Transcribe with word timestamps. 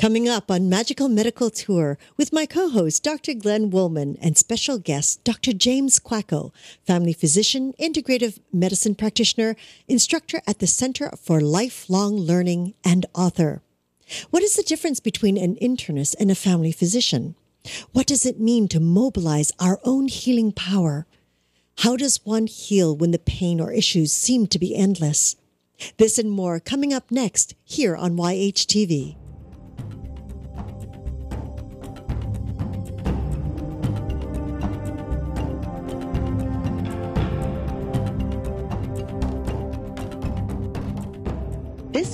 Coming 0.00 0.30
up 0.30 0.50
on 0.50 0.70
Magical 0.70 1.10
Medical 1.10 1.50
Tour 1.50 1.98
with 2.16 2.32
my 2.32 2.46
co 2.46 2.70
host, 2.70 3.02
Dr. 3.02 3.34
Glenn 3.34 3.68
Wollman, 3.68 4.16
and 4.22 4.34
special 4.34 4.78
guest, 4.78 5.22
Dr. 5.24 5.52
James 5.52 6.00
Kwako, 6.00 6.54
family 6.86 7.12
physician, 7.12 7.74
integrative 7.78 8.40
medicine 8.50 8.94
practitioner, 8.94 9.56
instructor 9.88 10.40
at 10.46 10.58
the 10.58 10.66
Center 10.66 11.10
for 11.22 11.42
Lifelong 11.42 12.16
Learning, 12.16 12.72
and 12.82 13.04
author. 13.14 13.60
What 14.30 14.42
is 14.42 14.54
the 14.54 14.62
difference 14.62 15.00
between 15.00 15.36
an 15.36 15.56
internist 15.56 16.14
and 16.18 16.30
a 16.30 16.34
family 16.34 16.72
physician? 16.72 17.34
What 17.92 18.06
does 18.06 18.24
it 18.24 18.40
mean 18.40 18.68
to 18.68 18.80
mobilize 18.80 19.52
our 19.60 19.80
own 19.84 20.08
healing 20.08 20.50
power? 20.50 21.06
How 21.80 21.98
does 21.98 22.24
one 22.24 22.46
heal 22.46 22.96
when 22.96 23.10
the 23.10 23.18
pain 23.18 23.60
or 23.60 23.70
issues 23.70 24.14
seem 24.14 24.46
to 24.46 24.58
be 24.58 24.74
endless? 24.74 25.36
This 25.98 26.18
and 26.18 26.30
more 26.30 26.58
coming 26.58 26.94
up 26.94 27.10
next 27.10 27.54
here 27.66 27.94
on 27.94 28.16
YHTV. 28.16 29.19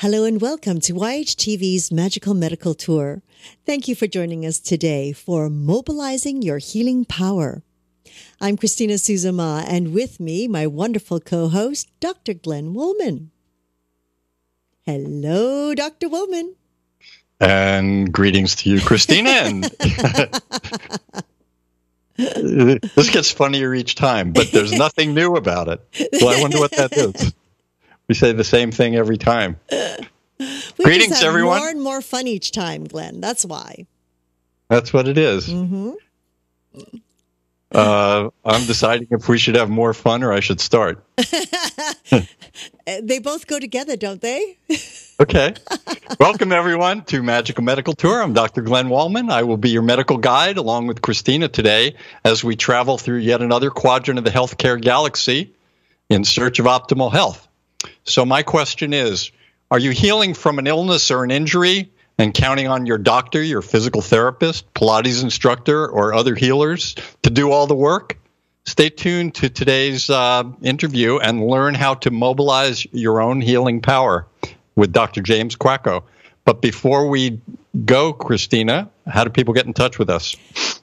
Hello 0.00 0.24
and 0.24 0.40
welcome 0.40 0.80
to 0.80 0.92
YHTV's 0.92 1.92
Magical 1.92 2.34
Medical 2.34 2.74
Tour. 2.74 3.22
Thank 3.64 3.86
you 3.86 3.94
for 3.94 4.08
joining 4.08 4.44
us 4.44 4.58
today 4.58 5.12
for 5.12 5.48
Mobilizing 5.48 6.42
Your 6.42 6.58
Healing 6.58 7.04
Power. 7.04 7.62
I'm 8.40 8.56
Christina 8.56 8.94
Suzuma, 8.94 9.64
and 9.68 9.94
with 9.94 10.18
me, 10.18 10.48
my 10.48 10.66
wonderful 10.66 11.20
co 11.20 11.46
host, 11.46 11.88
Dr. 12.00 12.34
Glenn 12.34 12.74
Wollman. 12.74 13.30
Hello, 14.84 15.76
Dr. 15.76 16.08
Wollman. 16.08 16.56
And 17.38 18.12
greetings 18.12 18.56
to 18.56 18.70
you, 18.70 18.80
Christina. 18.80 19.30
And 19.30 19.62
this 22.16 23.10
gets 23.10 23.30
funnier 23.30 23.72
each 23.72 23.94
time, 23.94 24.32
but 24.32 24.50
there's 24.50 24.72
nothing 24.72 25.14
new 25.14 25.36
about 25.36 25.68
it. 25.68 25.80
So 26.18 26.28
I 26.28 26.40
wonder 26.40 26.58
what 26.58 26.72
that 26.72 26.92
is. 26.96 27.32
We 28.08 28.14
say 28.14 28.32
the 28.32 28.44
same 28.44 28.70
thing 28.70 28.96
every 28.96 29.18
time. 29.18 29.58
We 30.76 30.84
Greetings, 30.84 31.10
just 31.10 31.22
have 31.22 31.28
everyone. 31.28 31.58
More 31.60 31.68
and 31.68 31.80
more 31.80 32.02
fun 32.02 32.26
each 32.26 32.50
time, 32.50 32.84
Glenn. 32.84 33.20
That's 33.20 33.44
why. 33.44 33.86
That's 34.68 34.92
what 34.92 35.06
it 35.06 35.16
is. 35.16 35.46
hmm 35.46 35.92
Uh, 37.70 38.30
I'm 38.44 38.66
deciding 38.66 39.08
if 39.12 39.28
we 39.28 39.38
should 39.38 39.54
have 39.54 39.70
more 39.70 39.94
fun 39.94 40.24
or 40.24 40.32
I 40.32 40.40
should 40.40 40.60
start. 40.60 41.04
they 42.86 43.18
both 43.20 43.46
go 43.46 43.60
together, 43.60 43.96
don't 43.96 44.20
they? 44.20 44.58
Okay. 45.20 45.54
Welcome, 46.18 46.50
everyone, 46.50 47.04
to 47.04 47.22
Magical 47.22 47.62
Medical 47.62 47.94
Tour. 47.94 48.20
I'm 48.20 48.32
Dr. 48.32 48.62
Glenn 48.62 48.88
Wollman. 48.88 49.30
I 49.30 49.44
will 49.44 49.56
be 49.56 49.70
your 49.70 49.82
medical 49.82 50.18
guide 50.18 50.56
along 50.56 50.88
with 50.88 51.02
Christina 51.02 51.46
today 51.46 51.94
as 52.24 52.42
we 52.42 52.56
travel 52.56 52.98
through 52.98 53.18
yet 53.18 53.40
another 53.40 53.70
quadrant 53.70 54.18
of 54.18 54.24
the 54.24 54.32
healthcare 54.32 54.78
galaxy 54.80 55.54
in 56.10 56.24
search 56.24 56.58
of 56.58 56.66
optimal 56.66 57.12
health. 57.12 57.46
So, 58.04 58.24
my 58.24 58.42
question 58.42 58.92
is 58.92 59.30
Are 59.70 59.78
you 59.78 59.90
healing 59.90 60.34
from 60.34 60.58
an 60.58 60.66
illness 60.66 61.10
or 61.10 61.24
an 61.24 61.30
injury 61.30 61.90
and 62.18 62.32
counting 62.32 62.68
on 62.68 62.86
your 62.86 62.98
doctor, 62.98 63.42
your 63.42 63.62
physical 63.62 64.00
therapist, 64.00 64.72
Pilates 64.74 65.22
instructor, 65.22 65.86
or 65.86 66.14
other 66.14 66.34
healers 66.34 66.94
to 67.22 67.30
do 67.30 67.50
all 67.50 67.66
the 67.66 67.74
work? 67.74 68.18
Stay 68.66 68.88
tuned 68.88 69.34
to 69.34 69.50
today's 69.50 70.08
uh, 70.08 70.44
interview 70.62 71.18
and 71.18 71.46
learn 71.46 71.74
how 71.74 71.94
to 71.94 72.10
mobilize 72.10 72.86
your 72.92 73.20
own 73.20 73.42
healing 73.42 73.82
power 73.82 74.26
with 74.74 74.92
Dr. 74.92 75.20
James 75.20 75.54
Kwako. 75.54 76.04
But 76.44 76.62
before 76.62 77.08
we 77.08 77.40
go, 77.84 78.12
Christina, 78.12 78.90
how 79.06 79.24
do 79.24 79.30
people 79.30 79.54
get 79.54 79.66
in 79.66 79.74
touch 79.74 79.98
with 79.98 80.08
us? 80.08 80.36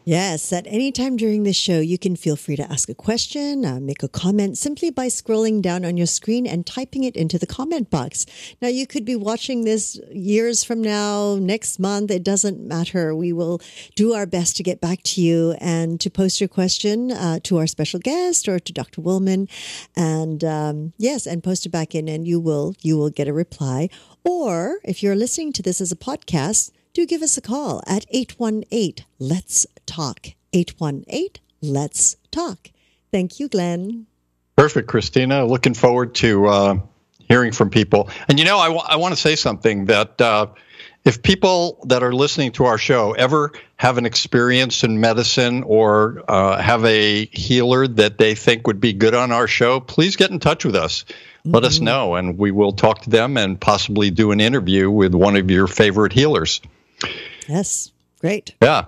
Yes, 0.03 0.51
at 0.51 0.65
any 0.65 0.91
time 0.91 1.15
during 1.15 1.43
the 1.43 1.53
show, 1.53 1.79
you 1.79 1.99
can 1.99 2.15
feel 2.15 2.35
free 2.35 2.55
to 2.55 2.71
ask 2.71 2.89
a 2.89 2.95
question, 2.95 3.63
uh, 3.63 3.79
make 3.79 4.01
a 4.01 4.07
comment 4.07 4.57
simply 4.57 4.89
by 4.89 5.05
scrolling 5.05 5.61
down 5.61 5.85
on 5.85 5.95
your 5.95 6.07
screen 6.07 6.47
and 6.47 6.65
typing 6.65 7.03
it 7.03 7.15
into 7.15 7.37
the 7.37 7.45
comment 7.45 7.91
box. 7.91 8.25
Now, 8.63 8.67
you 8.67 8.87
could 8.87 9.05
be 9.05 9.15
watching 9.15 9.63
this 9.63 9.99
years 10.11 10.63
from 10.63 10.81
now, 10.81 11.37
next 11.39 11.77
month, 11.77 12.09
it 12.09 12.23
doesn't 12.23 12.59
matter. 12.59 13.13
We 13.13 13.31
will 13.31 13.61
do 13.95 14.13
our 14.13 14.25
best 14.25 14.57
to 14.57 14.63
get 14.63 14.81
back 14.81 15.03
to 15.03 15.21
you 15.21 15.55
and 15.59 15.99
to 15.99 16.09
post 16.09 16.41
your 16.41 16.47
question 16.47 17.11
uh, 17.11 17.39
to 17.43 17.57
our 17.59 17.67
special 17.67 17.99
guest 17.99 18.47
or 18.47 18.57
to 18.57 18.73
Dr. 18.73 19.01
Wollman. 19.01 19.47
And 19.95 20.43
um, 20.43 20.93
yes, 20.97 21.27
and 21.27 21.43
post 21.43 21.67
it 21.67 21.69
back 21.69 21.93
in 21.93 22.07
and 22.07 22.27
you 22.27 22.39
will, 22.39 22.73
you 22.81 22.97
will 22.97 23.11
get 23.11 23.27
a 23.27 23.33
reply. 23.33 23.89
Or 24.23 24.79
if 24.83 25.03
you're 25.03 25.15
listening 25.15 25.53
to 25.53 25.61
this 25.61 25.79
as 25.79 25.91
a 25.91 25.95
podcast, 25.95 26.71
do 26.93 27.05
give 27.05 27.21
us 27.21 27.37
a 27.37 27.41
call 27.41 27.81
at 27.87 28.05
818 28.09 29.05
Let's 29.19 29.65
Talk. 29.85 30.27
818 30.53 31.29
Let's 31.61 32.17
Talk. 32.31 32.69
Thank 33.11 33.39
you, 33.39 33.47
Glenn. 33.47 34.07
Perfect, 34.55 34.87
Christina. 34.87 35.45
Looking 35.45 35.73
forward 35.73 36.15
to 36.15 36.47
uh, 36.47 36.79
hearing 37.19 37.51
from 37.51 37.69
people. 37.69 38.09
And 38.27 38.39
you 38.39 38.45
know, 38.45 38.57
I, 38.57 38.67
w- 38.67 38.83
I 38.85 38.97
want 38.97 39.13
to 39.13 39.19
say 39.19 39.35
something 39.35 39.85
that 39.85 40.19
uh, 40.19 40.47
if 41.03 41.23
people 41.23 41.83
that 41.87 42.03
are 42.03 42.13
listening 42.13 42.51
to 42.53 42.65
our 42.65 42.77
show 42.77 43.13
ever 43.13 43.53
have 43.77 43.97
an 43.97 44.05
experience 44.05 44.83
in 44.83 44.99
medicine 44.99 45.63
or 45.63 46.23
uh, 46.27 46.61
have 46.61 46.85
a 46.85 47.25
healer 47.25 47.87
that 47.87 48.17
they 48.17 48.35
think 48.35 48.67
would 48.67 48.79
be 48.79 48.93
good 48.93 49.15
on 49.15 49.31
our 49.31 49.47
show, 49.47 49.79
please 49.79 50.15
get 50.15 50.29
in 50.29 50.39
touch 50.39 50.65
with 50.65 50.75
us. 50.75 51.05
Let 51.43 51.63
us 51.63 51.79
know, 51.79 52.13
and 52.13 52.37
we 52.37 52.51
will 52.51 52.73
talk 52.73 53.01
to 53.01 53.09
them 53.09 53.35
and 53.35 53.59
possibly 53.59 54.11
do 54.11 54.31
an 54.31 54.39
interview 54.39 54.91
with 54.91 55.15
one 55.15 55.35
of 55.35 55.49
your 55.49 55.65
favorite 55.65 56.13
healers. 56.13 56.61
Yes, 57.51 57.91
great. 58.21 58.55
Yeah. 58.61 58.85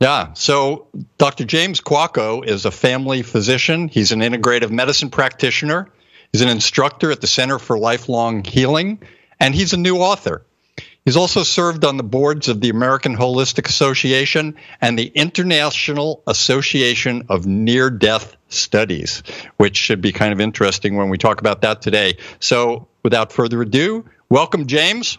Yeah. 0.00 0.32
So 0.32 0.86
Dr. 1.18 1.44
James 1.44 1.82
Kwako 1.82 2.46
is 2.46 2.64
a 2.64 2.70
family 2.70 3.20
physician. 3.20 3.88
He's 3.88 4.10
an 4.10 4.20
integrative 4.20 4.70
medicine 4.70 5.10
practitioner. 5.10 5.90
He's 6.32 6.40
an 6.40 6.48
instructor 6.48 7.10
at 7.10 7.20
the 7.20 7.26
Center 7.26 7.58
for 7.58 7.78
Lifelong 7.78 8.42
Healing, 8.42 9.02
and 9.38 9.54
he's 9.54 9.74
a 9.74 9.76
new 9.76 9.98
author. 9.98 10.46
He's 11.04 11.16
also 11.16 11.42
served 11.42 11.84
on 11.84 11.98
the 11.98 12.02
boards 12.02 12.48
of 12.48 12.62
the 12.62 12.70
American 12.70 13.16
Holistic 13.16 13.68
Association 13.68 14.56
and 14.80 14.98
the 14.98 15.06
International 15.14 16.22
Association 16.26 17.26
of 17.28 17.46
Near 17.46 17.90
Death 17.90 18.34
Studies, 18.48 19.22
which 19.58 19.76
should 19.76 20.00
be 20.00 20.12
kind 20.12 20.32
of 20.32 20.40
interesting 20.40 20.96
when 20.96 21.10
we 21.10 21.18
talk 21.18 21.40
about 21.40 21.60
that 21.60 21.82
today. 21.82 22.16
So, 22.40 22.88
without 23.02 23.30
further 23.30 23.60
ado, 23.60 24.06
welcome, 24.30 24.66
James. 24.66 25.18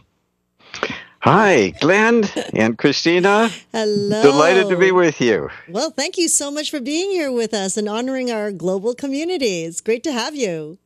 Hi, 1.21 1.69
Glenn 1.81 2.25
and 2.53 2.77
Christina. 2.77 3.49
Hello. 3.71 4.21
Delighted 4.21 4.69
to 4.69 4.77
be 4.77 4.91
with 4.91 5.19
you. 5.19 5.49
Well, 5.67 5.89
thank 5.89 6.17
you 6.17 6.27
so 6.27 6.51
much 6.51 6.69
for 6.69 6.79
being 6.79 7.09
here 7.09 7.31
with 7.31 7.53
us 7.53 7.75
and 7.75 7.89
honoring 7.89 8.31
our 8.31 8.51
global 8.51 8.93
community. 8.93 9.63
It's 9.63 9.81
great 9.81 10.03
to 10.03 10.11
have 10.11 10.35
you. 10.35 10.77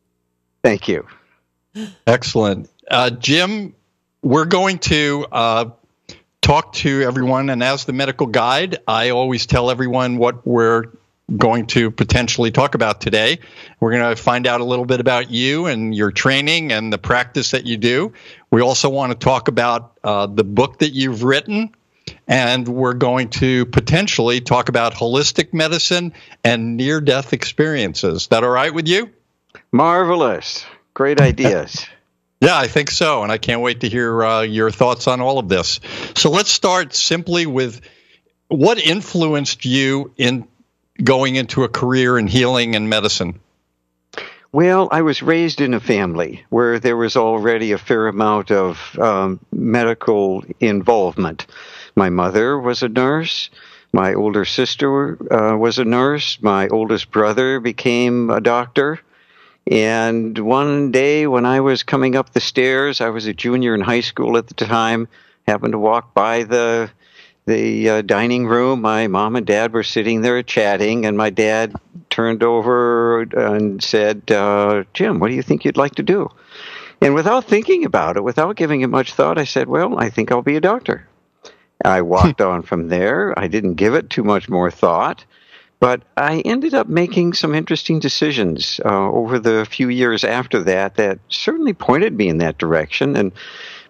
Thank 0.63 0.87
you. 0.87 1.05
Excellent. 2.07 2.69
Uh, 2.89 3.09
Jim, 3.09 3.75
we're 4.21 4.45
going 4.45 4.79
to 4.79 5.25
uh, 5.31 5.65
talk 6.41 6.73
to 6.73 7.01
everyone, 7.01 7.49
and 7.49 7.61
as 7.61 7.85
the 7.85 7.93
medical 7.93 8.27
guide, 8.27 8.77
I 8.87 9.09
always 9.09 9.45
tell 9.45 9.69
everyone 9.69 10.17
what 10.17 10.45
we're 10.47 10.85
going 11.37 11.67
to 11.67 11.91
potentially 11.91 12.51
talk 12.51 12.75
about 12.75 13.01
today. 13.01 13.39
We're 13.79 13.91
going 13.91 14.15
to 14.15 14.21
find 14.21 14.47
out 14.47 14.61
a 14.61 14.65
little 14.65 14.85
bit 14.85 14.99
about 14.99 15.31
you 15.31 15.65
and 15.65 15.95
your 15.95 16.11
training 16.11 16.71
and 16.71 16.91
the 16.91 16.97
practice 16.97 17.51
that 17.51 17.65
you 17.65 17.77
do. 17.77 18.13
We 18.49 18.61
also 18.61 18.89
want 18.89 19.11
to 19.11 19.17
talk 19.17 19.47
about 19.47 19.97
uh, 20.03 20.27
the 20.27 20.43
book 20.43 20.79
that 20.79 20.89
you've 20.89 21.23
written. 21.23 21.73
And 22.27 22.67
we're 22.67 22.93
going 22.93 23.29
to 23.29 23.65
potentially 23.67 24.41
talk 24.41 24.69
about 24.69 24.93
holistic 24.93 25.53
medicine 25.53 26.13
and 26.43 26.77
near 26.77 26.99
death 27.01 27.33
experiences. 27.33 28.27
That 28.27 28.43
all 28.43 28.49
right 28.49 28.73
with 28.73 28.87
you? 28.87 29.09
Marvelous. 29.71 30.65
Great 30.93 31.21
ideas. 31.21 31.85
Yeah, 32.41 32.57
I 32.57 32.67
think 32.67 32.89
so. 32.89 33.21
And 33.23 33.31
I 33.31 33.37
can't 33.37 33.61
wait 33.61 33.81
to 33.81 33.89
hear 33.89 34.23
uh, 34.23 34.41
your 34.41 34.71
thoughts 34.71 35.07
on 35.07 35.21
all 35.21 35.37
of 35.37 35.47
this. 35.47 35.79
So 36.15 36.31
let's 36.31 36.49
start 36.49 36.95
simply 36.95 37.45
with 37.45 37.81
what 38.47 38.79
influenced 38.79 39.63
you 39.63 40.11
in 40.17 40.47
going 41.03 41.35
into 41.35 41.63
a 41.63 41.69
career 41.69 42.17
in 42.17 42.27
healing 42.27 42.75
and 42.75 42.89
medicine? 42.89 43.39
Well, 44.53 44.89
I 44.91 45.01
was 45.01 45.23
raised 45.23 45.61
in 45.61 45.73
a 45.73 45.79
family 45.79 46.43
where 46.49 46.77
there 46.77 46.97
was 46.97 47.15
already 47.15 47.71
a 47.71 47.77
fair 47.77 48.07
amount 48.07 48.51
of 48.51 48.99
um, 48.99 49.39
medical 49.53 50.43
involvement. 50.59 51.47
My 51.95 52.09
mother 52.09 52.59
was 52.59 52.83
a 52.83 52.89
nurse. 52.89 53.49
My 53.93 54.13
older 54.13 54.43
sister 54.43 55.17
uh, 55.33 55.55
was 55.57 55.79
a 55.79 55.85
nurse. 55.85 56.41
My 56.41 56.67
oldest 56.67 57.11
brother 57.11 57.61
became 57.61 58.29
a 58.29 58.41
doctor. 58.41 58.99
And 59.67 60.37
one 60.37 60.91
day 60.91 61.27
when 61.27 61.45
I 61.45 61.61
was 61.61 61.83
coming 61.83 62.15
up 62.15 62.33
the 62.33 62.41
stairs, 62.41 62.99
I 62.99 63.09
was 63.09 63.27
a 63.27 63.33
junior 63.33 63.73
in 63.73 63.81
high 63.81 64.01
school 64.01 64.37
at 64.37 64.47
the 64.47 64.53
time, 64.53 65.07
happened 65.47 65.73
to 65.73 65.79
walk 65.79 66.13
by 66.13 66.43
the 66.43 66.89
the 67.45 67.89
uh, 67.89 68.01
dining 68.01 68.47
room. 68.47 68.81
My 68.81 69.07
mom 69.07 69.35
and 69.35 69.45
dad 69.45 69.73
were 69.73 69.83
sitting 69.83 70.21
there 70.21 70.41
chatting, 70.43 71.05
and 71.05 71.17
my 71.17 71.29
dad 71.29 71.75
turned 72.09 72.43
over 72.43 73.21
and 73.21 73.83
said, 73.83 74.29
uh, 74.31 74.83
Jim, 74.93 75.19
what 75.19 75.29
do 75.29 75.35
you 75.35 75.41
think 75.41 75.65
you'd 75.65 75.77
like 75.77 75.95
to 75.95 76.03
do? 76.03 76.29
And 77.01 77.15
without 77.15 77.45
thinking 77.45 77.83
about 77.83 78.15
it, 78.15 78.23
without 78.23 78.55
giving 78.55 78.81
it 78.81 78.87
much 78.87 79.13
thought, 79.13 79.39
I 79.39 79.43
said, 79.43 79.67
Well, 79.67 79.97
I 79.97 80.09
think 80.09 80.31
I'll 80.31 80.43
be 80.43 80.55
a 80.55 80.61
doctor. 80.61 81.07
I 81.83 82.01
walked 82.03 82.41
on 82.41 82.61
from 82.61 82.89
there. 82.89 83.37
I 83.37 83.47
didn't 83.47 83.73
give 83.73 83.95
it 83.95 84.11
too 84.11 84.23
much 84.23 84.47
more 84.47 84.69
thought, 84.69 85.25
but 85.79 86.03
I 86.15 86.41
ended 86.41 86.75
up 86.75 86.87
making 86.87 87.33
some 87.33 87.55
interesting 87.55 87.99
decisions 87.99 88.79
uh, 88.85 89.09
over 89.09 89.39
the 89.39 89.65
few 89.65 89.89
years 89.89 90.23
after 90.23 90.61
that 90.63 90.95
that 90.95 91.17
certainly 91.29 91.73
pointed 91.73 92.15
me 92.15 92.29
in 92.29 92.37
that 92.37 92.59
direction. 92.59 93.15
And 93.15 93.31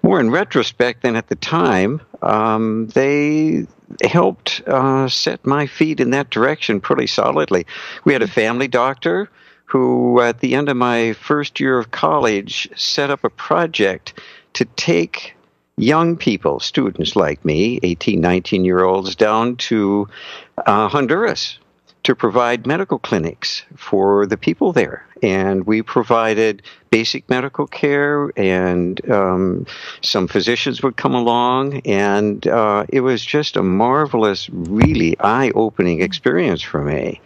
more 0.04 0.20
in 0.20 0.32
retrospect 0.32 1.04
than 1.04 1.16
at 1.16 1.28
the 1.28 1.36
time, 1.36 2.02
um, 2.22 2.88
they 2.88 3.66
helped 4.04 4.62
uh, 4.68 5.08
set 5.08 5.46
my 5.46 5.68
feet 5.68 6.00
in 6.00 6.12
that 6.12 6.30
direction 6.30 6.80
pretty 6.80 7.08
solidly. 7.08 7.66
We 8.06 8.14
had 8.14 8.22
a 8.22 8.28
family 8.28 8.68
doctor 8.68 9.30
who, 9.66 10.22
at 10.22 10.40
the 10.40 10.56
end 10.56 10.70
of 10.70 10.78
my 10.78 11.14
first 11.14 11.60
year 11.60 11.78
of 11.78 11.92
college, 11.92 12.70
set 12.76 13.10
up 13.10 13.24
a 13.24 13.30
project 13.30 14.20
to 14.54 14.66
take 14.66 15.36
young 15.78 16.18
people, 16.18 16.60
students 16.60 17.16
like 17.16 17.44
me, 17.46 17.80
18, 17.84 18.20
19 18.20 18.66
year 18.66 18.84
olds, 18.84 19.16
down 19.16 19.56
to 19.58 20.08
uh, 20.66 20.88
Honduras 20.90 21.58
to 22.12 22.16
provide 22.16 22.68
medical 22.68 23.00
clinics 23.00 23.64
for 23.78 24.26
the 24.26 24.36
people 24.36 24.74
there. 24.74 25.08
And 25.24 25.66
we 25.66 25.82
provided 25.82 26.62
basic 26.90 27.30
medical 27.30 27.68
care, 27.68 28.34
and 28.36 29.10
um, 29.10 29.66
some 30.02 30.28
physicians 30.28 30.84
would 30.84 30.98
come 30.98 31.16
along. 31.16 31.80
And 31.86 32.46
uh, 32.46 32.86
it 32.90 33.00
was 33.00 33.24
just 33.24 33.56
a 33.56 33.64
marvelous, 33.64 34.50
really 34.50 35.18
eye 35.22 35.52
opening 35.56 36.02
experience 36.02 36.62
for 36.62 36.84
me. 36.84 37.22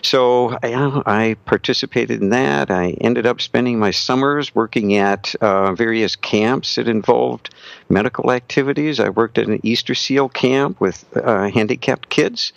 So 0.00 0.56
I, 0.62 1.02
I, 1.04 1.36
participated 1.44 2.22
in 2.22 2.30
that. 2.30 2.70
I 2.70 2.92
ended 3.02 3.26
up 3.26 3.42
spending 3.42 3.78
my 3.78 3.90
summers 3.90 4.54
working 4.54 4.96
at 4.96 5.34
uh, 5.42 5.74
various 5.74 6.16
camps 6.16 6.76
that 6.76 6.88
involved 6.88 7.54
medical 7.90 8.30
activities. 8.30 8.98
I 8.98 9.10
worked 9.10 9.36
at 9.36 9.48
an 9.48 9.60
Easter 9.62 9.94
SEAL 9.94 10.30
camp 10.30 10.80
with 10.80 11.04
uh, 11.16 11.50
handicapped 11.50 12.08
kids. 12.08 12.54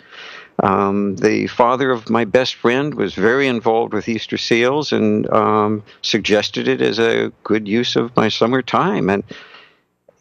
Um, 0.62 1.16
the 1.16 1.46
father 1.48 1.90
of 1.90 2.08
my 2.08 2.24
best 2.24 2.54
friend 2.54 2.94
was 2.94 3.14
very 3.14 3.46
involved 3.46 3.92
with 3.92 4.08
Easter 4.08 4.38
seals 4.38 4.92
and 4.92 5.28
um, 5.30 5.82
suggested 6.02 6.66
it 6.66 6.80
as 6.80 6.98
a 6.98 7.30
good 7.44 7.68
use 7.68 7.94
of 7.94 8.16
my 8.16 8.28
summer 8.28 8.62
time. 8.62 9.10
And 9.10 9.22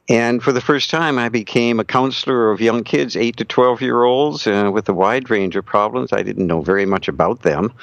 and 0.07 0.43
for 0.43 0.51
the 0.51 0.61
first 0.61 0.91
time, 0.91 1.17
I 1.17 1.29
became 1.29 1.79
a 1.79 1.83
counselor 1.83 2.51
of 2.51 2.61
young 2.61 2.83
kids, 2.83 3.15
eight 3.15 3.37
to 3.37 3.45
twelve 3.45 3.81
year 3.81 4.03
olds, 4.03 4.45
uh, 4.45 4.69
with 4.71 4.87
a 4.87 4.93
wide 4.93 5.29
range 5.29 5.55
of 5.55 5.65
problems. 5.65 6.13
I 6.13 6.21
didn't 6.21 6.45
know 6.45 6.61
very 6.61 6.85
much 6.85 7.07
about 7.07 7.41
them. 7.41 7.73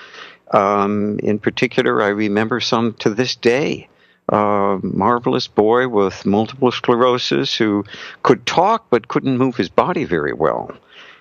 Um, 0.52 1.19
in 1.20 1.38
particular, 1.38 2.02
I 2.02 2.08
remember 2.08 2.60
some 2.60 2.93
to 3.00 3.10
this 3.10 3.34
day. 3.34 3.88
A 4.28 4.78
marvelous 4.82 5.48
boy 5.48 5.88
with 5.88 6.25
multiple 6.25 6.70
sclerosis 6.70 7.56
who 7.56 7.84
could 8.22 8.46
talk 8.46 8.87
but 8.88 9.08
couldn't 9.08 9.37
move 9.37 9.56
his 9.56 9.69
body 9.69 10.05
very 10.05 10.32
well. 10.32 10.70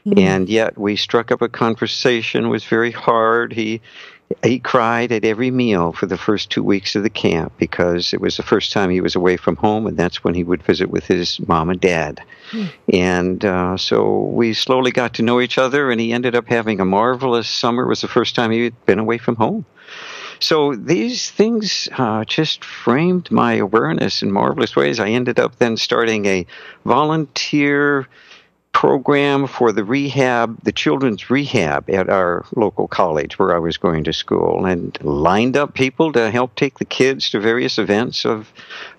Mm-hmm. 0.06 0.19
And 0.19 0.50
yet 0.50 0.77
we 0.77 0.95
struck 0.95 1.31
up 1.31 1.42
a 1.42 1.50
conversation. 1.50 2.45
It 2.45 2.50
was 2.50 2.65
very 2.65 2.92
hard. 2.92 3.53
He 3.53 3.81
he 4.44 4.59
cried 4.59 5.12
at 5.12 5.25
every 5.25 5.51
meal 5.51 5.92
for 5.92 6.06
the 6.06 6.18
first 6.18 6.50
two 6.50 6.63
weeks 6.63 6.95
of 6.95 7.03
the 7.03 7.09
camp 7.09 7.51
because 7.57 8.13
it 8.13 8.21
was 8.21 8.38
the 8.38 8.44
first 8.44 8.71
time 8.71 8.89
he 8.89 9.01
was 9.01 9.15
away 9.15 9.38
from 9.38 9.56
home, 9.57 9.86
and 9.86 9.98
that's 9.98 10.24
when 10.24 10.33
he 10.33 10.44
would 10.44 10.63
visit 10.63 10.89
with 10.89 11.06
his 11.06 11.39
mom 11.48 11.69
and 11.69 11.81
dad. 11.81 12.21
Mm. 12.51 12.69
And 12.94 13.45
uh, 13.45 13.77
so 13.77 14.19
we 14.19 14.53
slowly 14.53 14.92
got 14.92 15.13
to 15.15 15.21
know 15.21 15.42
each 15.42 15.57
other, 15.57 15.92
and 15.92 16.00
he 16.00 16.13
ended 16.13 16.36
up 16.36 16.48
having 16.48 16.80
a 16.80 16.86
marvelous 16.86 17.50
summer. 17.50 17.83
It 17.83 17.89
was 17.89 18.01
the 18.01 18.07
first 18.07 18.36
time 18.36 18.51
he 18.51 18.63
had 18.63 18.86
been 18.86 19.00
away 19.00 19.18
from 19.18 19.36
home. 19.36 19.65
So 20.39 20.75
these 20.75 21.30
things 21.30 21.88
uh, 21.98 22.25
just 22.25 22.65
framed 22.65 23.30
my 23.30 23.53
awareness 23.53 24.24
in 24.24 24.31
marvelous 24.31 24.75
ways. 24.75 25.00
I 25.00 25.09
ended 25.09 25.39
up 25.39 25.57
then 25.57 25.77
starting 25.77 26.25
a 26.25 26.48
volunteer 26.83 28.07
program 28.74 29.48
for 29.48 29.72
the 29.72 29.84
rehab, 29.84 30.58
the 30.64 30.72
children's 30.72 31.30
rehab 31.30 31.90
at 31.90 32.10
our 32.10 32.46
local 32.56 32.88
college 32.88 33.38
where 33.38 33.56
I 33.56 33.60
was 33.60 33.78
going 33.78 34.04
to 34.06 34.14
school, 34.14 34.66
and 34.66 34.98
lined 35.04 35.58
up 35.58 35.74
people 35.74 36.12
to 36.14 36.32
help 36.32 36.56
take 36.56 36.80
the 36.80 36.86
kids 36.86 37.30
to 37.32 37.40
various 37.40 37.78
events 37.78 38.26
of 38.26 38.52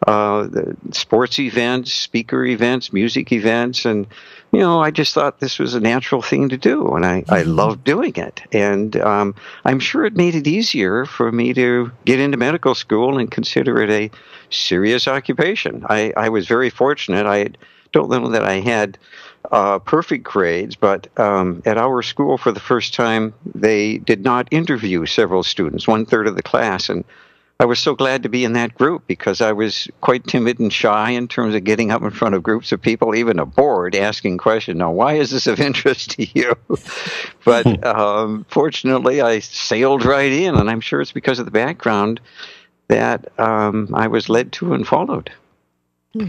uh, 0.06 0.42
the 0.44 0.76
sports 0.92 1.38
events, 1.38 1.92
speaker 1.92 2.44
events, 2.44 2.92
music 2.92 3.32
events, 3.32 3.84
and 3.84 4.06
you 4.52 4.60
know, 4.60 4.80
I 4.80 4.90
just 4.90 5.14
thought 5.14 5.40
this 5.40 5.58
was 5.58 5.74
a 5.74 5.80
natural 5.80 6.20
thing 6.20 6.50
to 6.50 6.58
do, 6.58 6.94
and 6.94 7.06
I, 7.06 7.24
I 7.28 7.40
mm-hmm. 7.40 7.52
loved 7.52 7.84
doing 7.84 8.14
it. 8.16 8.42
And 8.52 8.94
um, 8.98 9.34
I'm 9.64 9.80
sure 9.80 10.04
it 10.04 10.14
made 10.14 10.34
it 10.34 10.46
easier 10.46 11.06
for 11.06 11.32
me 11.32 11.54
to 11.54 11.90
get 12.04 12.20
into 12.20 12.36
medical 12.36 12.74
school 12.74 13.18
and 13.18 13.30
consider 13.30 13.80
it 13.80 13.88
a 13.88 14.10
serious 14.50 15.08
occupation. 15.08 15.86
I, 15.88 16.12
I 16.18 16.28
was 16.28 16.46
very 16.46 16.68
fortunate. 16.68 17.24
I 17.24 17.48
don't 17.92 18.10
know 18.10 18.28
that 18.28 18.44
I 18.44 18.60
had 18.60 18.98
uh, 19.50 19.78
perfect 19.80 20.24
grades, 20.24 20.76
but 20.76 21.08
um, 21.18 21.62
at 21.66 21.76
our 21.76 22.02
school 22.02 22.38
for 22.38 22.52
the 22.52 22.60
first 22.60 22.94
time, 22.94 23.34
they 23.54 23.98
did 23.98 24.22
not 24.22 24.48
interview 24.50 25.04
several 25.06 25.42
students, 25.42 25.86
one 25.86 26.06
third 26.06 26.26
of 26.26 26.36
the 26.36 26.42
class. 26.42 26.88
And 26.88 27.04
I 27.60 27.64
was 27.64 27.78
so 27.78 27.94
glad 27.94 28.22
to 28.22 28.28
be 28.28 28.44
in 28.44 28.54
that 28.54 28.74
group 28.74 29.06
because 29.06 29.40
I 29.40 29.52
was 29.52 29.88
quite 30.00 30.26
timid 30.26 30.58
and 30.58 30.72
shy 30.72 31.10
in 31.10 31.28
terms 31.28 31.54
of 31.54 31.64
getting 31.64 31.90
up 31.90 32.02
in 32.02 32.10
front 32.10 32.34
of 32.34 32.42
groups 32.42 32.72
of 32.72 32.80
people, 32.80 33.14
even 33.14 33.38
a 33.38 33.46
board, 33.46 33.94
asking 33.94 34.38
questions. 34.38 34.78
Now, 34.78 34.90
why 34.90 35.14
is 35.14 35.30
this 35.30 35.46
of 35.46 35.60
interest 35.60 36.10
to 36.12 36.26
you? 36.38 36.56
but 37.44 37.84
um, 37.86 38.46
fortunately, 38.48 39.20
I 39.20 39.40
sailed 39.40 40.04
right 40.04 40.32
in, 40.32 40.54
and 40.54 40.68
I'm 40.70 40.80
sure 40.80 41.00
it's 41.00 41.12
because 41.12 41.38
of 41.38 41.44
the 41.44 41.52
background 41.52 42.20
that 42.88 43.38
um, 43.38 43.90
I 43.94 44.08
was 44.08 44.28
led 44.28 44.52
to 44.52 44.74
and 44.74 44.86
followed. 44.86 45.30
Hmm. 46.14 46.28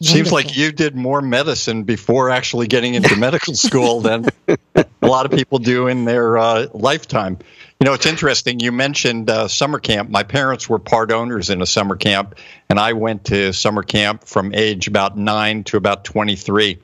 Seems 0.00 0.32
like 0.32 0.56
you 0.56 0.72
did 0.72 0.94
more 0.94 1.22
medicine 1.22 1.84
before 1.84 2.30
actually 2.30 2.66
getting 2.66 2.94
into 2.94 3.16
medical 3.16 3.54
school 3.54 4.00
than 4.00 4.26
a 4.74 4.86
lot 5.00 5.24
of 5.24 5.32
people 5.32 5.58
do 5.58 5.86
in 5.86 6.04
their 6.04 6.36
uh, 6.36 6.66
lifetime. 6.74 7.38
You 7.80 7.86
know, 7.86 7.94
it's 7.94 8.06
interesting. 8.06 8.60
You 8.60 8.70
mentioned 8.70 9.30
uh, 9.30 9.48
summer 9.48 9.78
camp. 9.78 10.10
My 10.10 10.22
parents 10.22 10.68
were 10.68 10.78
part 10.78 11.10
owners 11.10 11.50
in 11.50 11.62
a 11.62 11.66
summer 11.66 11.96
camp, 11.96 12.36
and 12.68 12.78
I 12.78 12.92
went 12.92 13.24
to 13.26 13.52
summer 13.52 13.82
camp 13.82 14.24
from 14.24 14.54
age 14.54 14.88
about 14.88 15.16
nine 15.16 15.64
to 15.64 15.78
about 15.78 16.04
23. 16.04 16.78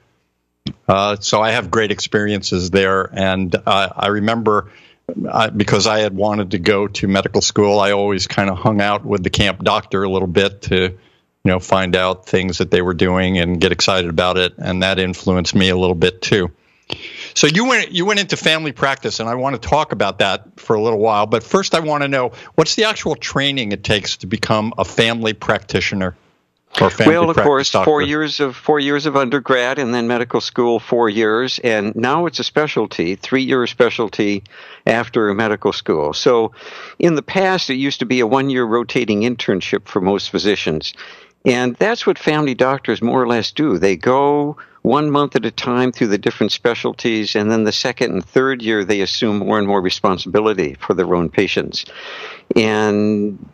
Uh, 0.89 1.17
so 1.21 1.41
I 1.41 1.51
have 1.51 1.71
great 1.71 1.91
experiences 1.91 2.71
there. 2.71 3.11
And 3.13 3.55
uh, 3.55 3.91
I 3.95 4.09
remember 4.09 4.71
uh, 5.29 5.51
because 5.51 5.87
I 5.87 6.01
had 6.01 6.17
wanted 6.17 6.53
to 6.53 6.59
go 6.59 6.89
to 6.89 7.09
medical 7.09 7.43
school, 7.43 7.81
I 7.81 7.93
always 7.93 8.27
kind 8.27 8.51
of 8.51 8.59
hung 8.59 8.81
out 8.81 9.05
with 9.05 9.23
the 9.23 9.31
camp 9.31 9.63
doctor 9.63 10.03
a 10.03 10.11
little 10.11 10.29
bit 10.29 10.63
to 10.63 10.99
you 11.49 11.55
know, 11.55 11.61
find 11.61 11.97
out 11.97 12.27
things 12.27 12.59
that 12.59 12.71
they 12.71 12.83
were 12.83 12.93
doing 12.93 13.39
and 13.39 13.59
get 13.59 13.73
excited 13.73 14.11
about 14.11 14.37
it, 14.37 14.53
and 14.59 14.83
that 14.83 14.99
influenced 14.99 15.55
me 15.55 15.71
a 15.71 15.77
little 15.79 15.95
bit 15.95 16.21
too. 16.21 16.51
So 17.33 17.47
you 17.47 17.65
went 17.65 17.91
you 17.91 18.05
went 18.05 18.21
into 18.21 18.37
family 18.37 18.73
practice, 18.73 19.19
and 19.19 19.31
I 19.31 19.35
want 19.35 19.61
to 19.61 19.67
talk 19.67 19.93
about 19.93 20.19
that 20.19 20.61
for 20.61 20.77
a 20.77 20.83
little 20.83 20.99
while. 20.99 21.25
But 21.25 21.43
first, 21.43 21.75
I 21.75 21.81
want 21.81 22.03
to 22.03 22.09
know 22.09 22.33
what's 22.57 22.75
the 22.75 22.85
actual 22.85 23.17
training 23.17 23.73
it 23.73 23.83
takes 23.83 24.19
to 24.19 24.27
become 24.27 24.75
a 24.77 24.85
family 24.85 25.33
practitioner. 25.33 26.15
Or 26.83 26.91
family 26.91 27.15
well, 27.15 27.31
of 27.31 27.37
course, 27.37 27.71
doctor. 27.71 27.87
four 27.87 28.03
years 28.03 28.41
of 28.41 28.55
four 28.55 28.79
years 28.79 29.07
of 29.07 29.17
undergrad, 29.17 29.79
and 29.79 29.95
then 29.95 30.07
medical 30.07 30.43
school 30.43 30.79
four 30.79 31.09
years, 31.09 31.59
and 31.61 31.97
now 31.97 32.27
it's 32.27 32.41
a 32.41 32.45
specialty, 32.45 33.17
three 33.17 33.43
year 33.43 33.67
specialty 33.67 34.45
after 34.87 35.33
medical 35.33 35.73
school. 35.73 36.13
So, 36.13 36.53
in 36.99 37.15
the 37.15 37.23
past, 37.23 37.71
it 37.71 37.77
used 37.77 38.01
to 38.01 38.07
be 38.07 38.21
a 38.21 38.27
one 38.27 38.51
year 38.51 38.65
rotating 38.65 39.23
internship 39.23 39.89
for 39.89 40.03
most 40.03 40.31
physicians. 40.31 40.93
And 41.45 41.77
that's 41.77 42.07
what 42.07 42.19
family 42.19 42.55
doctors 42.55 43.01
more 43.01 43.23
or 43.23 43.27
less 43.27 43.53
do. 43.53 43.79
They 43.79 43.97
go 43.97 44.57
one 44.83 45.11
month 45.11 45.37
at 45.37 45.45
a 45.45 45.51
time 45.51 45.93
through 45.93 46.09
the 46.09 46.19
different 46.19 46.53
specialties, 46.53 47.37
and 47.37 47.51
then 47.51 47.65
the 47.65 47.73
second 47.73 48.13
and 48.13 48.25
third 48.25 48.63
year, 48.63 48.85
they 48.85 49.01
assume 49.01 49.39
more 49.39 49.59
and 49.59 49.67
more 49.67 49.81
responsibility 49.81 50.75
for 50.75 50.95
their 50.95 51.15
own 51.15 51.29
patients. 51.29 51.85
And 52.57 53.51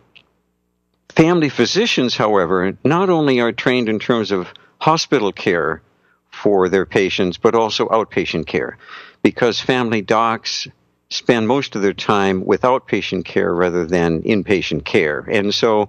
family 1.08 1.48
physicians, 1.48 2.16
however, 2.16 2.76
not 2.84 3.10
only 3.10 3.40
are 3.40 3.52
trained 3.52 3.88
in 3.88 3.98
terms 3.98 4.30
of 4.30 4.48
hospital 4.80 5.32
care 5.32 5.82
for 6.30 6.68
their 6.68 6.86
patients, 6.86 7.36
but 7.38 7.54
also 7.54 7.88
outpatient 7.88 8.46
care, 8.46 8.76
because 9.22 9.60
family 9.60 10.02
docs 10.02 10.68
spend 11.10 11.46
most 11.46 11.76
of 11.76 11.82
their 11.82 11.92
time 11.92 12.44
with 12.44 12.62
outpatient 12.62 13.24
care 13.24 13.54
rather 13.54 13.84
than 13.84 14.22
inpatient 14.22 14.84
care. 14.84 15.20
And 15.30 15.54
so 15.54 15.88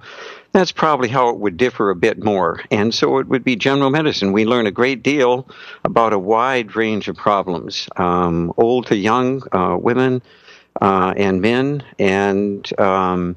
that's 0.51 0.71
probably 0.71 1.09
how 1.09 1.29
it 1.29 1.39
would 1.39 1.57
differ 1.57 1.89
a 1.89 1.95
bit 1.95 2.23
more. 2.23 2.61
And 2.71 2.93
so 2.93 3.17
it 3.17 3.27
would 3.27 3.43
be 3.43 3.55
general 3.55 3.89
medicine. 3.89 4.31
We 4.31 4.45
learn 4.45 4.67
a 4.67 4.71
great 4.71 5.03
deal 5.03 5.47
about 5.83 6.13
a 6.13 6.19
wide 6.19 6.75
range 6.75 7.07
of 7.07 7.15
problems, 7.15 7.89
um, 7.97 8.53
old 8.57 8.87
to 8.87 8.95
young, 8.95 9.43
uh, 9.51 9.77
women 9.77 10.21
uh, 10.81 11.13
and 11.17 11.41
men. 11.41 11.83
And 11.97 12.79
um, 12.79 13.35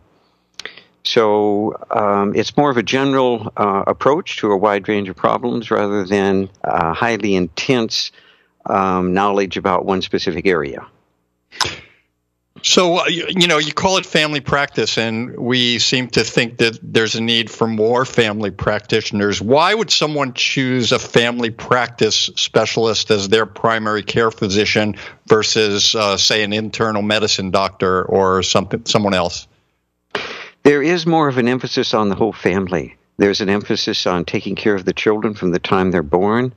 so 1.05 1.75
um, 1.91 2.35
it's 2.35 2.57
more 2.57 2.71
of 2.71 2.77
a 2.77 2.83
general 2.83 3.53
uh, 3.57 3.85
approach 3.87 4.37
to 4.39 4.53
a 4.53 4.57
wide 4.57 4.89
range 4.89 5.09
of 5.09 5.17
problems 5.17 5.71
rather 5.71 6.05
than 6.05 6.51
highly 6.65 7.35
intense 7.35 8.13
um, 8.67 9.15
knowledge 9.15 9.57
about 9.57 9.87
one 9.87 10.03
specific 10.03 10.47
area. 10.47 10.87
So, 12.63 12.99
uh, 12.99 13.07
you 13.07 13.47
know, 13.47 13.59
you 13.59 13.73
call 13.73 13.99
it 13.99 14.07
family 14.07 14.41
practice, 14.41 14.99
and 14.99 15.37
we 15.39 15.79
seem 15.79 16.09
to 16.09 16.25
think 16.25 16.59
that 16.59 16.79
there's 16.83 17.15
a 17.15 17.21
need 17.21 17.51
for 17.51 17.69
more 17.69 18.05
family 18.05 18.51
practitioners. 18.51 19.41
Why 19.41 19.75
would 19.75 19.91
someone 19.91 20.35
choose 20.35 20.91
a 20.91 20.99
family 20.99 21.51
practice 21.51 22.31
specialist 22.35 23.11
as 23.11 23.29
their 23.29 23.47
primary 23.47 24.03
care 24.03 24.31
physician 24.31 24.97
versus, 25.27 25.95
uh, 25.95 26.17
say, 26.17 26.43
an 26.43 26.53
internal 26.53 27.03
medicine 27.03 27.51
doctor 27.51 28.05
or 28.05 28.43
something, 28.43 28.85
someone 28.87 29.15
else? 29.15 29.47
There 30.65 30.83
is 30.83 31.07
more 31.07 31.29
of 31.29 31.39
an 31.39 31.47
emphasis 31.47 31.95
on 31.95 32.09
the 32.09 32.17
whole 32.17 32.33
family. 32.33 32.97
There's 33.19 33.41
an 33.41 33.49
emphasis 33.49 34.07
on 34.07 34.25
taking 34.25 34.57
care 34.57 34.75
of 34.75 34.85
the 34.85 34.93
children 34.93 35.35
from 35.35 35.53
the 35.53 35.59
time 35.59 35.91
they're 35.91 36.03
born. 36.03 36.53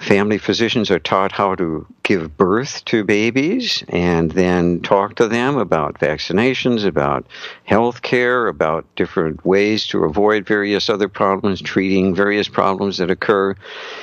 Family 0.00 0.38
physicians 0.38 0.90
are 0.90 0.98
taught 0.98 1.30
how 1.30 1.54
to 1.56 1.86
give 2.02 2.36
birth 2.38 2.82
to 2.86 3.04
babies 3.04 3.84
and 3.88 4.30
then 4.32 4.80
talk 4.80 5.14
to 5.16 5.28
them 5.28 5.58
about 5.58 6.00
vaccinations, 6.00 6.86
about 6.86 7.26
health 7.64 8.00
care, 8.00 8.48
about 8.48 8.86
different 8.96 9.44
ways 9.44 9.86
to 9.88 10.04
avoid 10.04 10.46
various 10.46 10.88
other 10.88 11.06
problems, 11.06 11.60
treating 11.60 12.14
various 12.14 12.48
problems 12.48 12.96
that 12.96 13.10
occur. 13.10 13.54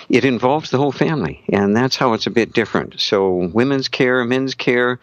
It 0.07 0.23
involves 0.23 0.69
the 0.69 0.77
whole 0.77 0.91
family, 0.91 1.43
and 1.51 1.75
that's 1.75 1.95
how 1.95 2.13
it's 2.13 2.27
a 2.27 2.31
bit 2.31 2.53
different. 2.53 2.99
So, 2.99 3.49
women's 3.51 3.87
care, 3.87 4.23
men's 4.23 4.53
care, 4.53 4.99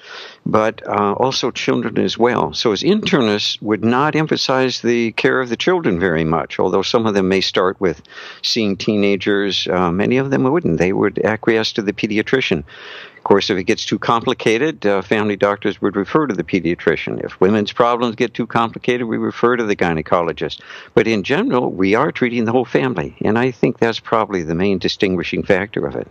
but 0.46 0.86
uh, 0.86 1.14
also 1.14 1.50
children 1.50 1.98
as 1.98 2.16
well. 2.16 2.54
So, 2.54 2.70
as 2.70 2.82
internists 2.82 3.60
would 3.60 3.84
not 3.84 4.14
emphasize 4.14 4.80
the 4.80 5.10
care 5.12 5.40
of 5.40 5.48
the 5.48 5.56
children 5.56 5.98
very 5.98 6.24
much, 6.24 6.60
although 6.60 6.82
some 6.82 7.04
of 7.04 7.14
them 7.14 7.28
may 7.28 7.40
start 7.40 7.80
with 7.80 8.00
seeing 8.42 8.76
teenagers. 8.76 9.66
Uh, 9.66 9.90
many 9.90 10.18
of 10.18 10.30
them 10.30 10.44
wouldn't. 10.44 10.83
They 10.84 10.92
would 10.92 11.18
acquiesce 11.24 11.72
to 11.72 11.82
the 11.82 11.94
pediatrician. 11.94 12.58
Of 12.58 13.24
course, 13.24 13.48
if 13.48 13.56
it 13.56 13.64
gets 13.64 13.86
too 13.86 13.98
complicated, 13.98 14.84
uh, 14.84 15.00
family 15.00 15.34
doctors 15.34 15.80
would 15.80 15.96
refer 15.96 16.26
to 16.26 16.34
the 16.34 16.44
pediatrician. 16.44 17.24
If 17.24 17.40
women's 17.40 17.72
problems 17.72 18.16
get 18.16 18.34
too 18.34 18.46
complicated, 18.46 19.06
we 19.06 19.16
refer 19.16 19.56
to 19.56 19.64
the 19.64 19.74
gynecologist. 19.74 20.60
But 20.92 21.06
in 21.06 21.22
general, 21.22 21.70
we 21.70 21.94
are 21.94 22.12
treating 22.12 22.44
the 22.44 22.52
whole 22.52 22.66
family, 22.66 23.16
and 23.24 23.38
I 23.38 23.50
think 23.50 23.78
that's 23.78 23.98
probably 23.98 24.42
the 24.42 24.54
main 24.54 24.76
distinguishing 24.76 25.42
factor 25.42 25.86
of 25.86 25.96
it. 25.96 26.06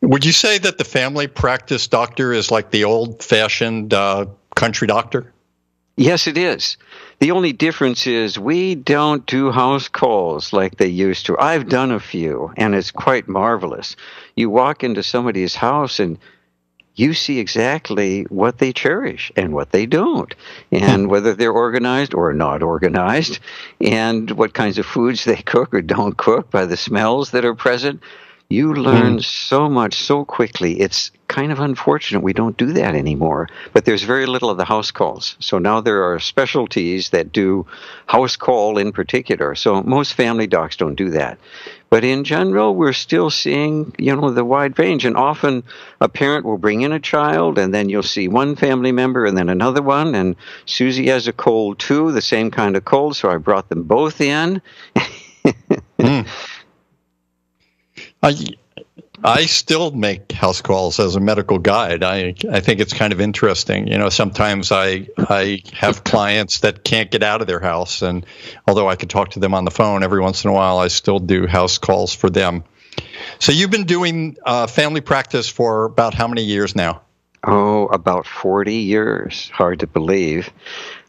Would 0.00 0.24
you 0.24 0.32
say 0.32 0.56
that 0.56 0.78
the 0.78 0.84
family 0.84 1.26
practice 1.26 1.86
doctor 1.88 2.32
is 2.32 2.50
like 2.50 2.70
the 2.70 2.84
old 2.84 3.22
fashioned 3.22 3.92
uh, 3.92 4.28
country 4.54 4.88
doctor? 4.88 5.30
Yes, 5.98 6.26
it 6.26 6.38
is. 6.38 6.78
The 7.18 7.30
only 7.30 7.52
difference 7.52 8.06
is 8.06 8.38
we 8.38 8.74
don't 8.74 9.24
do 9.24 9.50
house 9.50 9.88
calls 9.88 10.52
like 10.52 10.76
they 10.76 10.88
used 10.88 11.26
to. 11.26 11.38
I've 11.38 11.68
done 11.68 11.90
a 11.90 12.00
few, 12.00 12.52
and 12.56 12.74
it's 12.74 12.90
quite 12.90 13.26
marvelous. 13.26 13.96
You 14.34 14.50
walk 14.50 14.84
into 14.84 15.02
somebody's 15.02 15.54
house 15.54 15.98
and 15.98 16.18
you 16.94 17.14
see 17.14 17.38
exactly 17.38 18.24
what 18.24 18.58
they 18.58 18.72
cherish 18.72 19.30
and 19.36 19.54
what 19.54 19.70
they 19.70 19.86
don't, 19.86 20.34
and 20.72 21.02
hmm. 21.02 21.08
whether 21.08 21.34
they're 21.34 21.52
organized 21.52 22.14
or 22.14 22.32
not 22.32 22.62
organized, 22.62 23.38
and 23.80 24.30
what 24.30 24.54
kinds 24.54 24.78
of 24.78 24.86
foods 24.86 25.24
they 25.24 25.36
cook 25.36 25.74
or 25.74 25.82
don't 25.82 26.16
cook 26.16 26.50
by 26.50 26.64
the 26.64 26.76
smells 26.76 27.30
that 27.30 27.44
are 27.44 27.54
present. 27.54 28.02
You 28.48 28.74
learn 28.74 29.16
mm. 29.16 29.24
so 29.24 29.68
much 29.68 29.94
so 29.94 30.24
quickly. 30.24 30.80
It's 30.80 31.10
kind 31.26 31.50
of 31.50 31.58
unfortunate 31.58 32.22
we 32.22 32.32
don't 32.32 32.56
do 32.56 32.72
that 32.74 32.94
anymore. 32.94 33.48
But 33.72 33.84
there's 33.84 34.04
very 34.04 34.26
little 34.26 34.50
of 34.50 34.56
the 34.56 34.64
house 34.64 34.92
calls. 34.92 35.36
So 35.40 35.58
now 35.58 35.80
there 35.80 36.04
are 36.04 36.20
specialties 36.20 37.10
that 37.10 37.32
do 37.32 37.66
house 38.06 38.36
call 38.36 38.78
in 38.78 38.92
particular. 38.92 39.56
So 39.56 39.82
most 39.82 40.14
family 40.14 40.46
docs 40.46 40.76
don't 40.76 40.94
do 40.94 41.10
that. 41.10 41.38
But 41.90 42.04
in 42.04 42.22
general, 42.22 42.74
we're 42.74 42.92
still 42.92 43.30
seeing, 43.30 43.92
you 43.98 44.14
know, 44.14 44.30
the 44.30 44.44
wide 44.44 44.78
range. 44.78 45.04
And 45.04 45.16
often 45.16 45.64
a 46.00 46.08
parent 46.08 46.44
will 46.44 46.58
bring 46.58 46.82
in 46.82 46.92
a 46.92 47.00
child 47.00 47.58
and 47.58 47.74
then 47.74 47.88
you'll 47.88 48.04
see 48.04 48.28
one 48.28 48.54
family 48.54 48.92
member 48.92 49.26
and 49.26 49.36
then 49.36 49.48
another 49.48 49.82
one. 49.82 50.14
And 50.14 50.36
Susie 50.66 51.08
has 51.08 51.26
a 51.26 51.32
cold 51.32 51.80
too, 51.80 52.12
the 52.12 52.22
same 52.22 52.52
kind 52.52 52.76
of 52.76 52.84
cold. 52.84 53.16
So 53.16 53.28
I 53.28 53.38
brought 53.38 53.68
them 53.68 53.82
both 53.82 54.20
in. 54.20 54.62
mm. 55.98 56.28
I 58.22 58.34
I 59.24 59.46
still 59.46 59.90
make 59.92 60.30
house 60.32 60.60
calls 60.60 61.00
as 61.00 61.16
a 61.16 61.20
medical 61.20 61.58
guide. 61.58 62.02
I 62.02 62.34
I 62.50 62.60
think 62.60 62.80
it's 62.80 62.92
kind 62.92 63.12
of 63.12 63.20
interesting. 63.20 63.88
You 63.88 63.98
know, 63.98 64.08
sometimes 64.08 64.72
I 64.72 65.08
I 65.18 65.62
have 65.72 66.04
clients 66.04 66.60
that 66.60 66.84
can't 66.84 67.10
get 67.10 67.22
out 67.22 67.40
of 67.40 67.46
their 67.46 67.60
house, 67.60 68.02
and 68.02 68.26
although 68.66 68.88
I 68.88 68.96
could 68.96 69.10
talk 69.10 69.30
to 69.30 69.40
them 69.40 69.54
on 69.54 69.64
the 69.64 69.70
phone 69.70 70.02
every 70.02 70.20
once 70.20 70.44
in 70.44 70.50
a 70.50 70.52
while, 70.52 70.78
I 70.78 70.88
still 70.88 71.18
do 71.18 71.46
house 71.46 71.78
calls 71.78 72.14
for 72.14 72.30
them. 72.30 72.64
So 73.38 73.52
you've 73.52 73.70
been 73.70 73.84
doing 73.84 74.36
uh, 74.44 74.66
family 74.66 75.00
practice 75.00 75.48
for 75.48 75.84
about 75.84 76.14
how 76.14 76.28
many 76.28 76.42
years 76.42 76.74
now? 76.74 77.02
Oh, 77.44 77.86
about 77.86 78.26
40 78.26 78.74
years. 78.74 79.50
Hard 79.50 79.80
to 79.80 79.86
believe. 79.86 80.50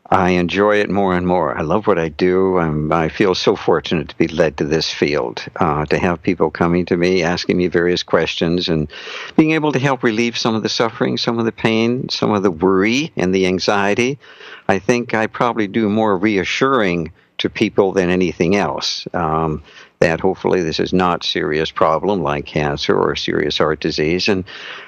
I 0.09 0.31
enjoy 0.31 0.77
it 0.77 0.89
more 0.89 1.15
and 1.15 1.27
more. 1.27 1.57
I 1.57 1.61
love 1.61 1.85
what 1.85 1.99
I 1.99 2.07
do. 2.07 2.57
I'm, 2.57 2.93
i 2.93 3.09
feel 3.09 3.35
so 3.35 3.57
fortunate 3.57 4.07
to 4.09 4.17
be 4.17 4.29
led 4.29 4.55
to 4.57 4.63
this 4.63 4.89
field, 4.89 5.43
uh, 5.57 5.85
to 5.87 5.97
have 5.97 6.23
people 6.23 6.49
coming 6.49 6.85
to 6.85 6.95
me, 6.95 7.23
asking 7.23 7.57
me 7.57 7.67
various 7.67 8.03
questions, 8.03 8.69
and 8.69 8.87
being 9.35 9.51
able 9.51 9.73
to 9.73 9.79
help 9.79 10.03
relieve 10.03 10.37
some 10.37 10.55
of 10.55 10.63
the 10.63 10.69
suffering, 10.69 11.17
some 11.17 11.39
of 11.39 11.45
the 11.45 11.51
pain, 11.51 12.07
some 12.07 12.31
of 12.31 12.41
the 12.41 12.51
worry 12.51 13.11
and 13.17 13.35
the 13.35 13.47
anxiety. 13.47 14.17
I 14.69 14.79
think 14.79 15.13
I 15.13 15.27
probably 15.27 15.67
do 15.67 15.89
more 15.89 16.17
reassuring 16.17 17.11
to 17.39 17.49
people 17.49 17.91
than 17.91 18.09
anything 18.09 18.55
else. 18.55 19.07
Um, 19.13 19.61
that 19.99 20.19
hopefully 20.19 20.61
this 20.61 20.79
is 20.79 20.93
not 20.93 21.23
serious 21.23 21.71
problem 21.71 22.21
like 22.21 22.45
cancer 22.45 22.95
or 22.95 23.15
serious 23.15 23.57
heart 23.57 23.79
disease 23.79 24.27
and 24.27 24.43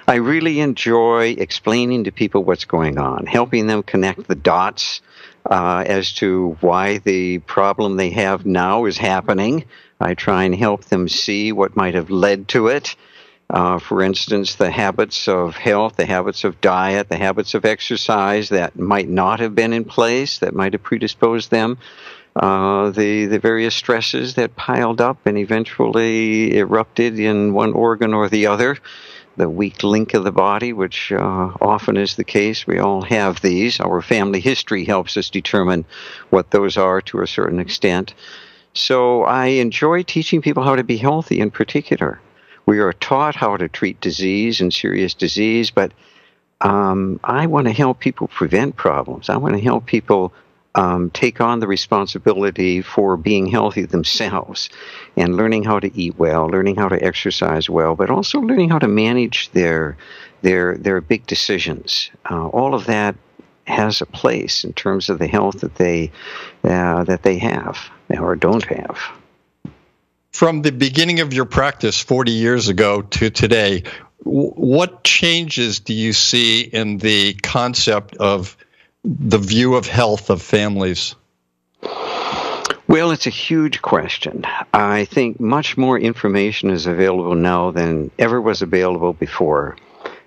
i 0.08 0.16
really 0.16 0.60
enjoy 0.60 1.30
explaining 1.38 2.04
to 2.04 2.12
people 2.12 2.44
what's 2.44 2.66
going 2.66 2.98
on 2.98 3.26
helping 3.26 3.68
them 3.68 3.82
connect 3.82 4.28
the 4.28 4.36
dots 4.36 5.02
uh, 5.50 5.84
as 5.86 6.14
to 6.14 6.56
why 6.62 7.00
the 7.00 7.40
problem 7.40 7.98
they 7.98 8.12
have 8.12 8.46
now 8.46 8.86
is 8.86 8.98
happening. 8.98 9.66
I 10.00 10.14
try 10.14 10.44
and 10.44 10.56
help 10.56 10.86
them 10.86 11.10
see 11.10 11.52
what 11.52 11.76
might 11.76 11.96
have 11.96 12.10
led 12.10 12.48
to 12.50 12.68
it. 12.68 12.96
Uh, 13.50 13.80
for 13.80 14.04
instance, 14.04 14.56
the 14.56 14.70
habits 14.70 15.28
of 15.28 15.56
health, 15.56 15.96
the 15.96 16.06
habits 16.06 16.44
of 16.44 16.62
diet, 16.62 17.10
the 17.10 17.18
habits 17.18 17.56
of 17.56 17.66
exercise 17.66 18.50
that 18.50 18.78
might 18.78 19.10
not 19.10 19.40
have 19.40 19.56
been 19.56 19.74
in 19.74 19.86
place, 19.86 20.38
that 20.38 20.54
might 20.54 20.74
have 20.74 20.84
predisposed 20.84 21.50
them, 21.50 21.80
uh, 22.36 22.92
the 22.92 23.26
the 23.26 23.40
various 23.40 23.74
stresses 23.74 24.36
that 24.36 24.56
piled 24.56 25.02
up 25.02 25.26
and 25.26 25.38
eventually 25.38 26.58
erupted 26.58 27.20
in 27.20 27.54
one 27.54 27.74
organ 27.74 28.14
or 28.14 28.30
the 28.30 28.46
other, 28.46 28.78
the 29.40 29.50
weak 29.50 29.84
link 29.84 30.14
of 30.14 30.24
the 30.24 30.32
body, 30.32 30.74
which 30.74 31.12
uh, 31.12 31.52
often 31.62 31.98
is 31.98 32.16
the 32.16 32.24
case. 32.24 32.68
We 32.68 32.78
all 32.78 33.02
have 33.02 33.42
these. 33.42 33.80
Our 33.80 34.02
family 34.02 34.42
history 34.42 34.86
helps 34.86 35.18
us 35.18 35.30
determine 35.30 35.86
what 36.30 36.52
those 36.52 36.78
are 36.78 37.02
to 37.04 37.22
a 37.22 37.28
certain 37.28 37.60
extent. 37.60 38.14
So 38.74 39.24
I 39.24 39.46
enjoy 39.48 40.04
teaching 40.04 40.42
people 40.42 40.64
how 40.64 40.76
to 40.76 40.84
be 40.84 40.98
healthy 40.98 41.40
in 41.40 41.52
particular. 41.52 42.20
We 42.66 42.80
are 42.80 42.94
taught 42.94 43.36
how 43.36 43.58
to 43.58 43.68
treat 43.70 44.02
disease 44.02 44.62
and 44.62 44.74
serious 44.74 45.14
disease, 45.14 45.72
but 45.72 45.92
um, 46.62 47.20
I 47.24 47.48
want 47.48 47.68
to 47.68 47.74
help 47.74 48.00
people 48.00 48.28
prevent 48.28 48.76
problems. 48.76 49.30
I 49.30 49.38
want 49.38 49.56
to 49.56 49.62
help 49.62 49.86
people 49.86 50.34
um, 50.76 51.10
take 51.12 51.42
on 51.42 51.60
the 51.60 51.68
responsibility 51.68 52.82
for 52.82 53.18
being 53.18 53.48
healthy 53.48 53.86
themselves 53.86 54.70
and 55.18 55.36
learning 55.36 55.64
how 55.64 55.80
to 55.80 55.96
eat 55.98 56.18
well, 56.18 56.48
learning 56.48 56.76
how 56.76 56.88
to 56.88 57.04
exercise 57.04 57.70
well, 57.70 57.96
but 57.96 58.10
also 58.10 58.40
learning 58.40 58.70
how 58.70 58.80
to 58.80 58.88
manage 58.88 59.52
their 59.52 59.98
their 60.42 60.78
their 60.78 61.02
big 61.02 61.26
decisions. 61.26 62.12
Uh, 62.30 62.48
all 62.48 62.74
of 62.74 62.86
that 62.86 63.16
has 63.66 64.02
a 64.02 64.06
place 64.06 64.64
in 64.64 64.74
terms 64.74 65.10
of 65.10 65.20
the 65.20 65.28
health 65.28 65.62
that 65.62 65.76
they 65.76 66.12
uh, 66.64 67.04
that 67.04 67.24
they 67.24 67.38
have 67.38 67.90
or 68.10 68.36
don't 68.36 68.66
have. 68.66 69.00
From 70.32 70.62
the 70.62 70.72
beginning 70.72 71.20
of 71.20 71.34
your 71.34 71.46
practice 71.46 72.00
40 72.00 72.32
years 72.32 72.70
ago 72.70 73.02
to 73.02 73.30
today, 73.30 73.84
what 74.24 75.04
changes 75.04 75.80
do 75.80 75.94
you 75.94 76.14
see 76.14 76.62
in 76.62 76.98
the 76.98 77.34
concept 77.34 78.16
of 78.18 78.56
the 79.04 79.38
view 79.38 79.76
of 79.76 79.88
health 79.88 80.30
of 80.30 80.42
families? 80.42 81.16
Well, 82.88 83.12
it's 83.12 83.28
a 83.28 83.32
huge 83.32 83.82
question. 83.82 84.46
I 84.74 85.06
think 85.06 85.40
much 85.40 85.78
more 85.78 86.00
information 86.00 86.72
is 86.72 86.88
available 86.88 87.36
now 87.36 87.72
than 87.72 88.10
ever 88.18 88.42
was 88.42 88.62
available 88.64 89.14
before. 89.14 89.78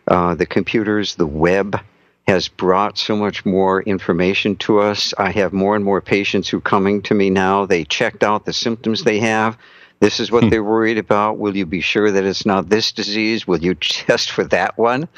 Uh, 0.07 0.35
the 0.35 0.47
computers, 0.47 1.17
the 1.17 1.27
web 1.27 1.81
has 2.29 2.49
brought 2.49 2.99
so 2.99 3.17
much 3.17 3.45
more 3.45 3.83
information 3.83 4.55
to 4.57 4.79
us. 4.79 5.13
I 5.19 5.31
have 5.33 5.53
more 5.53 5.75
and 5.75 5.85
more 5.85 6.01
patients 6.01 6.49
who 6.49 6.59
are 6.59 6.61
coming 6.61 7.03
to 7.03 7.15
me 7.15 7.31
now. 7.31 7.67
They 7.67 7.85
checked 7.85 8.23
out 8.23 8.45
the 8.45 8.53
symptoms 8.53 9.03
they 9.03 9.19
have. 9.19 9.59
This 9.99 10.19
is 10.19 10.31
what 10.31 10.45
hmm. 10.45 10.51
they're 10.51 10.65
worried 10.65 10.99
about. 10.99 11.39
Will 11.39 11.57
you 11.57 11.67
be 11.67 11.81
sure 11.81 12.11
that 12.11 12.25
it's 12.25 12.47
not 12.47 12.69
this 12.69 12.93
disease? 12.93 13.47
Will 13.47 13.61
you 13.61 13.75
test 13.81 14.31
for 14.31 14.45
that 14.45 14.79
one? 14.79 15.09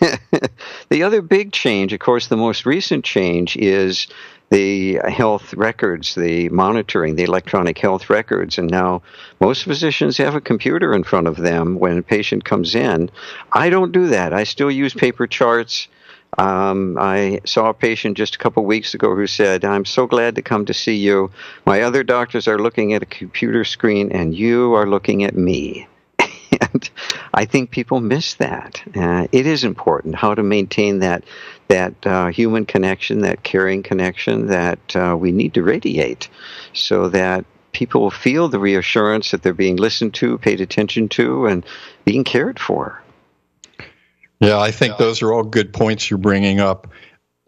the 0.88 1.02
other 1.02 1.22
big 1.22 1.52
change, 1.52 1.92
of 1.92 2.00
course, 2.00 2.26
the 2.26 2.36
most 2.36 2.66
recent 2.66 3.04
change 3.04 3.56
is 3.56 4.06
the 4.50 5.00
health 5.08 5.54
records, 5.54 6.14
the 6.14 6.48
monitoring, 6.50 7.16
the 7.16 7.24
electronic 7.24 7.78
health 7.78 8.10
records. 8.10 8.58
And 8.58 8.70
now 8.70 9.02
most 9.40 9.64
physicians 9.64 10.16
have 10.18 10.34
a 10.34 10.40
computer 10.40 10.94
in 10.94 11.02
front 11.02 11.26
of 11.26 11.36
them 11.36 11.78
when 11.78 11.98
a 11.98 12.02
patient 12.02 12.44
comes 12.44 12.74
in. 12.74 13.10
I 13.52 13.70
don't 13.70 13.92
do 13.92 14.08
that. 14.08 14.32
I 14.32 14.44
still 14.44 14.70
use 14.70 14.94
paper 14.94 15.26
charts. 15.26 15.88
Um, 16.36 16.98
I 16.98 17.40
saw 17.44 17.70
a 17.70 17.74
patient 17.74 18.16
just 18.16 18.34
a 18.34 18.38
couple 18.38 18.64
weeks 18.64 18.94
ago 18.94 19.14
who 19.14 19.26
said, 19.26 19.64
I'm 19.64 19.84
so 19.84 20.06
glad 20.06 20.34
to 20.34 20.42
come 20.42 20.66
to 20.66 20.74
see 20.74 20.96
you. 20.96 21.30
My 21.64 21.82
other 21.82 22.02
doctors 22.02 22.48
are 22.48 22.58
looking 22.58 22.92
at 22.92 23.02
a 23.02 23.06
computer 23.06 23.64
screen, 23.64 24.10
and 24.10 24.34
you 24.34 24.74
are 24.74 24.86
looking 24.86 25.22
at 25.24 25.36
me. 25.36 25.86
And 26.74 26.90
I 27.32 27.46
think 27.46 27.70
people 27.70 28.00
miss 28.00 28.34
that. 28.34 28.82
Uh, 28.94 29.26
it 29.32 29.46
is 29.46 29.64
important 29.64 30.16
how 30.16 30.34
to 30.34 30.42
maintain 30.42 30.98
that 30.98 31.24
that 31.68 31.94
uh, 32.06 32.26
human 32.26 32.66
connection, 32.66 33.20
that 33.20 33.42
caring 33.42 33.82
connection 33.82 34.48
that 34.48 34.94
uh, 34.94 35.16
we 35.18 35.32
need 35.32 35.54
to 35.54 35.62
radiate, 35.62 36.28
so 36.74 37.08
that 37.08 37.46
people 37.72 38.10
feel 38.10 38.48
the 38.48 38.58
reassurance 38.58 39.30
that 39.30 39.42
they're 39.42 39.54
being 39.54 39.76
listened 39.76 40.14
to, 40.14 40.36
paid 40.38 40.60
attention 40.60 41.08
to, 41.08 41.46
and 41.46 41.64
being 42.04 42.22
cared 42.22 42.60
for. 42.60 43.02
Yeah, 44.40 44.58
I 44.58 44.72
think 44.72 44.98
those 44.98 45.22
are 45.22 45.32
all 45.32 45.42
good 45.42 45.72
points 45.72 46.10
you're 46.10 46.18
bringing 46.18 46.60
up. 46.60 46.88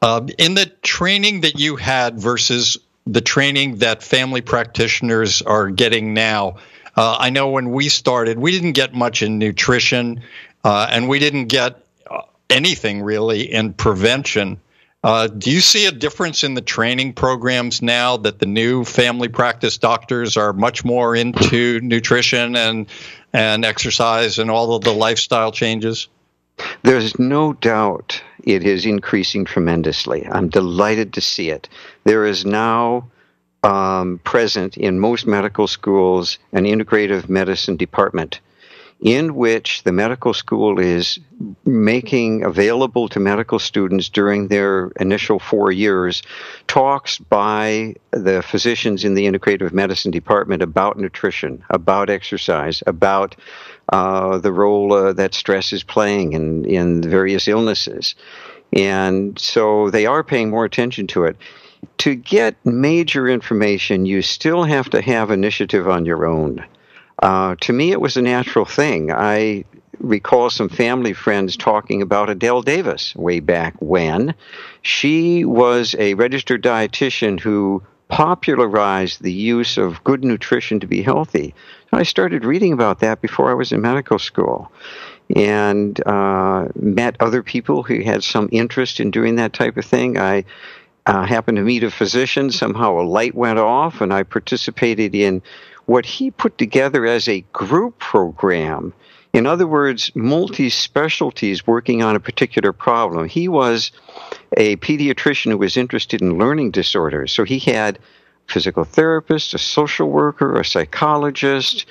Uh, 0.00 0.26
in 0.38 0.54
the 0.54 0.66
training 0.82 1.42
that 1.42 1.58
you 1.58 1.76
had 1.76 2.18
versus 2.18 2.78
the 3.06 3.20
training 3.20 3.76
that 3.76 4.02
family 4.02 4.40
practitioners 4.40 5.42
are 5.42 5.70
getting 5.70 6.14
now, 6.14 6.56
uh, 6.96 7.16
I 7.18 7.30
know 7.30 7.50
when 7.50 7.70
we 7.70 7.88
started, 7.88 8.38
we 8.38 8.52
didn't 8.52 8.72
get 8.72 8.94
much 8.94 9.22
in 9.22 9.38
nutrition, 9.38 10.22
uh, 10.64 10.88
and 10.90 11.08
we 11.08 11.18
didn't 11.18 11.46
get 11.46 11.84
uh, 12.10 12.22
anything 12.48 13.02
really 13.02 13.42
in 13.42 13.74
prevention. 13.74 14.60
Uh, 15.04 15.28
do 15.28 15.52
you 15.52 15.60
see 15.60 15.86
a 15.86 15.92
difference 15.92 16.42
in 16.42 16.54
the 16.54 16.60
training 16.60 17.12
programs 17.12 17.80
now 17.82 18.16
that 18.16 18.38
the 18.38 18.46
new 18.46 18.82
family 18.82 19.28
practice 19.28 19.78
doctors 19.78 20.36
are 20.36 20.52
much 20.52 20.84
more 20.84 21.14
into 21.14 21.80
nutrition 21.80 22.56
and 22.56 22.86
and 23.32 23.64
exercise 23.64 24.38
and 24.38 24.50
all 24.50 24.74
of 24.74 24.82
the 24.82 24.92
lifestyle 24.92 25.52
changes? 25.52 26.08
There's 26.82 27.18
no 27.18 27.52
doubt 27.52 28.22
it 28.42 28.64
is 28.64 28.86
increasing 28.86 29.44
tremendously. 29.44 30.26
I'm 30.26 30.48
delighted 30.48 31.12
to 31.12 31.20
see 31.20 31.50
it. 31.50 31.68
There 32.04 32.24
is 32.24 32.46
now 32.46 33.08
um, 33.66 34.20
present 34.22 34.76
in 34.76 35.00
most 35.00 35.26
medical 35.26 35.66
schools 35.66 36.38
an 36.52 36.64
integrative 36.64 37.28
medicine 37.28 37.76
department 37.76 38.40
in 39.00 39.34
which 39.34 39.82
the 39.82 39.92
medical 39.92 40.32
school 40.32 40.78
is 40.78 41.18
making 41.66 42.44
available 42.44 43.08
to 43.08 43.20
medical 43.20 43.58
students 43.58 44.08
during 44.08 44.48
their 44.48 44.86
initial 45.00 45.38
four 45.38 45.70
years 45.70 46.22
talks 46.66 47.18
by 47.18 47.94
the 48.12 48.40
physicians 48.40 49.04
in 49.04 49.14
the 49.14 49.26
integrative 49.26 49.72
medicine 49.72 50.10
department 50.10 50.62
about 50.62 50.96
nutrition, 50.96 51.62
about 51.68 52.08
exercise, 52.08 52.82
about 52.86 53.36
uh, 53.92 54.38
the 54.38 54.52
role 54.52 54.92
uh, 54.94 55.12
that 55.12 55.34
stress 55.34 55.74
is 55.74 55.82
playing 55.82 56.32
in, 56.32 56.64
in 56.64 57.02
various 57.02 57.48
illnesses. 57.48 58.14
And 58.72 59.38
so 59.38 59.90
they 59.90 60.06
are 60.06 60.24
paying 60.24 60.48
more 60.48 60.64
attention 60.64 61.06
to 61.08 61.24
it. 61.24 61.36
To 61.98 62.14
get 62.14 62.54
major 62.64 63.28
information, 63.28 64.06
you 64.06 64.22
still 64.22 64.64
have 64.64 64.90
to 64.90 65.00
have 65.02 65.30
initiative 65.30 65.88
on 65.88 66.04
your 66.04 66.26
own. 66.26 66.64
Uh, 67.22 67.56
to 67.60 67.72
me, 67.72 67.92
it 67.92 68.00
was 68.00 68.16
a 68.16 68.22
natural 68.22 68.64
thing. 68.64 69.10
I 69.10 69.64
recall 69.98 70.50
some 70.50 70.68
family 70.68 71.12
friends 71.12 71.56
talking 71.56 72.02
about 72.02 72.28
Adelle 72.28 72.62
Davis 72.62 73.14
way 73.16 73.40
back 73.40 73.74
when. 73.80 74.34
She 74.82 75.44
was 75.44 75.94
a 75.98 76.14
registered 76.14 76.62
dietitian 76.62 77.40
who 77.40 77.82
popularized 78.08 79.22
the 79.22 79.32
use 79.32 79.78
of 79.78 80.02
good 80.04 80.24
nutrition 80.24 80.78
to 80.80 80.86
be 80.86 81.02
healthy. 81.02 81.54
I 81.92 82.02
started 82.02 82.44
reading 82.44 82.72
about 82.72 83.00
that 83.00 83.20
before 83.20 83.50
I 83.50 83.54
was 83.54 83.72
in 83.72 83.80
medical 83.80 84.18
school 84.18 84.70
and 85.34 86.06
uh, 86.06 86.68
met 86.76 87.16
other 87.18 87.42
people 87.42 87.82
who 87.82 88.02
had 88.02 88.22
some 88.22 88.48
interest 88.52 89.00
in 89.00 89.10
doing 89.10 89.36
that 89.36 89.52
type 89.52 89.76
of 89.76 89.84
thing. 89.84 90.18
I 90.18 90.44
uh, 91.06 91.24
happened 91.24 91.56
to 91.56 91.62
meet 91.62 91.84
a 91.84 91.90
physician. 91.90 92.50
Somehow 92.50 93.00
a 93.00 93.02
light 93.02 93.34
went 93.34 93.58
off, 93.58 94.00
and 94.00 94.12
I 94.12 94.22
participated 94.24 95.14
in 95.14 95.42
what 95.86 96.04
he 96.04 96.30
put 96.30 96.58
together 96.58 97.06
as 97.06 97.28
a 97.28 97.42
group 97.52 97.98
program. 97.98 98.92
In 99.32 99.46
other 99.46 99.66
words, 99.66 100.10
multi 100.14 100.70
specialties 100.70 101.66
working 101.66 102.02
on 102.02 102.16
a 102.16 102.20
particular 102.20 102.72
problem. 102.72 103.28
He 103.28 103.48
was 103.48 103.92
a 104.56 104.76
pediatrician 104.76 105.50
who 105.50 105.58
was 105.58 105.76
interested 105.76 106.22
in 106.22 106.38
learning 106.38 106.70
disorders. 106.70 107.32
So 107.32 107.44
he 107.44 107.58
had 107.58 107.98
physical 108.46 108.84
therapist, 108.84 109.54
a 109.54 109.58
social 109.58 110.08
worker, 110.08 110.58
a 110.58 110.64
psychologist, 110.64 111.86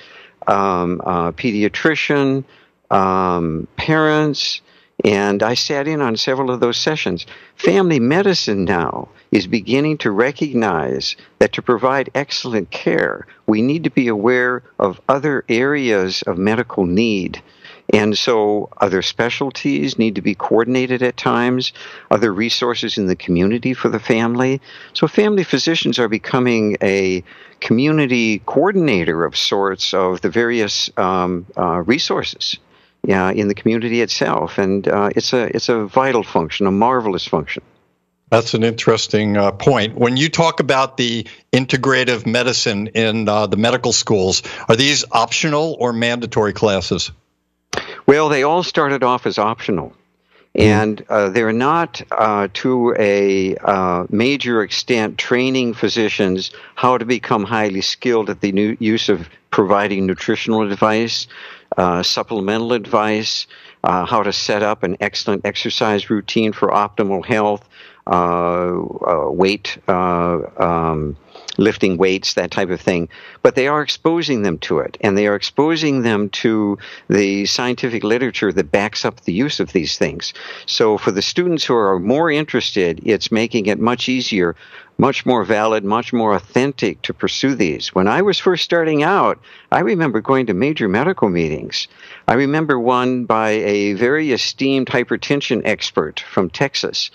um, 0.46 1.00
a 1.04 1.32
pediatrician, 1.32 2.44
um, 2.90 3.68
parents, 3.76 4.60
and 5.04 5.42
I 5.42 5.54
sat 5.54 5.86
in 5.86 6.00
on 6.00 6.16
several 6.16 6.50
of 6.50 6.60
those 6.60 6.78
sessions. 6.78 7.26
Family 7.56 8.00
medicine 8.00 8.64
now 8.64 9.08
is 9.30 9.46
beginning 9.46 9.98
to 9.98 10.10
recognize 10.10 11.16
that 11.38 11.52
to 11.52 11.62
provide 11.62 12.10
excellent 12.14 12.70
care, 12.70 13.26
we 13.46 13.60
need 13.60 13.84
to 13.84 13.90
be 13.90 14.08
aware 14.08 14.62
of 14.78 15.00
other 15.08 15.44
areas 15.48 16.22
of 16.22 16.38
medical 16.38 16.86
need. 16.86 17.42
And 17.92 18.16
so 18.18 18.70
other 18.78 19.02
specialties 19.02 19.98
need 19.98 20.16
to 20.16 20.22
be 20.22 20.34
coordinated 20.34 21.02
at 21.02 21.16
times, 21.16 21.72
other 22.10 22.32
resources 22.32 22.98
in 22.98 23.06
the 23.06 23.14
community 23.14 23.74
for 23.74 23.88
the 23.88 24.00
family. 24.00 24.60
So 24.94 25.06
family 25.06 25.44
physicians 25.44 25.98
are 25.98 26.08
becoming 26.08 26.78
a 26.82 27.22
community 27.60 28.40
coordinator 28.46 29.24
of 29.24 29.36
sorts 29.36 29.94
of 29.94 30.22
the 30.22 30.30
various 30.30 30.90
um, 30.96 31.46
uh, 31.56 31.82
resources 31.82 32.58
uh, 33.08 33.32
in 33.32 33.48
the 33.48 33.54
community 33.54 34.00
itself, 34.00 34.58
and 34.58 34.86
uh, 34.88 35.10
it's 35.14 35.32
a 35.32 35.54
it's 35.54 35.68
a 35.68 35.86
vital 35.86 36.22
function, 36.22 36.66
a 36.66 36.70
marvelous 36.70 37.26
function. 37.26 37.62
That's 38.30 38.54
an 38.54 38.64
interesting 38.64 39.36
uh, 39.36 39.52
point. 39.52 39.94
When 39.94 40.16
you 40.16 40.28
talk 40.28 40.58
about 40.58 40.96
the 40.96 41.28
integrative 41.52 42.26
medicine 42.26 42.88
in 42.88 43.28
uh, 43.28 43.46
the 43.46 43.56
medical 43.56 43.92
schools, 43.92 44.42
are 44.68 44.74
these 44.74 45.04
optional 45.12 45.76
or 45.78 45.92
mandatory 45.92 46.52
classes? 46.52 47.12
Well, 48.06 48.28
they 48.28 48.42
all 48.42 48.64
started 48.64 49.04
off 49.04 49.26
as 49.26 49.38
optional. 49.38 49.92
Hmm. 50.56 50.62
And 50.62 51.04
uh, 51.08 51.28
they're 51.28 51.52
not, 51.52 52.02
uh, 52.10 52.48
to 52.54 52.94
a 52.98 53.56
uh, 53.56 54.06
major 54.10 54.62
extent, 54.62 55.18
training 55.18 55.74
physicians 55.74 56.50
how 56.74 56.98
to 56.98 57.04
become 57.04 57.44
highly 57.44 57.82
skilled 57.82 58.30
at 58.30 58.40
the 58.40 58.76
use 58.80 59.08
of 59.08 59.28
providing 59.50 60.06
nutritional 60.06 60.70
advice, 60.70 61.28
uh, 61.76 62.02
supplemental 62.02 62.72
advice, 62.72 63.46
uh, 63.84 64.04
how 64.04 64.22
to 64.22 64.32
set 64.32 64.62
up 64.62 64.82
an 64.82 64.96
excellent 65.00 65.44
exercise 65.44 66.10
routine 66.10 66.52
for 66.52 66.68
optimal 66.68 67.24
health, 67.24 67.66
uh, 68.06 68.10
uh 68.10 69.30
weight, 69.30 69.78
uh, 69.88 70.38
um, 70.58 71.16
lifting 71.58 71.96
weights, 71.96 72.34
that 72.34 72.50
type 72.50 72.70
of 72.70 72.80
thing. 72.80 73.08
But 73.42 73.54
they 73.54 73.68
are 73.68 73.82
exposing 73.82 74.42
them 74.42 74.58
to 74.58 74.78
it, 74.78 74.96
and 75.00 75.16
they 75.16 75.26
are 75.26 75.34
exposing 75.34 76.02
them 76.02 76.28
to 76.30 76.78
the 77.08 77.46
scientific 77.46 78.04
literature 78.04 78.52
that 78.52 78.70
backs 78.70 79.04
up 79.04 79.22
the 79.22 79.32
use 79.32 79.60
of 79.60 79.72
these 79.72 79.98
things. 79.98 80.34
So 80.66 80.98
for 80.98 81.10
the 81.10 81.22
students 81.22 81.64
who 81.64 81.74
are 81.74 81.98
more 81.98 82.30
interested, 82.30 83.00
it's 83.04 83.32
making 83.32 83.66
it 83.66 83.78
much 83.78 84.08
easier 84.08 84.56
much 84.98 85.26
more 85.26 85.44
valid, 85.44 85.84
much 85.84 86.12
more 86.12 86.34
authentic 86.34 87.02
to 87.02 87.12
pursue 87.12 87.54
these. 87.54 87.94
When 87.94 88.08
I 88.08 88.22
was 88.22 88.38
first 88.38 88.64
starting 88.64 89.02
out, 89.02 89.38
I 89.70 89.80
remember 89.80 90.20
going 90.20 90.46
to 90.46 90.54
major 90.54 90.88
medical 90.88 91.28
meetings. 91.28 91.88
I 92.26 92.34
remember 92.34 92.80
one 92.80 93.24
by 93.24 93.50
a 93.50 93.92
very 93.92 94.32
esteemed 94.32 94.86
hypertension 94.86 95.62
expert 95.64 96.20
from 96.20 96.48
Texas. 96.48 97.10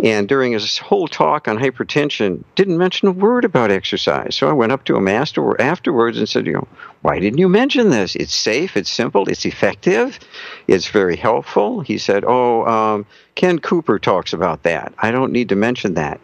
And 0.00 0.28
during 0.28 0.52
his 0.52 0.78
whole 0.78 1.08
talk 1.08 1.48
on 1.48 1.58
hypertension, 1.58 2.44
didn't 2.54 2.78
mention 2.78 3.08
a 3.08 3.12
word 3.12 3.44
about 3.44 3.72
exercise. 3.72 4.36
So 4.36 4.48
I 4.48 4.52
went 4.52 4.72
up 4.72 4.84
to 4.84 4.96
him 4.96 5.08
after, 5.08 5.60
afterwards 5.60 6.18
and 6.18 6.28
said, 6.28 6.46
you 6.46 6.52
know, 6.52 6.68
why 7.02 7.18
didn't 7.18 7.38
you 7.38 7.48
mention 7.48 7.90
this? 7.90 8.14
It's 8.14 8.34
safe, 8.34 8.76
it's 8.76 8.90
simple, 8.90 9.28
it's 9.28 9.44
effective, 9.44 10.18
it's 10.68 10.88
very 10.88 11.16
helpful. 11.16 11.80
He 11.80 11.98
said, 11.98 12.24
oh, 12.26 12.64
um, 12.64 13.06
Ken 13.34 13.58
Cooper 13.58 13.98
talks 13.98 14.32
about 14.32 14.62
that. 14.62 14.94
I 14.98 15.10
don't 15.10 15.32
need 15.32 15.48
to 15.50 15.56
mention 15.56 15.94
that 15.94 16.20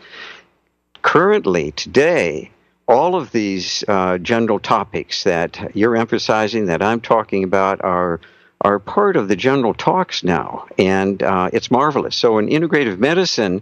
currently, 1.04 1.70
today, 1.70 2.50
all 2.88 3.14
of 3.14 3.30
these 3.30 3.84
uh, 3.86 4.18
general 4.18 4.58
topics 4.58 5.22
that 5.24 5.76
you're 5.76 5.96
emphasizing, 5.96 6.66
that 6.66 6.82
I'm 6.82 7.00
talking 7.00 7.44
about, 7.44 7.84
are 7.84 8.20
are 8.60 8.78
part 8.78 9.16
of 9.16 9.28
the 9.28 9.36
general 9.36 9.74
talks 9.74 10.24
now, 10.24 10.66
and 10.78 11.22
uh, 11.22 11.50
it's 11.52 11.70
marvelous. 11.70 12.16
So, 12.16 12.38
in 12.38 12.48
integrative 12.48 12.98
medicine, 12.98 13.60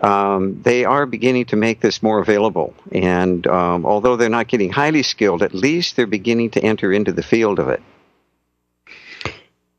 um, 0.00 0.62
they 0.62 0.84
are 0.84 1.06
beginning 1.06 1.46
to 1.46 1.56
make 1.56 1.80
this 1.80 2.02
more 2.02 2.20
available. 2.20 2.72
And 2.92 3.44
um, 3.48 3.84
although 3.84 4.14
they're 4.16 4.28
not 4.28 4.46
getting 4.46 4.70
highly 4.70 5.02
skilled, 5.02 5.42
at 5.42 5.54
least 5.54 5.96
they're 5.96 6.06
beginning 6.06 6.50
to 6.50 6.62
enter 6.62 6.92
into 6.92 7.10
the 7.10 7.22
field 7.22 7.58
of 7.58 7.68
it. 7.68 7.82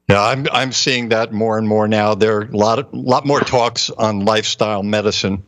Yeah, 0.09 0.21
I'm 0.21 0.45
I'm 0.51 0.73
seeing 0.73 1.09
that 1.09 1.31
more 1.31 1.57
and 1.57 1.67
more 1.67 1.87
now. 1.87 2.13
There 2.13 2.37
are 2.37 2.41
a 2.41 2.57
lot 2.57 2.79
of, 2.79 2.93
lot 2.93 3.25
more 3.25 3.39
talks 3.39 3.89
on 3.89 4.25
lifestyle 4.25 4.83
medicine. 4.83 5.43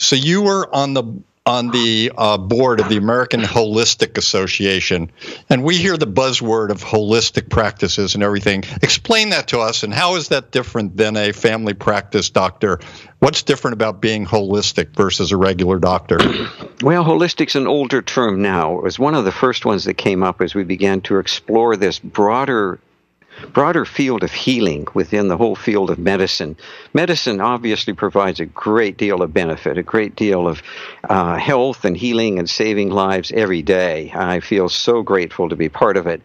So 0.00 0.16
you 0.16 0.42
were 0.42 0.74
on 0.74 0.94
the 0.94 1.04
on 1.46 1.70
the 1.70 2.12
uh, 2.16 2.38
board 2.38 2.80
of 2.80 2.88
the 2.88 2.96
American 2.96 3.40
Holistic 3.40 4.16
Association, 4.16 5.10
and 5.48 5.62
we 5.62 5.76
hear 5.76 5.96
the 5.96 6.06
buzzword 6.06 6.70
of 6.70 6.82
holistic 6.82 7.50
practices 7.50 8.14
and 8.14 8.22
everything. 8.22 8.62
Explain 8.82 9.30
that 9.30 9.48
to 9.48 9.58
us, 9.60 9.82
and 9.82 9.92
how 9.92 10.16
is 10.16 10.28
that 10.28 10.52
different 10.52 10.96
than 10.96 11.16
a 11.16 11.32
family 11.32 11.74
practice 11.74 12.30
doctor? 12.30 12.80
What's 13.18 13.42
different 13.42 13.74
about 13.74 14.00
being 14.00 14.24
holistic 14.24 14.94
versus 14.96 15.32
a 15.32 15.36
regular 15.36 15.78
doctor? 15.78 16.18
Well, 16.82 17.04
holistic's 17.04 17.56
an 17.56 17.66
older 17.66 18.00
term 18.00 18.40
now. 18.40 18.78
It 18.78 18.84
was 18.84 18.98
one 18.98 19.14
of 19.14 19.24
the 19.26 19.32
first 19.32 19.66
ones 19.66 19.84
that 19.84 19.94
came 19.94 20.22
up 20.22 20.40
as 20.40 20.54
we 20.54 20.64
began 20.64 21.02
to 21.02 21.18
explore 21.18 21.76
this 21.76 21.98
broader 21.98 22.80
broader 23.52 23.84
field 23.84 24.22
of 24.22 24.32
healing 24.32 24.86
within 24.94 25.28
the 25.28 25.36
whole 25.36 25.56
field 25.56 25.90
of 25.90 25.98
medicine. 25.98 26.56
Medicine 26.94 27.40
obviously 27.40 27.92
provides 27.92 28.40
a 28.40 28.46
great 28.46 28.96
deal 28.96 29.22
of 29.22 29.32
benefit, 29.32 29.78
a 29.78 29.82
great 29.82 30.16
deal 30.16 30.48
of 30.48 30.62
uh, 31.08 31.36
health 31.36 31.84
and 31.84 31.96
healing 31.96 32.38
and 32.38 32.48
saving 32.48 32.90
lives 32.90 33.32
every 33.32 33.62
day. 33.62 34.12
I 34.14 34.40
feel 34.40 34.68
so 34.68 35.02
grateful 35.02 35.48
to 35.48 35.56
be 35.56 35.68
part 35.68 35.96
of 35.96 36.06
it. 36.06 36.22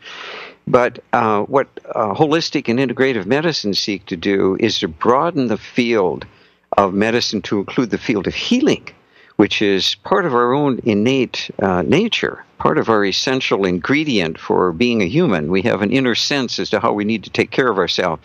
But 0.67 0.99
uh, 1.13 1.43
what 1.43 1.67
uh, 1.93 2.13
holistic 2.13 2.67
and 2.69 2.79
integrative 2.79 3.25
medicine 3.25 3.73
seek 3.73 4.05
to 4.07 4.17
do 4.17 4.57
is 4.59 4.79
to 4.79 4.87
broaden 4.87 5.47
the 5.47 5.57
field 5.57 6.25
of 6.77 6.93
medicine 6.93 7.41
to 7.43 7.59
include 7.59 7.91
the 7.91 7.97
field 7.97 8.27
of 8.27 8.33
healing 8.33 8.89
which 9.37 9.61
is 9.61 9.95
part 9.95 10.25
of 10.25 10.33
our 10.33 10.53
own 10.53 10.79
innate 10.83 11.49
uh, 11.61 11.81
nature, 11.81 12.43
part 12.57 12.77
of 12.77 12.89
our 12.89 13.03
essential 13.03 13.65
ingredient 13.65 14.39
for 14.39 14.71
being 14.71 15.01
a 15.01 15.07
human. 15.07 15.51
We 15.51 15.61
have 15.63 15.81
an 15.81 15.91
inner 15.91 16.15
sense 16.15 16.59
as 16.59 16.69
to 16.69 16.79
how 16.79 16.93
we 16.93 17.05
need 17.05 17.23
to 17.25 17.29
take 17.29 17.51
care 17.51 17.69
of 17.69 17.77
ourselves. 17.77 18.21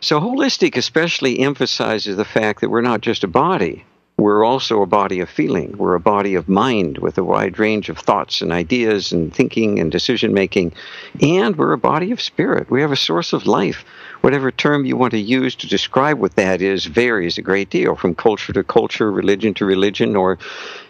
So, 0.00 0.20
holistic 0.20 0.76
especially 0.76 1.40
emphasizes 1.40 2.16
the 2.16 2.24
fact 2.24 2.60
that 2.60 2.70
we're 2.70 2.80
not 2.80 3.00
just 3.00 3.24
a 3.24 3.28
body, 3.28 3.84
we're 4.18 4.44
also 4.44 4.82
a 4.82 4.86
body 4.86 5.20
of 5.20 5.30
feeling. 5.30 5.76
We're 5.78 5.94
a 5.94 6.00
body 6.00 6.34
of 6.34 6.48
mind 6.48 6.98
with 6.98 7.18
a 7.18 7.24
wide 7.24 7.60
range 7.60 7.88
of 7.88 7.98
thoughts 7.98 8.40
and 8.42 8.50
ideas 8.50 9.12
and 9.12 9.32
thinking 9.32 9.78
and 9.78 9.92
decision 9.92 10.34
making. 10.34 10.72
And 11.20 11.54
we're 11.54 11.72
a 11.72 11.78
body 11.78 12.10
of 12.10 12.20
spirit. 12.20 12.68
We 12.68 12.80
have 12.80 12.90
a 12.90 12.96
source 12.96 13.32
of 13.32 13.46
life. 13.46 13.84
Whatever 14.20 14.50
term 14.50 14.84
you 14.84 14.96
want 14.96 15.12
to 15.12 15.18
use 15.18 15.54
to 15.56 15.66
describe 15.66 16.18
what 16.18 16.36
that 16.36 16.60
is 16.60 16.86
varies 16.86 17.38
a 17.38 17.42
great 17.42 17.70
deal 17.70 17.94
from 17.94 18.14
culture 18.14 18.52
to 18.52 18.64
culture, 18.64 19.10
religion 19.10 19.54
to 19.54 19.64
religion, 19.64 20.16
or 20.16 20.38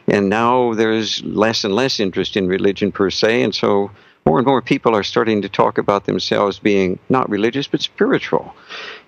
and 0.06 0.28
now 0.28 0.72
there's 0.74 1.22
less 1.24 1.64
and 1.64 1.74
less 1.74 2.00
interest 2.00 2.36
in 2.36 2.48
religion 2.48 2.90
per 2.90 3.10
se, 3.10 3.42
and 3.42 3.54
so 3.54 3.90
more 4.28 4.38
and 4.38 4.46
more 4.46 4.60
people 4.60 4.94
are 4.94 5.02
starting 5.02 5.40
to 5.42 5.48
talk 5.48 5.78
about 5.78 6.04
themselves 6.04 6.58
being 6.58 6.98
not 7.08 7.30
religious 7.30 7.66
but 7.66 7.80
spiritual. 7.80 8.54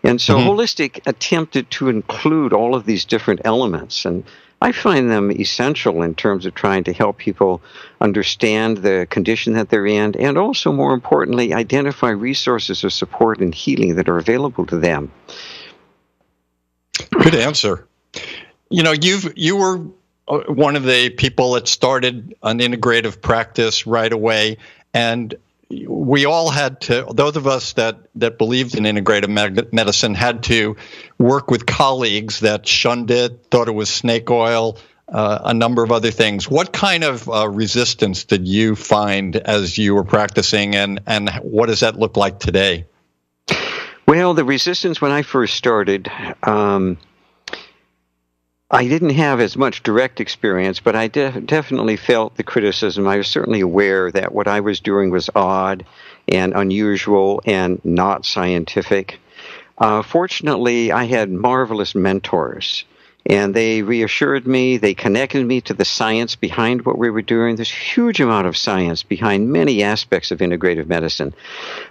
And 0.02 0.20
so 0.20 0.36
mm-hmm. 0.36 0.48
Holistic 0.48 1.00
attempted 1.06 1.70
to 1.72 1.88
include 1.88 2.52
all 2.52 2.74
of 2.74 2.86
these 2.86 3.04
different 3.04 3.42
elements. 3.44 4.06
And 4.06 4.24
I 4.62 4.72
find 4.72 5.10
them 5.10 5.30
essential 5.30 6.02
in 6.02 6.14
terms 6.14 6.44
of 6.44 6.54
trying 6.54 6.84
to 6.84 6.92
help 6.92 7.16
people 7.16 7.62
understand 8.00 8.78
the 8.78 9.06
condition 9.08 9.54
that 9.54 9.70
they're 9.70 9.86
in 9.86 10.14
and 10.16 10.36
also, 10.36 10.70
more 10.70 10.92
importantly, 10.92 11.54
identify 11.54 12.10
resources 12.10 12.84
of 12.84 12.92
support 12.92 13.40
and 13.40 13.54
healing 13.54 13.96
that 13.96 14.08
are 14.08 14.18
available 14.18 14.66
to 14.66 14.78
them. 14.78 15.10
Good 17.10 17.34
answer. 17.34 17.88
You 18.68 18.82
know, 18.82 18.92
you've 18.92 19.32
you 19.36 19.56
were 19.56 19.80
uh, 20.28 20.40
one 20.52 20.76
of 20.76 20.84
the 20.84 21.10
people 21.10 21.52
that 21.52 21.66
started 21.66 22.34
an 22.42 22.58
integrative 22.58 23.20
practice 23.20 23.86
right 23.86 24.12
away 24.12 24.58
and 24.92 25.34
we 25.70 26.24
all 26.24 26.50
had 26.50 26.80
to 26.80 27.06
those 27.14 27.36
of 27.36 27.46
us 27.46 27.74
that 27.74 27.98
that 28.16 28.38
believed 28.38 28.74
in 28.74 28.84
integrative 28.84 29.72
medicine 29.72 30.14
had 30.14 30.42
to 30.42 30.76
work 31.18 31.50
with 31.50 31.64
colleagues 31.64 32.40
that 32.40 32.66
shunned 32.66 33.10
it 33.10 33.46
thought 33.50 33.68
it 33.68 33.72
was 33.72 33.88
snake 33.88 34.30
oil 34.30 34.76
uh, 35.10 35.40
a 35.44 35.54
number 35.54 35.82
of 35.82 35.90
other 35.90 36.10
things. 36.12 36.48
What 36.48 36.72
kind 36.72 37.02
of 37.02 37.28
uh, 37.28 37.48
resistance 37.48 38.24
did 38.24 38.46
you 38.46 38.76
find 38.76 39.34
as 39.34 39.76
you 39.76 39.94
were 39.94 40.04
practicing 40.04 40.76
and 40.76 41.00
and 41.06 41.30
what 41.42 41.66
does 41.66 41.80
that 41.80 41.98
look 41.98 42.16
like 42.16 42.38
today? 42.38 42.86
Well 44.06 44.34
the 44.34 44.44
resistance 44.44 45.00
when 45.00 45.12
i 45.12 45.22
first 45.22 45.54
started 45.54 46.10
um, 46.42 46.98
I 48.72 48.86
didn't 48.86 49.10
have 49.10 49.40
as 49.40 49.56
much 49.56 49.82
direct 49.82 50.20
experience, 50.20 50.78
but 50.78 50.94
I 50.94 51.08
de- 51.08 51.40
definitely 51.40 51.96
felt 51.96 52.36
the 52.36 52.44
criticism. 52.44 53.08
I 53.08 53.16
was 53.16 53.26
certainly 53.26 53.60
aware 53.60 54.12
that 54.12 54.32
what 54.32 54.46
I 54.46 54.60
was 54.60 54.78
doing 54.78 55.10
was 55.10 55.28
odd 55.34 55.84
and 56.28 56.52
unusual 56.54 57.42
and 57.44 57.80
not 57.84 58.24
scientific. 58.24 59.18
Uh, 59.76 60.02
fortunately, 60.02 60.92
I 60.92 61.04
had 61.04 61.32
marvelous 61.32 61.96
mentors 61.96 62.84
and 63.30 63.54
they 63.54 63.82
reassured 63.82 64.44
me, 64.44 64.76
they 64.76 64.92
connected 64.92 65.46
me 65.46 65.60
to 65.60 65.72
the 65.72 65.84
science 65.84 66.34
behind 66.34 66.84
what 66.84 66.98
we 66.98 67.10
were 67.10 67.22
doing. 67.22 67.54
There's 67.54 67.70
huge 67.70 68.20
amount 68.20 68.48
of 68.48 68.56
science 68.56 69.04
behind 69.04 69.52
many 69.52 69.84
aspects 69.84 70.32
of 70.32 70.40
integrative 70.40 70.88
medicine, 70.88 71.32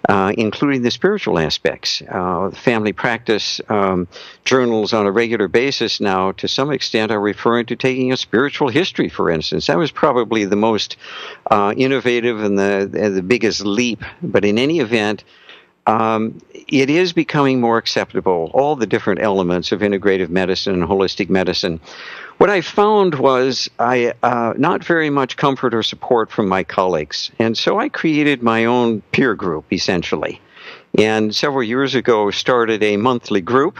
uh, 0.10 0.34
including 0.38 0.82
the 0.82 0.91
spiritual 0.91 1.39
aspects. 1.39 2.02
Uh, 2.10 2.52
family 2.52 2.91
practice 2.91 3.62
um, 3.69 4.10
journals 4.43 4.91
on 4.91 5.06
a 5.06 5.12
regular 5.13 5.47
basis 5.47 6.02
now, 6.02 6.34
to 6.34 6.47
some 6.49 6.71
extent, 6.71 7.10
are 7.10 7.21
referring 7.21 7.67
to 7.67 7.78
taking 7.78 8.12
a 8.12 8.17
spiritual 8.17 8.67
history, 8.67 9.08
for 9.08 9.32
instance. 9.32 9.67
That 9.67 9.78
was 9.78 9.91
probably 9.91 10.43
the 10.43 10.58
most 10.58 10.97
uh, 11.49 11.73
innovative 11.78 12.43
and 12.43 12.60
the, 12.60 13.10
the 13.13 13.23
biggest 13.23 13.62
leap. 13.62 14.04
But 14.21 14.43
in 14.43 14.60
any 14.60 14.82
event, 14.82 15.23
um, 15.89 16.39
it 16.54 16.89
is 16.89 17.13
becoming 17.13 17.60
more 17.60 17.80
acceptable, 17.80 18.52
all 18.54 18.75
the 18.75 18.86
different 18.86 19.21
elements 19.21 19.71
of 19.71 19.82
integrative 19.82 20.30
medicine 20.30 20.75
and 20.75 20.84
holistic 20.84 21.30
medicine. 21.30 21.80
What 22.38 22.52
I 22.52 22.62
found 22.62 23.15
was 23.15 23.69
I 23.80 24.13
uh, 24.21 24.54
not 24.56 24.84
very 24.84 25.10
much 25.10 25.36
comfort 25.36 25.73
or 25.73 25.82
support 25.82 26.32
from 26.32 26.47
my 26.47 26.63
colleagues, 26.63 27.32
and 27.39 27.58
so 27.58 27.80
I 27.80 27.89
created 27.89 28.43
my 28.43 28.65
own 28.65 29.02
peer 29.12 29.34
group 29.34 29.65
essentially. 29.73 30.39
And 30.97 31.36
several 31.36 31.63
years 31.63 31.95
ago, 31.95 32.32
started 32.32 32.84
a 32.84 32.97
monthly 32.97 33.41
group 33.41 33.80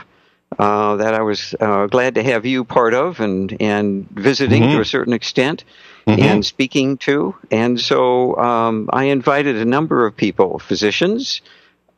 uh, 0.58 0.96
that 0.96 1.14
I 1.14 1.22
was 1.22 1.54
uh, 1.60 1.86
glad 1.86 2.16
to 2.16 2.24
have 2.24 2.44
you 2.44 2.64
part 2.64 2.92
of 2.92 3.20
and 3.20 3.56
and 3.60 4.08
visiting 4.10 4.62
mm-hmm. 4.62 4.76
to 4.76 4.80
a 4.80 4.84
certain 4.84 5.12
extent. 5.12 5.64
Mm-hmm. 6.06 6.22
and 6.22 6.46
speaking 6.46 6.96
to. 6.96 7.36
And 7.50 7.78
so 7.78 8.34
um, 8.36 8.88
I 8.90 9.04
invited 9.04 9.56
a 9.56 9.66
number 9.66 10.06
of 10.06 10.16
people, 10.16 10.58
physicians, 10.58 11.42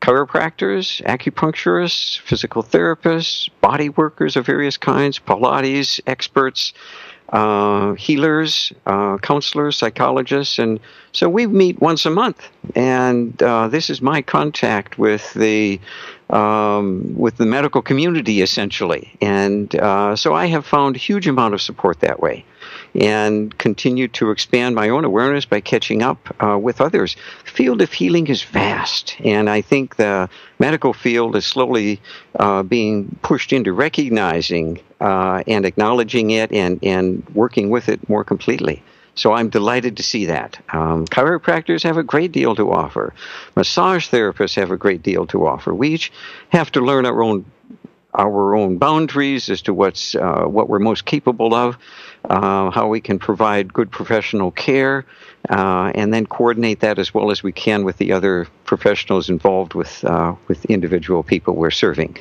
chiropractors, 0.02 1.00
acupuncturists, 1.04 2.18
physical 2.18 2.62
therapists, 2.62 3.48
body 3.60 3.88
workers 3.88 4.36
of 4.36 4.44
various 4.44 4.76
kinds, 4.76 5.18
Pilates 5.20 6.00
experts, 6.08 6.72
uh, 7.28 7.92
healers, 7.94 8.72
uh, 8.86 9.16
counselors, 9.18 9.76
psychologists, 9.76 10.58
and 10.58 10.80
so 11.12 11.28
we 11.28 11.46
meet 11.46 11.80
once 11.80 12.04
a 12.04 12.10
month. 12.10 12.50
And 12.74 13.40
uh, 13.42 13.68
this 13.68 13.88
is 13.88 14.02
my 14.02 14.20
contact 14.20 14.98
with 14.98 15.32
the 15.34 15.80
um, 16.32 17.14
with 17.14 17.36
the 17.36 17.46
medical 17.46 17.82
community, 17.82 18.40
essentially. 18.40 19.12
And 19.20 19.74
uh, 19.76 20.16
so 20.16 20.34
I 20.34 20.46
have 20.46 20.66
found 20.66 20.96
a 20.96 20.98
huge 20.98 21.28
amount 21.28 21.54
of 21.54 21.60
support 21.60 22.00
that 22.00 22.20
way 22.20 22.44
and 22.94 23.56
continue 23.58 24.06
to 24.06 24.30
expand 24.30 24.74
my 24.74 24.88
own 24.88 25.04
awareness 25.04 25.44
by 25.44 25.60
catching 25.60 26.02
up 26.02 26.34
uh, 26.42 26.58
with 26.58 26.80
others. 26.80 27.16
The 27.44 27.50
field 27.50 27.80
of 27.80 27.92
healing 27.92 28.26
is 28.26 28.42
vast, 28.42 29.16
and 29.24 29.48
I 29.48 29.62
think 29.62 29.96
the 29.96 30.28
medical 30.58 30.92
field 30.92 31.36
is 31.36 31.46
slowly 31.46 32.00
uh, 32.38 32.62
being 32.62 33.16
pushed 33.22 33.52
into 33.52 33.72
recognizing 33.72 34.80
uh, 35.00 35.42
and 35.46 35.64
acknowledging 35.64 36.30
it 36.30 36.52
and, 36.52 36.78
and 36.82 37.26
working 37.34 37.70
with 37.70 37.88
it 37.88 38.08
more 38.08 38.24
completely. 38.24 38.82
So 39.14 39.32
I'm 39.32 39.50
delighted 39.50 39.98
to 39.98 40.02
see 40.02 40.26
that. 40.26 40.58
Um, 40.72 41.06
chiropractors 41.06 41.82
have 41.82 41.98
a 41.98 42.02
great 42.02 42.32
deal 42.32 42.54
to 42.56 42.72
offer. 42.72 43.12
Massage 43.56 44.08
therapists 44.08 44.56
have 44.56 44.70
a 44.70 44.76
great 44.76 45.02
deal 45.02 45.26
to 45.26 45.46
offer. 45.46 45.74
We 45.74 45.88
each 45.88 46.12
have 46.48 46.72
to 46.72 46.80
learn 46.80 47.06
our 47.06 47.22
own 47.22 47.44
our 48.14 48.54
own 48.54 48.76
boundaries 48.76 49.48
as 49.48 49.62
to 49.62 49.72
what's 49.72 50.14
uh, 50.14 50.44
what 50.44 50.68
we're 50.68 50.78
most 50.78 51.06
capable 51.06 51.54
of, 51.54 51.78
uh, 52.28 52.70
how 52.70 52.86
we 52.86 53.00
can 53.00 53.18
provide 53.18 53.72
good 53.72 53.90
professional 53.90 54.50
care, 54.50 55.06
uh, 55.48 55.90
and 55.94 56.12
then 56.12 56.26
coordinate 56.26 56.80
that 56.80 56.98
as 56.98 57.14
well 57.14 57.30
as 57.30 57.42
we 57.42 57.52
can 57.52 57.84
with 57.84 57.96
the 57.96 58.12
other 58.12 58.46
professionals 58.64 59.30
involved 59.30 59.72
with 59.74 60.04
uh, 60.04 60.34
with 60.46 60.64
individual 60.66 61.22
people 61.22 61.54
we're 61.54 61.70
serving. 61.70 62.18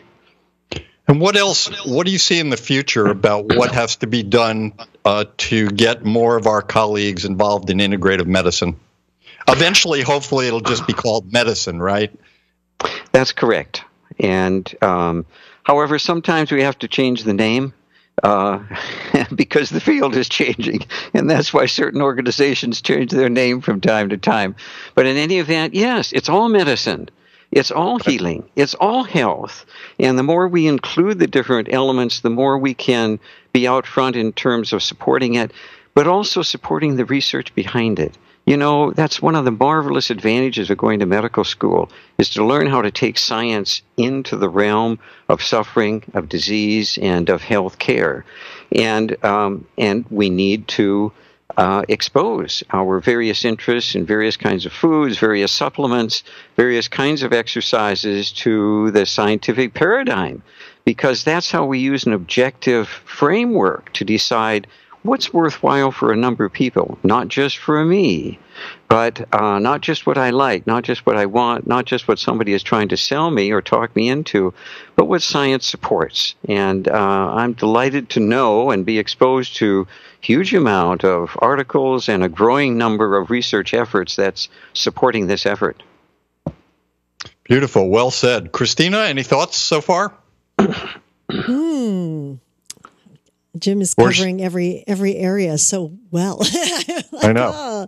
And 1.08 1.20
what 1.20 1.36
else? 1.36 1.68
What 1.86 2.06
do 2.06 2.12
you 2.12 2.20
see 2.20 2.40
in 2.40 2.50
the 2.50 2.58
future 2.58 3.08
about 3.08 3.56
what 3.56 3.72
has 3.74 3.98
to 3.98 4.08
be 4.08 4.24
done 4.24 4.74
uh, 5.04 5.26
to 5.38 5.68
get 5.70 6.06
more 6.06 6.38
of 6.38 6.48
our 6.48 6.62
colleagues 6.62 7.26
involved 7.26 7.70
in 7.70 7.80
integrative 7.80 8.28
medicine? 8.28 8.80
Eventually, 9.48 10.02
hopefully, 10.02 10.48
it'll 10.48 10.62
just 10.62 10.88
be 10.88 10.94
called 10.94 11.34
medicine, 11.34 11.82
right? 11.82 12.12
That's 13.12 13.32
correct. 13.32 13.84
And 14.20 14.74
um, 14.82 15.26
however, 15.64 16.00
sometimes 16.00 16.52
we 16.52 16.62
have 16.62 16.78
to 16.80 16.88
change 16.88 17.24
the 17.24 17.34
name 17.34 17.74
uh, 18.24 18.60
because 19.36 19.70
the 19.70 19.80
field 19.80 20.16
is 20.16 20.30
changing, 20.30 20.86
and 21.14 21.30
that's 21.30 21.54
why 21.54 21.66
certain 21.66 22.02
organizations 22.02 22.82
change 22.82 23.12
their 23.12 23.30
name 23.30 23.62
from 23.62 23.82
time 23.82 24.10
to 24.10 24.18
time. 24.18 24.56
But 24.96 25.08
in 25.08 25.18
any 25.18 25.40
event, 25.40 25.74
yes, 25.74 26.12
it's 26.12 26.30
all 26.30 26.50
medicine. 26.50 27.10
It's 27.52 27.72
all 27.72 28.00
healing. 28.00 28.50
It's 28.56 28.76
all 28.76 29.04
health. 29.04 29.66
And 30.00 30.18
the 30.18 30.24
more 30.24 30.48
we 30.48 30.68
include 30.68 31.20
the 31.20 31.28
different 31.28 31.68
elements, 31.72 32.22
the 32.22 32.30
more 32.30 32.58
we 32.58 32.74
can 32.74 33.20
be 33.52 33.68
out 33.68 33.86
front 33.86 34.16
in 34.16 34.32
terms 34.32 34.72
of 34.72 34.82
supporting 34.82 35.36
it, 35.36 35.52
but 35.94 36.08
also 36.08 36.42
supporting 36.42 36.96
the 36.96 37.06
research 37.06 37.54
behind 37.54 38.00
it. 38.00 38.18
You 38.46 38.58
know, 38.58 38.92
that's 38.92 39.22
one 39.22 39.36
of 39.36 39.46
the 39.46 39.52
marvelous 39.52 40.10
advantages 40.10 40.70
of 40.70 40.78
going 40.78 41.00
to 41.00 41.06
medical 41.06 41.44
school 41.44 41.92
is 42.18 42.30
to 42.32 42.46
learn 42.46 42.68
how 42.68 42.82
to 42.82 42.90
take 42.90 43.18
science 43.18 43.84
into 43.98 44.36
the 44.36 44.50
realm 44.50 44.98
of 45.30 45.44
suffering, 45.44 46.04
of 46.14 46.28
disease, 46.28 46.98
and 47.02 47.30
of 47.30 47.44
health 47.44 47.78
care. 47.78 48.26
And, 48.72 49.24
um, 49.24 49.68
and 49.78 50.06
we 50.10 50.30
need 50.30 50.68
to 50.70 51.12
uh, 51.58 51.84
expose 51.88 52.64
our 52.72 53.00
various 53.00 53.46
interests 53.46 53.96
in 53.96 54.06
various 54.06 54.38
kinds 54.38 54.66
of 54.66 54.74
foods, 54.74 55.18
various 55.18 55.52
supplements, 55.52 56.24
various 56.56 56.88
kinds 56.88 57.24
of 57.24 57.34
exercises 57.34 58.32
to 58.32 58.92
the 58.92 59.06
scientific 59.06 59.74
paradigm, 59.74 60.42
because 60.86 61.24
that's 61.24 61.52
how 61.52 61.66
we 61.66 61.80
use 61.80 62.06
an 62.06 62.14
objective 62.14 62.88
framework 62.88 63.92
to 63.94 64.04
decide 64.06 64.68
what's 65.04 65.34
worthwhile 65.34 65.92
for 65.92 66.12
a 66.12 66.18
number 66.18 66.46
of 66.46 66.54
people, 66.54 66.98
not 67.04 67.28
just 67.28 67.58
for 67.58 67.84
me, 67.84 68.40
but 68.88 69.34
uh, 69.34 69.58
not 69.60 69.82
just 69.82 70.06
what 70.06 70.18
I 70.18 70.30
like, 70.30 70.68
not 70.68 70.84
just 70.84 71.06
what 71.06 71.18
I 71.18 71.26
want, 71.26 71.66
not 71.66 71.86
just 71.86 72.08
what 72.08 72.20
somebody 72.20 72.54
is 72.54 72.62
trying 72.62 72.90
to 72.90 72.98
sell 72.98 73.32
me 73.32 73.52
or 73.52 73.62
talk 73.62 73.96
me 73.96 74.10
into, 74.10 74.54
but 74.96 75.06
what 75.06 75.22
science 75.22 75.66
supports. 75.66 76.36
And 76.48 76.88
uh, 76.88 77.34
I'm 77.34 77.54
delighted 77.54 78.10
to 78.10 78.20
know 78.20 78.70
and 78.70 78.86
be 78.86 79.00
exposed 79.00 79.56
to 79.58 79.88
huge 80.20 80.54
amount 80.54 81.04
of 81.04 81.36
articles 81.40 82.08
and 82.08 82.24
a 82.24 82.30
growing 82.30 82.78
number 82.78 83.18
of 83.18 83.32
research 83.32 83.74
efforts 83.74 84.16
that's 84.16 84.50
supporting 84.74 85.28
this 85.28 85.46
effort. 85.46 85.82
Beautiful, 87.44 87.90
well 87.90 88.12
said, 88.12 88.52
Christina. 88.52 89.00
Any 89.00 89.24
thoughts 89.24 89.58
so 89.58 89.82
far? 89.82 90.14
hmm. 91.30 92.36
Jim 93.58 93.82
is 93.82 93.94
covering 93.94 94.42
every 94.42 94.84
every 94.88 95.16
area 95.16 95.58
so 95.58 95.98
well. 96.10 96.40
I 97.22 97.34
know. 97.34 97.52
Oh. 97.54 97.88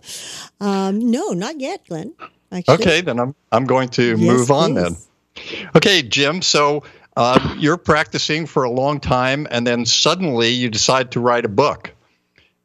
Um, 0.60 1.10
no, 1.10 1.30
not 1.30 1.60
yet, 1.60 1.86
Glenn. 1.86 2.14
Actually. 2.52 2.74
Okay, 2.74 3.00
then 3.00 3.18
I'm 3.18 3.34
I'm 3.50 3.64
going 3.64 3.88
to 3.90 4.02
yes, 4.02 4.18
move 4.18 4.50
on 4.50 4.74
please. 4.74 4.82
then. 5.36 5.70
Okay, 5.74 6.02
Jim. 6.02 6.42
So 6.42 6.84
uh, 7.16 7.56
you're 7.58 7.76
practicing 7.76 8.46
for 8.46 8.64
a 8.64 8.70
long 8.70 9.00
time, 9.00 9.46
and 9.50 9.66
then 9.66 9.86
suddenly 9.86 10.50
you 10.50 10.68
decide 10.68 11.12
to 11.12 11.20
write 11.20 11.44
a 11.44 11.48
book. 11.48 11.92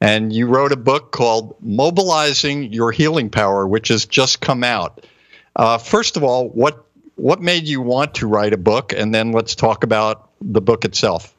And 0.02 0.32
you 0.32 0.48
wrote 0.48 0.72
a 0.72 0.78
book 0.78 1.12
called 1.12 1.56
"Mobilizing 1.62 2.72
Your 2.72 2.92
Healing 2.92 3.30
Power," 3.30 3.68
which 3.68 3.90
has 3.90 4.06
just 4.06 4.40
come 4.42 4.64
out. 4.64 5.06
Uh, 5.56 5.78
first 5.78 6.18
of 6.18 6.24
all, 6.24 6.50
what 6.50 6.86
what 7.16 7.42
made 7.42 7.68
you 7.68 7.82
want 7.82 8.16
to 8.16 8.28
write 8.28 8.54
a 8.54 8.58
book, 8.58 8.94
and 8.94 9.14
then 9.14 9.32
let's 9.32 9.56
talk 9.56 9.84
about 9.84 10.30
the 10.42 10.62
book 10.62 10.86
itself. 10.86 11.34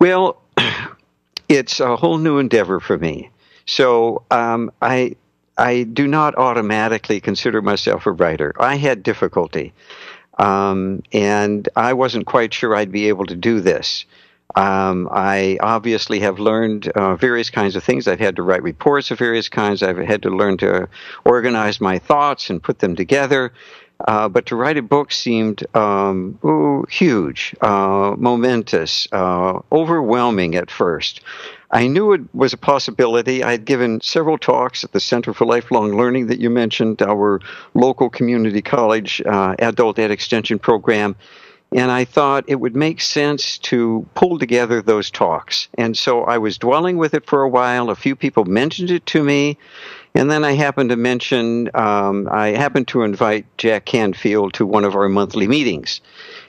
Well, 0.00 0.40
it's 1.48 1.78
a 1.78 1.94
whole 1.94 2.16
new 2.16 2.38
endeavor 2.38 2.80
for 2.80 2.98
me. 2.98 3.30
So 3.66 4.24
um, 4.30 4.72
I 4.82 5.16
I 5.58 5.82
do 5.82 6.08
not 6.08 6.36
automatically 6.36 7.20
consider 7.20 7.60
myself 7.60 8.06
a 8.06 8.12
writer. 8.12 8.54
I 8.58 8.76
had 8.76 9.02
difficulty, 9.02 9.74
um, 10.38 11.02
and 11.12 11.68
I 11.76 11.92
wasn't 11.92 12.26
quite 12.26 12.54
sure 12.54 12.74
I'd 12.74 12.90
be 12.90 13.08
able 13.08 13.26
to 13.26 13.36
do 13.36 13.60
this. 13.60 14.06
Um, 14.56 15.08
I 15.12 15.58
obviously 15.60 16.20
have 16.20 16.40
learned 16.40 16.88
uh, 16.88 17.14
various 17.16 17.50
kinds 17.50 17.76
of 17.76 17.84
things. 17.84 18.08
I've 18.08 18.18
had 18.18 18.36
to 18.36 18.42
write 18.42 18.62
reports 18.62 19.10
of 19.10 19.18
various 19.18 19.48
kinds. 19.50 19.82
I've 19.82 19.98
had 19.98 20.22
to 20.22 20.30
learn 20.30 20.56
to 20.58 20.88
organize 21.24 21.80
my 21.80 21.98
thoughts 21.98 22.50
and 22.50 22.60
put 22.62 22.78
them 22.78 22.96
together. 22.96 23.52
Uh, 24.06 24.28
but 24.28 24.46
to 24.46 24.56
write 24.56 24.76
a 24.76 24.82
book 24.82 25.12
seemed 25.12 25.64
um, 25.76 26.38
ooh, 26.44 26.84
huge, 26.90 27.54
uh, 27.60 28.14
momentous, 28.18 29.06
uh, 29.12 29.58
overwhelming 29.72 30.54
at 30.54 30.70
first. 30.70 31.20
I 31.70 31.86
knew 31.86 32.12
it 32.12 32.22
was 32.34 32.52
a 32.52 32.56
possibility. 32.56 33.44
I 33.44 33.52
had 33.52 33.64
given 33.64 34.00
several 34.00 34.38
talks 34.38 34.82
at 34.82 34.92
the 34.92 35.00
Center 35.00 35.32
for 35.32 35.44
Lifelong 35.44 35.96
Learning 35.96 36.26
that 36.26 36.40
you 36.40 36.50
mentioned, 36.50 37.00
our 37.00 37.40
local 37.74 38.10
community 38.10 38.60
college 38.60 39.22
uh, 39.22 39.54
adult 39.58 39.98
ed 39.98 40.10
extension 40.10 40.58
program. 40.58 41.14
And 41.72 41.92
I 41.92 42.04
thought 42.04 42.44
it 42.48 42.56
would 42.56 42.74
make 42.74 43.00
sense 43.00 43.56
to 43.58 44.04
pull 44.16 44.40
together 44.40 44.82
those 44.82 45.08
talks. 45.08 45.68
And 45.78 45.96
so 45.96 46.24
I 46.24 46.38
was 46.38 46.58
dwelling 46.58 46.96
with 46.96 47.14
it 47.14 47.26
for 47.26 47.42
a 47.42 47.48
while. 47.48 47.90
A 47.90 47.94
few 47.94 48.16
people 48.16 48.44
mentioned 48.44 48.90
it 48.90 49.06
to 49.06 49.22
me. 49.22 49.56
And 50.14 50.30
then 50.30 50.44
I 50.44 50.52
happened 50.52 50.90
to 50.90 50.96
mention, 50.96 51.70
um, 51.74 52.28
I 52.30 52.48
happened 52.48 52.88
to 52.88 53.02
invite 53.02 53.46
Jack 53.58 53.84
Canfield 53.84 54.54
to 54.54 54.66
one 54.66 54.84
of 54.84 54.96
our 54.96 55.08
monthly 55.08 55.46
meetings. 55.46 56.00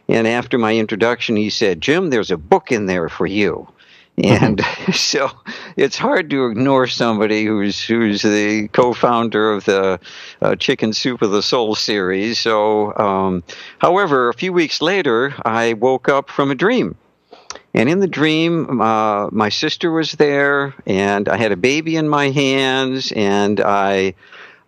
And 0.07 0.27
after 0.27 0.57
my 0.57 0.75
introduction, 0.75 1.35
he 1.35 1.49
said, 1.49 1.79
Jim, 1.79 2.09
there's 2.09 2.31
a 2.31 2.37
book 2.37 2.71
in 2.71 2.87
there 2.87 3.07
for 3.07 3.27
you. 3.27 3.67
Mm-hmm. 4.17 4.43
And 4.43 4.95
so 4.95 5.31
it's 5.77 5.97
hard 5.97 6.29
to 6.31 6.47
ignore 6.47 6.87
somebody 6.87 7.45
who's 7.45 7.81
who's 7.81 8.21
the 8.21 8.67
co-founder 8.69 9.51
of 9.53 9.65
the 9.65 9.99
uh, 10.41 10.55
Chicken 10.55 10.93
Soup 10.93 11.21
of 11.21 11.31
the 11.31 11.41
Soul 11.41 11.75
series. 11.75 12.39
So, 12.39 12.95
um, 12.97 13.43
however, 13.79 14.29
a 14.29 14.33
few 14.33 14.53
weeks 14.53 14.81
later, 14.81 15.33
I 15.45 15.73
woke 15.73 16.09
up 16.09 16.29
from 16.29 16.51
a 16.51 16.55
dream, 16.55 16.95
and 17.73 17.89
in 17.89 17.99
the 17.99 18.07
dream, 18.07 18.81
uh, 18.81 19.29
my 19.31 19.49
sister 19.49 19.91
was 19.91 20.11
there, 20.13 20.73
and 20.85 21.29
I 21.29 21.37
had 21.37 21.51
a 21.51 21.57
baby 21.57 21.95
in 21.95 22.09
my 22.09 22.29
hands, 22.29 23.11
and 23.13 23.59
I 23.59 24.15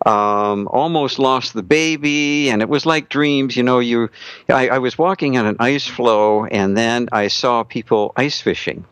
um, 0.06 0.68
almost 0.68 1.18
lost 1.18 1.54
the 1.54 1.62
baby, 1.62 2.50
and 2.50 2.62
it 2.62 2.68
was 2.68 2.86
like 2.86 3.08
dreams. 3.08 3.56
You 3.56 3.62
know, 3.62 3.78
you, 3.78 4.10
I, 4.48 4.68
I 4.68 4.78
was 4.78 4.96
walking 4.96 5.36
on 5.36 5.46
an 5.46 5.56
ice 5.60 5.86
floe, 5.86 6.46
and 6.46 6.76
then 6.76 7.08
I 7.12 7.28
saw 7.28 7.62
people 7.62 8.12
ice 8.16 8.40
fishing. 8.40 8.84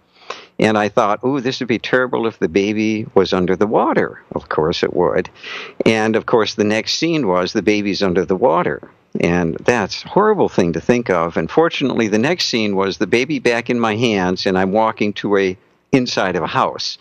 And 0.59 0.79
I 0.79 0.91
thought, 0.91 1.21
oh, 1.23 1.41
this 1.41 1.59
would 1.61 1.69
be 1.69 1.79
terrible 1.79 2.27
if 2.27 2.39
the 2.39 2.49
baby 2.49 3.07
was 3.15 3.33
under 3.33 3.57
the 3.57 3.67
water. 3.67 4.23
Of 4.33 4.49
course 4.49 4.83
it 4.83 4.95
would. 4.95 5.29
And 5.85 6.15
of 6.15 6.27
course, 6.27 6.55
the 6.55 6.65
next 6.65 6.99
scene 6.99 7.27
was 7.27 7.53
the 7.53 7.63
baby's 7.63 8.03
under 8.03 8.25
the 8.25 8.37
water. 8.37 8.89
And 9.21 9.57
that's 9.57 10.05
a 10.05 10.09
horrible 10.09 10.49
thing 10.49 10.73
to 10.73 10.81
think 10.81 11.11
of. 11.11 11.37
And 11.37 11.51
fortunately, 11.51 12.09
the 12.09 12.19
next 12.19 12.47
scene 12.47 12.77
was 12.77 12.99
the 12.99 13.07
baby 13.07 13.39
back 13.39 13.69
in 13.69 13.79
my 13.79 13.97
hands, 13.97 14.47
and 14.47 14.57
I'm 14.57 14.73
walking 14.73 15.13
to 15.15 15.37
a 15.37 15.57
inside 15.93 16.37
of 16.37 16.43
a 16.43 16.47
house. 16.49 16.99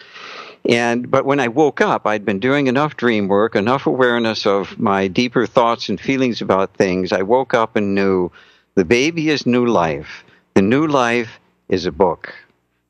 And 0.68 1.10
but 1.10 1.26
when 1.26 1.40
I 1.40 1.48
woke 1.48 1.82
up, 1.82 2.06
I'd 2.06 2.26
been 2.26 2.40
doing 2.40 2.68
enough 2.68 2.98
dream 2.98 3.28
work, 3.28 3.56
enough 3.56 3.88
awareness 3.88 4.46
of 4.46 4.78
my 4.78 5.08
deeper 5.08 5.48
thoughts 5.48 5.90
and 5.90 6.00
feelings 6.00 6.42
about 6.42 6.76
things. 6.76 7.12
I 7.12 7.24
woke 7.24 7.54
up 7.54 7.76
and 7.76 7.96
knew 7.96 8.32
the 8.76 8.86
baby 8.86 9.30
is 9.30 9.46
new 9.46 9.66
life. 9.66 10.24
The 10.54 10.62
new 10.62 10.86
life 10.86 11.40
is 11.70 11.86
a 11.86 11.92
book. 11.92 12.34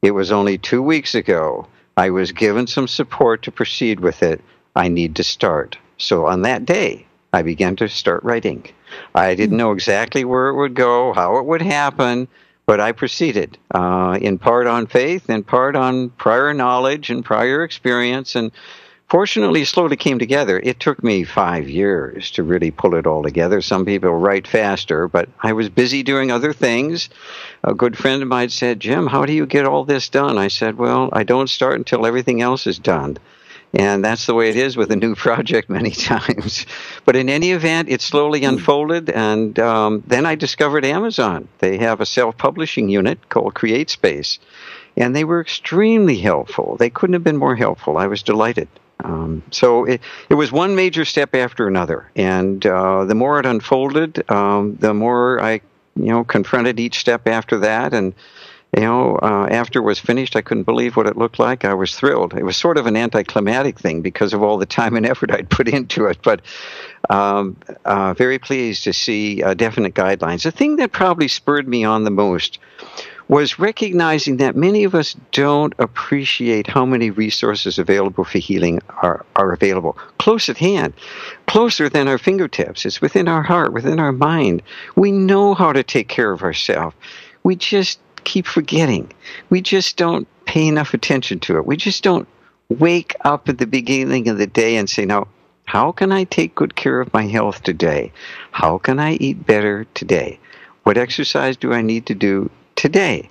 It 0.02 0.12
was 0.12 0.32
only 0.32 0.58
two 0.58 0.82
weeks 0.82 1.16
ago. 1.16 1.68
I 1.96 2.10
was 2.10 2.32
given 2.32 2.68
some 2.68 2.88
support 2.88 3.44
to 3.44 3.52
proceed 3.52 4.00
with 4.00 4.24
it. 4.24 4.42
I 4.76 4.88
need 4.88 5.16
to 5.18 5.24
start. 5.24 5.78
So 5.98 6.26
on 6.26 6.42
that 6.42 6.66
day, 6.66 7.06
I 7.32 7.44
began 7.44 7.76
to 7.78 7.88
start 7.88 8.24
writing. 8.24 8.66
I 9.16 9.36
didn't 9.36 9.58
know 9.58 9.72
exactly 9.72 10.26
where 10.26 10.50
it 10.50 10.56
would 10.56 10.74
go, 10.74 11.14
how 11.14 11.38
it 11.38 11.46
would 11.46 11.62
happen, 11.62 12.28
but 12.66 12.80
I 12.80 12.92
proceeded, 12.92 13.58
uh, 13.74 14.18
in 14.22 14.38
part 14.38 14.68
on 14.68 14.88
faith, 14.88 15.30
in 15.30 15.44
part 15.44 15.76
on 15.76 16.10
prior 16.10 16.54
knowledge 16.54 17.10
and 17.10 17.26
prior 17.26 17.64
experience, 17.64 18.36
and 18.36 18.52
fortunately 19.10 19.66
slowly 19.66 19.98
came 19.98 20.20
together. 20.20 20.58
It 20.64 20.80
took 20.80 21.04
me 21.04 21.26
five 21.26 21.68
years 21.68 22.32
to 22.32 22.44
really 22.44 22.72
pull 22.72 22.96
it 22.96 23.06
all 23.06 23.24
together. 23.24 23.62
Some 23.62 23.86
people 23.86 24.14
write 24.14 24.48
faster, 24.48 25.10
but 25.10 25.28
I 25.42 25.52
was 25.52 25.68
busy 25.68 26.02
doing 26.02 26.32
other 26.32 26.54
things. 26.54 27.10
A 27.64 27.74
good 27.74 27.98
friend 27.98 28.22
of 28.22 28.30
mine 28.30 28.50
said, 28.50 28.80
Jim, 28.80 29.08
how 29.08 29.26
do 29.26 29.34
you 29.34 29.46
get 29.46 29.66
all 29.66 29.84
this 29.84 30.08
done? 30.08 30.38
I 30.38 30.48
said, 30.48 30.78
Well, 30.78 31.10
I 31.12 31.24
don't 31.24 31.50
start 31.50 31.78
until 31.78 32.06
everything 32.06 32.42
else 32.42 32.66
is 32.68 32.80
done. 32.80 33.18
And 33.74 34.04
that's 34.04 34.26
the 34.26 34.34
way 34.34 34.50
it 34.50 34.58
is 34.58 34.76
with 34.76 34.92
a 34.92 34.96
new 34.96 35.16
project 35.28 35.70
many 35.70 35.92
times. 35.92 36.66
But 37.06 37.16
in 37.16 37.30
any 37.30 37.52
event, 37.52 37.90
it 37.90 38.02
slowly 38.02 38.42
hmm. 38.42 38.50
unfolded. 38.50 39.10
And 39.10 39.58
um, 39.60 40.04
then 40.08 40.26
I 40.26 40.36
discovered 40.36 40.86
Amazon. 40.86 41.48
They 41.60 41.78
have 41.78 42.02
a 42.02 42.06
self 42.06 42.38
publishing 42.38 42.90
unit 42.90 43.30
called 43.30 43.54
CreateSpace. 43.54 44.40
And 44.98 45.16
they 45.16 45.24
were 45.24 45.40
extremely 45.40 46.18
helpful. 46.18 46.76
They 46.78 46.90
couldn't 46.90 47.14
have 47.14 47.24
been 47.24 47.38
more 47.38 47.56
helpful. 47.56 47.98
I 47.98 48.08
was 48.08 48.24
delighted. 48.24 48.68
Um, 49.04 49.42
so 49.52 49.86
it, 49.86 50.02
it 50.30 50.36
was 50.36 50.52
one 50.52 50.76
major 50.76 51.06
step 51.06 51.34
after 51.34 51.68
another. 51.68 52.12
And 52.16 52.64
uh, 52.66 53.06
the 53.06 53.16
more 53.16 53.40
it 53.40 53.46
unfolded, 53.46 54.30
um, 54.30 54.76
the 54.76 54.94
more 54.94 55.42
I 55.42 55.62
you 55.96 56.08
know 56.08 56.24
confronted 56.24 56.80
each 56.80 57.00
step 57.00 57.28
after 57.28 57.60
that 57.60 57.94
and 57.94 58.14
you 58.76 58.84
know, 58.84 59.18
uh, 59.22 59.48
after 59.52 59.80
it 59.80 59.84
was 59.84 60.00
finished, 60.00 60.38
I 60.38 60.42
couldn't 60.42 60.64
believe 60.64 60.96
what 60.96 61.06
it 61.06 61.18
looked 61.18 61.40
like. 61.40 61.66
I 61.66 61.74
was 61.74 61.94
thrilled. 61.94 62.34
It 62.34 62.44
was 62.44 62.56
sort 62.56 62.78
of 62.78 62.86
an 62.86 62.96
anticlimactic 62.96 63.78
thing 63.78 64.02
because 64.02 64.34
of 64.34 64.42
all 64.42 64.58
the 64.58 64.66
time 64.66 64.96
and 64.96 65.06
effort 65.06 65.32
I'd 65.32 65.50
put 65.50 65.68
into 65.74 66.06
it, 66.06 66.20
but 66.24 66.42
um, 67.10 67.58
uh, 67.84 68.14
very 68.14 68.40
pleased 68.40 68.86
to 68.86 68.94
see 68.94 69.44
uh, 69.44 69.54
definite 69.56 69.94
guidelines. 69.94 70.44
The 70.44 70.52
thing 70.52 70.78
that 70.78 70.94
probably 70.94 71.28
spurred 71.28 71.68
me 71.68 71.84
on 71.84 72.06
the 72.06 72.12
most 72.12 72.60
was 73.28 73.60
recognizing 73.60 74.38
that 74.38 74.56
many 74.58 74.84
of 74.84 74.94
us 74.94 75.16
don't 75.32 75.74
appreciate 75.80 76.68
how 76.68 76.86
many 76.86 77.10
resources 77.10 77.80
available 77.80 78.26
for 78.26 78.40
healing 78.40 78.80
are, 79.02 79.26
are 79.38 79.54
available 79.54 79.98
close 80.18 80.50
at 80.50 80.58
hand, 80.58 80.94
closer 81.48 81.88
than 81.88 82.10
our 82.10 82.18
fingertips. 82.18 82.86
It's 82.86 83.02
within 83.02 83.28
our 83.28 83.42
heart, 83.42 83.72
within 83.72 84.00
our 84.00 84.12
mind. 84.12 84.62
We 84.96 85.12
know 85.12 85.54
how 85.54 85.72
to 85.72 85.82
take 85.82 86.10
care 86.10 86.32
of 86.32 86.44
ourselves. 86.44 86.96
We 87.44 87.56
just 87.56 88.00
keep 88.24 88.46
forgetting. 88.46 89.12
We 89.50 89.62
just 89.62 89.98
don't 89.98 90.28
pay 90.46 90.68
enough 90.68 90.94
attention 90.94 91.40
to 91.42 91.58
it. 91.58 91.66
We 91.66 91.78
just 91.78 92.04
don't 92.04 92.28
wake 92.70 93.16
up 93.22 93.50
at 93.50 93.58
the 93.58 93.68
beginning 93.68 94.30
of 94.30 94.38
the 94.38 94.48
day 94.48 94.78
and 94.78 94.90
say, 94.90 95.06
now, 95.06 95.28
how 95.66 95.92
can 95.92 96.12
I 96.12 96.26
take 96.26 96.56
good 96.56 96.76
care 96.76 97.00
of 97.00 97.14
my 97.14 97.28
health 97.28 97.64
today? 97.64 98.12
How 98.52 98.78
can 98.78 99.00
I 99.00 99.14
eat 99.14 99.46
better 99.46 99.86
today? 99.94 100.40
What 100.84 100.98
exercise 100.98 101.58
do 101.58 101.72
I 101.72 101.82
need 101.82 102.08
to 102.08 102.16
do 102.16 102.50
today? 102.76 103.30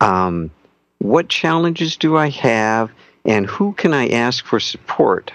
Um, 0.00 0.50
what 0.98 1.28
challenges 1.28 1.96
do 1.96 2.16
I 2.16 2.30
have? 2.30 2.90
And 3.24 3.46
who 3.46 3.72
can 3.72 3.92
I 3.92 4.08
ask 4.08 4.44
for 4.44 4.60
support 4.60 5.32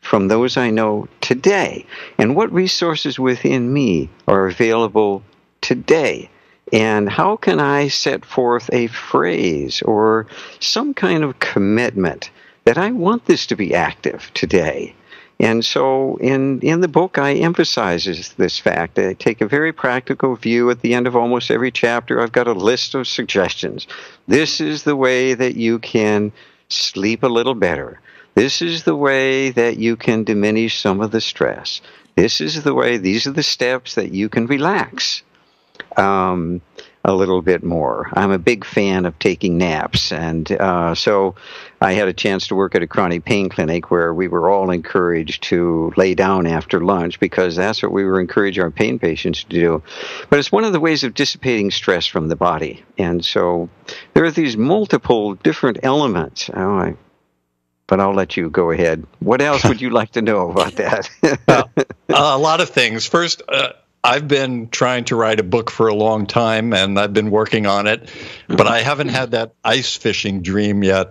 from 0.00 0.28
those 0.28 0.56
I 0.56 0.70
know 0.70 1.08
today? 1.20 1.86
And 2.18 2.36
what 2.36 2.52
resources 2.52 3.18
within 3.18 3.72
me 3.72 4.08
are 4.28 4.46
available 4.46 5.22
today? 5.60 6.30
And 6.72 7.08
how 7.08 7.36
can 7.36 7.58
I 7.58 7.88
set 7.88 8.24
forth 8.24 8.70
a 8.72 8.86
phrase 8.86 9.82
or 9.82 10.26
some 10.60 10.94
kind 10.94 11.24
of 11.24 11.40
commitment 11.40 12.30
that 12.64 12.78
I 12.78 12.92
want 12.92 13.26
this 13.26 13.46
to 13.46 13.56
be 13.56 13.74
active 13.74 14.30
today? 14.34 14.94
And 15.40 15.64
so 15.64 16.16
in, 16.16 16.60
in 16.60 16.82
the 16.82 16.86
book, 16.88 17.16
I 17.16 17.32
emphasizes 17.32 18.34
this 18.34 18.58
fact. 18.58 18.98
I 18.98 19.14
take 19.14 19.40
a 19.40 19.48
very 19.48 19.72
practical 19.72 20.36
view 20.36 20.68
at 20.70 20.82
the 20.82 20.92
end 20.92 21.06
of 21.06 21.16
almost 21.16 21.50
every 21.50 21.70
chapter. 21.70 22.20
I've 22.20 22.30
got 22.30 22.46
a 22.46 22.52
list 22.52 22.94
of 22.94 23.08
suggestions. 23.08 23.86
This 24.28 24.60
is 24.60 24.82
the 24.82 24.96
way 24.96 25.32
that 25.32 25.56
you 25.56 25.78
can 25.78 26.30
sleep 26.68 27.22
a 27.22 27.26
little 27.28 27.54
better. 27.54 28.00
This 28.34 28.60
is 28.60 28.84
the 28.84 28.94
way 28.94 29.50
that 29.50 29.78
you 29.78 29.96
can 29.96 30.24
diminish 30.24 30.78
some 30.78 31.00
of 31.00 31.10
the 31.10 31.22
stress. 31.22 31.80
This 32.16 32.40
is 32.40 32.62
the 32.62 32.74
way, 32.74 32.98
these 32.98 33.26
are 33.26 33.32
the 33.32 33.42
steps 33.42 33.94
that 33.94 34.12
you 34.12 34.28
can 34.28 34.46
relax 34.46 35.22
um, 35.96 36.60
a 37.04 37.14
little 37.14 37.40
bit 37.40 37.62
more. 37.62 38.10
I'm 38.12 38.30
a 38.30 38.38
big 38.38 38.64
fan 38.64 39.06
of 39.06 39.18
taking 39.18 39.56
naps, 39.56 40.12
and 40.12 40.50
uh, 40.52 40.94
so 40.94 41.34
I 41.80 41.92
had 41.92 42.08
a 42.08 42.12
chance 42.12 42.48
to 42.48 42.54
work 42.54 42.74
at 42.74 42.82
a 42.82 42.86
chronic 42.86 43.24
pain 43.24 43.48
clinic 43.48 43.90
where 43.90 44.12
we 44.12 44.28
were 44.28 44.50
all 44.50 44.70
encouraged 44.70 45.44
to 45.44 45.92
lay 45.96 46.14
down 46.14 46.46
after 46.46 46.80
lunch 46.80 47.18
because 47.18 47.56
that's 47.56 47.82
what 47.82 47.92
we 47.92 48.04
were 48.04 48.20
encouraging 48.20 48.62
our 48.62 48.70
pain 48.70 48.98
patients 48.98 49.44
to 49.44 49.48
do. 49.48 49.82
But 50.28 50.38
it's 50.38 50.52
one 50.52 50.64
of 50.64 50.72
the 50.72 50.80
ways 50.80 51.02
of 51.04 51.14
dissipating 51.14 51.70
stress 51.70 52.06
from 52.06 52.28
the 52.28 52.36
body, 52.36 52.84
and 52.98 53.24
so 53.24 53.70
there 54.12 54.24
are 54.24 54.30
these 54.30 54.56
multiple 54.56 55.34
different 55.36 55.78
elements. 55.82 56.50
Oh, 56.52 56.78
I 56.78 56.96
but 57.90 57.98
I'll 57.98 58.14
let 58.14 58.36
you 58.36 58.48
go 58.48 58.70
ahead. 58.70 59.04
What 59.18 59.42
else 59.42 59.64
would 59.68 59.80
you 59.80 59.90
like 59.90 60.12
to 60.12 60.22
know 60.22 60.52
about 60.52 60.76
that? 60.76 61.10
uh, 61.48 61.64
a 62.08 62.38
lot 62.38 62.60
of 62.60 62.70
things. 62.70 63.04
First, 63.04 63.42
uh, 63.48 63.72
I've 64.02 64.28
been 64.28 64.68
trying 64.68 65.04
to 65.06 65.16
write 65.16 65.40
a 65.40 65.42
book 65.42 65.70
for 65.70 65.88
a 65.88 65.94
long 65.94 66.26
time 66.26 66.72
and 66.72 66.98
I've 66.98 67.12
been 67.12 67.30
working 67.30 67.66
on 67.66 67.86
it, 67.86 68.08
but 68.48 68.66
I 68.66 68.80
haven't 68.80 69.08
had 69.08 69.32
that 69.32 69.52
ice 69.62 69.94
fishing 69.94 70.42
dream 70.42 70.82
yet. 70.82 71.10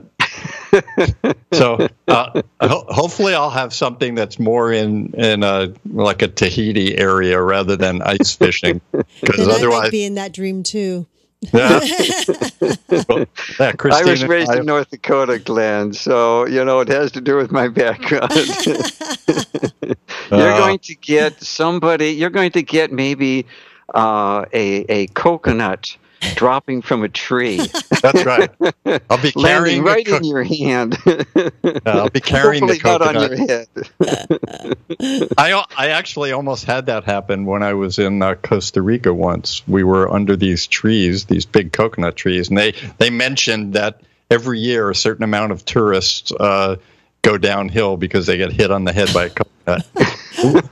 so 1.53 1.87
uh, 2.07 2.41
ho- 2.61 2.85
hopefully 2.87 3.33
I'll 3.33 3.49
have 3.49 3.73
something 3.73 4.15
that's 4.15 4.39
more 4.39 4.71
in 4.71 5.13
in 5.13 5.43
a 5.43 5.73
like 5.91 6.21
a 6.21 6.27
Tahiti 6.27 6.97
area 6.97 7.41
rather 7.41 7.75
than 7.75 8.01
ice 8.01 8.35
fishing 8.35 8.81
because 9.21 9.47
otherwise 9.47 9.85
I'd 9.85 9.91
be 9.91 10.03
in 10.03 10.15
that 10.15 10.33
dream 10.33 10.63
too. 10.63 11.07
Yeah. 11.41 11.79
well, 13.07 13.25
yeah 13.59 13.71
I 13.91 14.03
was 14.03 14.25
raised 14.25 14.51
I, 14.51 14.57
in 14.57 14.65
North 14.65 14.89
Dakota, 14.89 15.39
Glenn, 15.39 15.93
so 15.93 16.45
you 16.45 16.65
know 16.65 16.81
it 16.81 16.89
has 16.89 17.13
to 17.13 17.21
do 17.21 17.37
with 17.37 17.49
my 17.51 17.69
background. 17.69 18.33
you're 20.31 20.51
uh, 20.51 20.57
going 20.57 20.79
to 20.79 20.95
get 20.95 21.41
somebody. 21.41 22.09
You're 22.09 22.29
going 22.29 22.51
to 22.51 22.61
get 22.61 22.91
maybe 22.91 23.45
uh, 23.95 24.45
a 24.51 24.85
a 24.89 25.07
coconut 25.07 25.95
dropping 26.35 26.81
from 26.81 27.03
a 27.03 27.09
tree. 27.09 27.57
That's 28.01 28.25
right. 28.25 28.49
I'll 29.09 29.21
be 29.21 29.31
carrying 29.37 29.83
right 29.83 30.05
co- 30.05 30.17
in 30.17 30.23
your 30.23 30.43
hand. 30.43 30.97
I'll 31.85 32.09
be 32.09 32.19
carrying 32.19 32.67
Hopefully 32.67 32.77
the 32.77 32.79
coconut. 32.79 33.13
not 33.13 33.15
on 33.15 33.37
your 33.37 33.47
head. 33.47 35.31
I 35.37 35.63
I 35.77 35.89
actually 35.89 36.31
almost 36.31 36.65
had 36.65 36.87
that 36.87 37.03
happen 37.05 37.45
when 37.45 37.63
I 37.63 37.73
was 37.73 37.99
in 37.99 38.21
uh, 38.21 38.35
Costa 38.35 38.81
Rica 38.81 39.13
once. 39.13 39.67
We 39.67 39.83
were 39.83 40.11
under 40.11 40.35
these 40.35 40.67
trees, 40.67 41.25
these 41.25 41.45
big 41.45 41.71
coconut 41.71 42.15
trees, 42.15 42.49
and 42.49 42.57
they 42.57 42.73
they 42.97 43.09
mentioned 43.09 43.73
that 43.73 44.01
every 44.29 44.59
year 44.59 44.89
a 44.89 44.95
certain 44.95 45.23
amount 45.23 45.51
of 45.51 45.65
tourists. 45.65 46.31
Uh, 46.31 46.77
go 47.21 47.37
downhill 47.37 47.97
because 47.97 48.27
they 48.27 48.37
get 48.37 48.49
hit 48.49 48.71
on 48.71 48.85
the 48.85 48.93
head 48.93 49.09
by 49.13 49.25
a 49.25 49.29
coconut. 49.29 49.85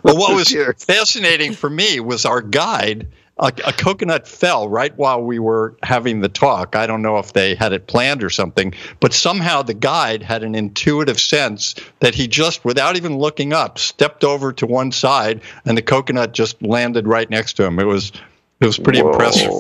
but 0.02 0.16
what 0.16 0.34
was 0.34 0.56
fascinating 0.78 1.52
for 1.52 1.70
me 1.70 2.00
was 2.00 2.26
our 2.26 2.42
guide 2.42 3.08
a, 3.40 3.54
a, 3.66 3.74
coconut 3.74 4.28
fell 4.28 4.68
right 4.68 4.96
while 4.98 5.22
we 5.22 5.40
were 5.40 5.76
having 5.84 6.22
the 6.22 6.30
talk. 6.30 6.76
I 6.76 6.88
don't 6.88 7.02
know 7.02 7.18
if 7.18 7.34
they 7.34 7.56
had 7.56 7.74
it 7.74 7.88
planned 7.88 8.24
or 8.24 8.30
something, 8.30 8.74
but 9.00 9.14
somehow 9.14 9.62
the 9.62 9.74
guide 9.74 10.24
had 10.24 10.44
an 10.44 10.56
intuitive 10.56 11.20
sense 11.20 11.76
that 12.00 12.16
he 12.16 12.28
just, 12.28 12.66
without 12.66 12.96
even 12.96 13.18
looking 13.18 13.54
up, 13.54 13.78
stepped 13.80 14.24
over 14.24 14.52
to 14.54 14.66
one 14.66 14.92
side 14.92 15.42
and 15.66 15.78
the 15.78 15.82
coconut 15.82 16.34
just 16.34 16.62
landed 16.62 17.08
right 17.08 17.30
next 17.30 17.54
to 17.54 17.64
him. 17.64 17.80
It 17.80 17.86
was 17.86 18.12
it 18.60 18.66
was 18.66 18.80
pretty 18.80 19.04
whoa, 19.04 19.12
impressive. 19.12 19.52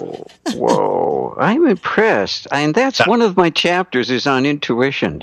whoa, 0.55 1.35
I'm 1.39 1.67
impressed, 1.67 2.47
and 2.51 2.73
that's 2.73 3.05
one 3.05 3.21
of 3.21 3.37
my 3.37 3.51
chapters 3.51 4.09
is 4.09 4.25
on 4.25 4.45
intuition. 4.45 5.21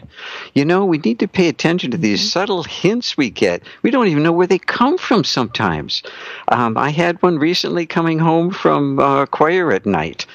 You 0.54 0.64
know, 0.64 0.84
we 0.84 0.98
need 0.98 1.18
to 1.18 1.26
pay 1.26 1.48
attention 1.48 1.90
to 1.90 1.96
these 1.96 2.20
mm-hmm. 2.20 2.28
subtle 2.28 2.62
hints 2.62 3.16
we 3.16 3.30
get. 3.30 3.62
We 3.82 3.90
don't 3.90 4.06
even 4.06 4.22
know 4.22 4.30
where 4.30 4.46
they 4.46 4.60
come 4.60 4.96
from 4.96 5.24
sometimes. 5.24 6.04
Um, 6.48 6.78
I 6.78 6.90
had 6.90 7.20
one 7.20 7.38
recently 7.38 7.84
coming 7.84 8.20
home 8.20 8.52
from 8.52 9.00
uh, 9.00 9.26
choir 9.26 9.72
at 9.72 9.86
night. 9.86 10.26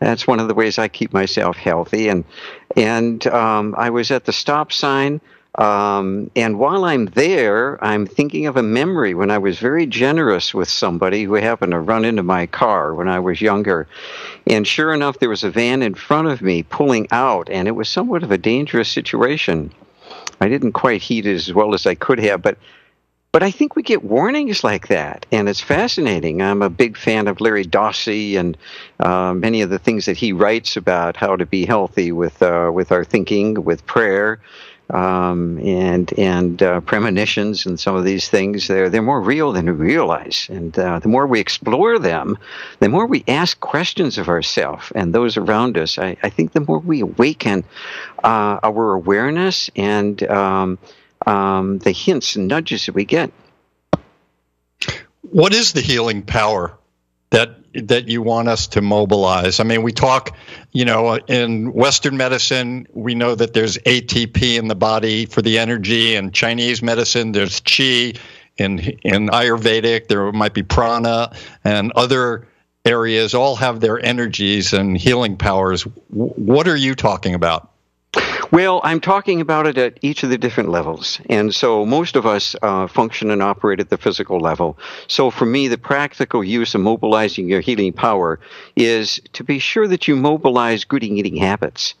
That's 0.00 0.26
one 0.26 0.40
of 0.40 0.48
the 0.48 0.54
ways 0.54 0.76
I 0.76 0.88
keep 0.88 1.12
myself 1.12 1.56
healthy, 1.56 2.08
and 2.08 2.24
and 2.76 3.24
um, 3.28 3.76
I 3.78 3.90
was 3.90 4.10
at 4.10 4.24
the 4.24 4.32
stop 4.32 4.72
sign 4.72 5.20
um, 5.54 6.30
and 6.36 6.58
while 6.58 6.84
I'm 6.84 7.06
there, 7.06 7.82
I'm 7.82 8.06
thinking 8.06 8.46
of 8.46 8.56
a 8.56 8.62
memory 8.62 9.14
when 9.14 9.30
I 9.30 9.38
was 9.38 9.58
very 9.58 9.86
generous 9.86 10.54
with 10.54 10.68
somebody 10.68 11.24
who 11.24 11.34
happened 11.34 11.72
to 11.72 11.80
run 11.80 12.04
into 12.04 12.22
my 12.22 12.46
car 12.46 12.94
when 12.94 13.08
I 13.08 13.18
was 13.18 13.40
younger. 13.40 13.88
And 14.46 14.66
sure 14.66 14.94
enough, 14.94 15.18
there 15.18 15.28
was 15.28 15.44
a 15.44 15.50
van 15.50 15.82
in 15.82 15.94
front 15.94 16.28
of 16.28 16.42
me 16.42 16.62
pulling 16.62 17.08
out, 17.10 17.48
and 17.50 17.66
it 17.66 17.72
was 17.72 17.88
somewhat 17.88 18.22
of 18.22 18.30
a 18.30 18.38
dangerous 18.38 18.88
situation. 18.88 19.72
I 20.40 20.48
didn't 20.48 20.72
quite 20.72 21.02
heat 21.02 21.26
it 21.26 21.34
as 21.34 21.52
well 21.52 21.74
as 21.74 21.86
I 21.86 21.94
could 21.94 22.20
have, 22.20 22.42
but 22.42 22.58
but 23.30 23.42
I 23.42 23.50
think 23.50 23.76
we 23.76 23.82
get 23.82 24.04
warnings 24.04 24.64
like 24.64 24.88
that, 24.88 25.26
and 25.30 25.50
it's 25.50 25.60
fascinating. 25.60 26.40
I'm 26.40 26.62
a 26.62 26.70
big 26.70 26.96
fan 26.96 27.28
of 27.28 27.42
Larry 27.42 27.64
Dossey 27.64 28.36
and 28.36 28.56
uh, 29.00 29.34
many 29.34 29.60
of 29.60 29.68
the 29.68 29.78
things 29.78 30.06
that 30.06 30.16
he 30.16 30.32
writes 30.32 30.78
about 30.78 31.14
how 31.14 31.36
to 31.36 31.44
be 31.44 31.66
healthy 31.66 32.10
with 32.10 32.42
uh, 32.42 32.70
with 32.72 32.90
our 32.90 33.04
thinking, 33.04 33.64
with 33.64 33.84
prayer, 33.86 34.40
um, 34.90 35.58
and 35.58 36.12
and 36.18 36.62
uh, 36.62 36.80
premonitions 36.80 37.66
and 37.66 37.78
some 37.78 37.94
of 37.94 38.04
these 38.04 38.28
things 38.28 38.68
they're 38.68 38.88
they're 38.88 39.02
more 39.02 39.20
real 39.20 39.52
than 39.52 39.66
we 39.66 39.72
realize. 39.72 40.46
And 40.50 40.78
uh, 40.78 40.98
the 40.98 41.08
more 41.08 41.26
we 41.26 41.40
explore 41.40 41.98
them 41.98 42.38
the 42.78 42.88
more 42.88 43.06
we 43.06 43.24
ask 43.28 43.58
questions 43.60 44.18
of 44.18 44.28
ourselves 44.28 44.90
and 44.94 45.14
those 45.14 45.36
around 45.36 45.76
us. 45.78 45.98
I, 45.98 46.16
I 46.22 46.30
think 46.30 46.52
the 46.52 46.60
more 46.60 46.78
we 46.78 47.00
awaken 47.00 47.64
uh, 48.22 48.60
our 48.62 48.94
awareness 48.94 49.70
and 49.76 50.22
um, 50.24 50.78
um, 51.26 51.78
the 51.78 51.92
hints 51.92 52.36
and 52.36 52.48
nudges 52.48 52.86
that 52.86 52.94
we 52.94 53.04
get. 53.04 53.30
What 55.22 55.52
is 55.52 55.72
the 55.72 55.80
healing 55.80 56.22
power 56.22 56.78
that 57.30 57.57
that 57.74 58.08
you 58.08 58.22
want 58.22 58.48
us 58.48 58.66
to 58.68 58.80
mobilize? 58.80 59.60
I 59.60 59.64
mean, 59.64 59.82
we 59.82 59.92
talk, 59.92 60.36
you 60.72 60.84
know, 60.84 61.16
in 61.16 61.72
Western 61.72 62.16
medicine, 62.16 62.86
we 62.92 63.14
know 63.14 63.34
that 63.34 63.52
there's 63.52 63.78
ATP 63.78 64.58
in 64.58 64.68
the 64.68 64.74
body 64.74 65.26
for 65.26 65.42
the 65.42 65.58
energy. 65.58 66.14
In 66.14 66.32
Chinese 66.32 66.82
medicine, 66.82 67.32
there's 67.32 67.60
qi. 67.60 68.18
In 68.56 68.80
in 68.80 69.28
Ayurvedic, 69.28 70.08
there 70.08 70.32
might 70.32 70.52
be 70.52 70.64
prana, 70.64 71.32
and 71.62 71.92
other 71.92 72.48
areas 72.84 73.34
all 73.34 73.54
have 73.56 73.80
their 73.80 74.04
energies 74.04 74.72
and 74.72 74.96
healing 74.96 75.36
powers. 75.36 75.82
What 76.08 76.66
are 76.66 76.76
you 76.76 76.94
talking 76.94 77.34
about? 77.34 77.70
Well, 78.50 78.80
I'm 78.82 79.00
talking 79.00 79.42
about 79.42 79.66
it 79.66 79.76
at 79.76 79.98
each 80.00 80.22
of 80.22 80.30
the 80.30 80.38
different 80.38 80.70
levels. 80.70 81.20
And 81.28 81.54
so 81.54 81.84
most 81.84 82.16
of 82.16 82.24
us 82.24 82.56
uh, 82.62 82.86
function 82.86 83.30
and 83.30 83.42
operate 83.42 83.78
at 83.78 83.90
the 83.90 83.98
physical 83.98 84.40
level. 84.40 84.78
So 85.06 85.30
for 85.30 85.44
me, 85.44 85.68
the 85.68 85.76
practical 85.76 86.42
use 86.42 86.74
of 86.74 86.80
mobilizing 86.80 87.46
your 87.46 87.60
healing 87.60 87.92
power 87.92 88.40
is 88.74 89.20
to 89.34 89.44
be 89.44 89.58
sure 89.58 89.86
that 89.88 90.08
you 90.08 90.16
mobilize 90.16 90.84
good 90.84 91.04
eating 91.04 91.36
habits. 91.36 91.94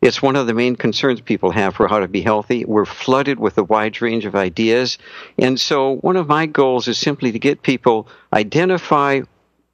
It's 0.00 0.22
one 0.22 0.36
of 0.36 0.46
the 0.46 0.54
main 0.54 0.76
concerns 0.76 1.20
people 1.20 1.50
have 1.50 1.74
for 1.74 1.88
how 1.88 1.98
to 1.98 2.06
be 2.06 2.20
healthy. 2.20 2.64
We're 2.64 2.84
flooded 2.84 3.40
with 3.40 3.58
a 3.58 3.64
wide 3.64 4.00
range 4.00 4.24
of 4.24 4.36
ideas. 4.36 4.98
And 5.36 5.58
so 5.58 5.96
one 5.96 6.16
of 6.16 6.28
my 6.28 6.46
goals 6.46 6.86
is 6.86 6.96
simply 6.96 7.32
to 7.32 7.40
get 7.40 7.62
people 7.62 8.06
identify 8.32 9.22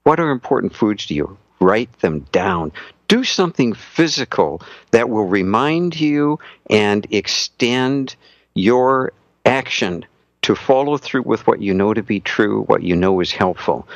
what 0.04 0.20
are 0.20 0.30
important 0.30 0.74
foods 0.74 1.04
to 1.06 1.14
you. 1.14 1.36
Write 1.60 2.00
them 2.00 2.20
down. 2.32 2.72
Do 3.08 3.24
something 3.24 3.74
physical 3.74 4.62
that 4.90 5.10
will 5.10 5.26
remind 5.26 6.00
you 6.00 6.38
and 6.70 7.06
extend 7.10 8.16
your 8.54 9.12
action 9.44 10.04
to 10.42 10.54
follow 10.54 10.98
through 10.98 11.22
with 11.22 11.46
what 11.46 11.62
you 11.62 11.72
know 11.72 11.94
to 11.94 12.02
be 12.02 12.20
true, 12.20 12.62
what 12.64 12.82
you 12.82 12.94
know 12.94 13.20
is 13.20 13.32
helpful. 13.32 13.88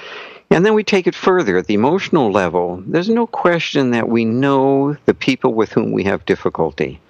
And 0.51 0.65
then 0.65 0.75
we 0.75 0.83
take 0.83 1.07
it 1.07 1.15
further 1.15 1.59
at 1.59 1.67
the 1.67 1.75
emotional 1.75 2.33
level. 2.33 2.83
There's 2.87 3.11
no 3.11 3.27
question 3.27 3.91
that 3.91 4.09
we 4.09 4.25
know 4.25 4.97
the 5.05 5.13
people 5.13 5.53
with 5.53 5.73
whom 5.73 5.93
we 5.93 6.05
have 6.05 6.25
difficulty. 6.25 7.01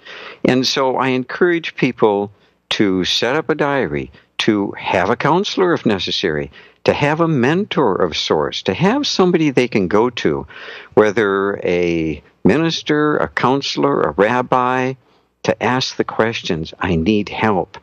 And 0.43 0.67
so 0.67 0.97
I 0.97 1.09
encourage 1.09 1.75
people 1.75 2.31
to 2.69 3.05
set 3.05 3.35
up 3.35 3.49
a 3.49 3.55
diary, 3.55 4.11
to 4.39 4.71
have 4.71 5.09
a 5.09 5.15
counselor 5.15 5.73
if 5.73 5.85
necessary, 5.85 6.51
to 6.89 6.95
have 6.95 7.21
a 7.21 7.27
mentor 7.27 7.97
of 7.97 8.17
sorts, 8.17 8.63
to 8.63 8.73
have 8.73 9.05
somebody 9.05 9.51
they 9.51 9.67
can 9.67 9.87
go 9.87 10.09
to, 10.09 10.47
whether 10.95 11.57
a 11.63 12.19
minister, 12.43 13.15
a 13.17 13.27
counselor, 13.27 14.01
a 14.01 14.11
rabbi, 14.13 14.95
to 15.43 15.63
ask 15.63 15.97
the 15.97 16.03
questions, 16.03 16.73
I 16.79 16.95
need 16.95 17.29
help 17.29 17.77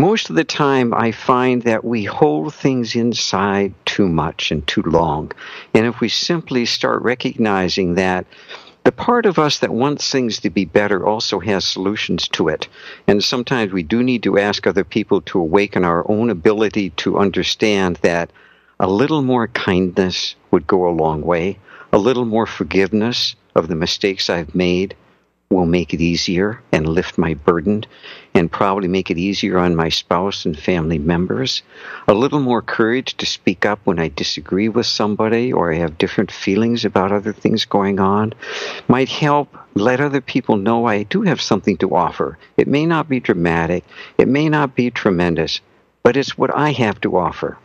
most 0.00 0.30
of 0.30 0.36
the 0.36 0.44
time 0.44 0.94
I 0.94 1.12
find 1.12 1.60
that 1.64 1.84
we 1.84 2.04
hold 2.04 2.54
things 2.54 2.96
inside 2.96 3.74
too 3.84 4.08
much 4.08 4.50
and 4.50 4.66
too 4.66 4.80
long. 4.80 5.30
And 5.74 5.84
if 5.84 6.00
we 6.00 6.08
simply 6.08 6.64
start 6.64 7.02
recognizing 7.02 7.96
that 7.96 8.24
the 8.84 8.92
part 8.92 9.26
of 9.26 9.38
us 9.38 9.58
that 9.58 9.72
wants 9.72 10.10
things 10.10 10.40
to 10.40 10.50
be 10.50 10.64
better 10.64 11.06
also 11.06 11.38
has 11.40 11.64
solutions 11.64 12.28
to 12.28 12.48
it. 12.48 12.68
And 13.06 13.22
sometimes 13.22 13.72
we 13.72 13.82
do 13.82 14.02
need 14.02 14.22
to 14.22 14.38
ask 14.38 14.66
other 14.66 14.84
people 14.84 15.20
to 15.22 15.38
awaken 15.38 15.84
our 15.84 16.08
own 16.10 16.30
ability 16.30 16.90
to 16.90 17.18
understand 17.18 17.96
that 17.96 18.30
a 18.78 18.88
little 18.88 19.22
more 19.22 19.48
kindness 19.48 20.34
would 20.50 20.66
go 20.66 20.88
a 20.88 20.96
long 20.96 21.20
way, 21.22 21.58
a 21.92 21.98
little 21.98 22.24
more 22.24 22.46
forgiveness 22.46 23.34
of 23.54 23.68
the 23.68 23.74
mistakes 23.74 24.30
I've 24.30 24.54
made, 24.54 24.96
will 25.50 25.66
make 25.66 25.92
it 25.92 26.00
easier 26.00 26.62
and 26.70 26.88
lift 26.88 27.18
my 27.18 27.34
burden 27.34 27.84
and 28.34 28.52
probably 28.52 28.86
make 28.86 29.10
it 29.10 29.18
easier 29.18 29.58
on 29.58 29.74
my 29.74 29.88
spouse 29.88 30.46
and 30.46 30.56
family 30.56 30.96
members. 30.96 31.64
A 32.06 32.14
little 32.14 32.38
more 32.38 32.62
courage 32.62 33.16
to 33.16 33.26
speak 33.26 33.66
up 33.66 33.80
when 33.82 33.98
I 33.98 34.12
disagree 34.14 34.68
with 34.68 34.86
somebody 34.86 35.52
or 35.52 35.72
I 35.72 35.78
have 35.78 35.98
different 35.98 36.30
feelings 36.30 36.84
about 36.84 37.10
other 37.10 37.32
things 37.32 37.64
going 37.64 37.98
on 37.98 38.32
might 38.86 39.08
help 39.08 39.56
let 39.74 40.00
other 40.00 40.20
people 40.20 40.56
know 40.56 40.86
I 40.86 41.02
do 41.02 41.22
have 41.22 41.40
something 41.40 41.76
to 41.78 41.96
offer. 41.96 42.38
It 42.56 42.68
may 42.68 42.86
not 42.86 43.08
be 43.08 43.18
dramatic, 43.18 43.82
it 44.18 44.28
may 44.28 44.48
not 44.48 44.76
be 44.76 44.92
tremendous, 44.92 45.60
but 46.04 46.16
it's 46.16 46.38
what 46.38 46.56
I 46.56 46.70
have 46.70 47.00
to 47.00 47.16
offer. 47.16 47.58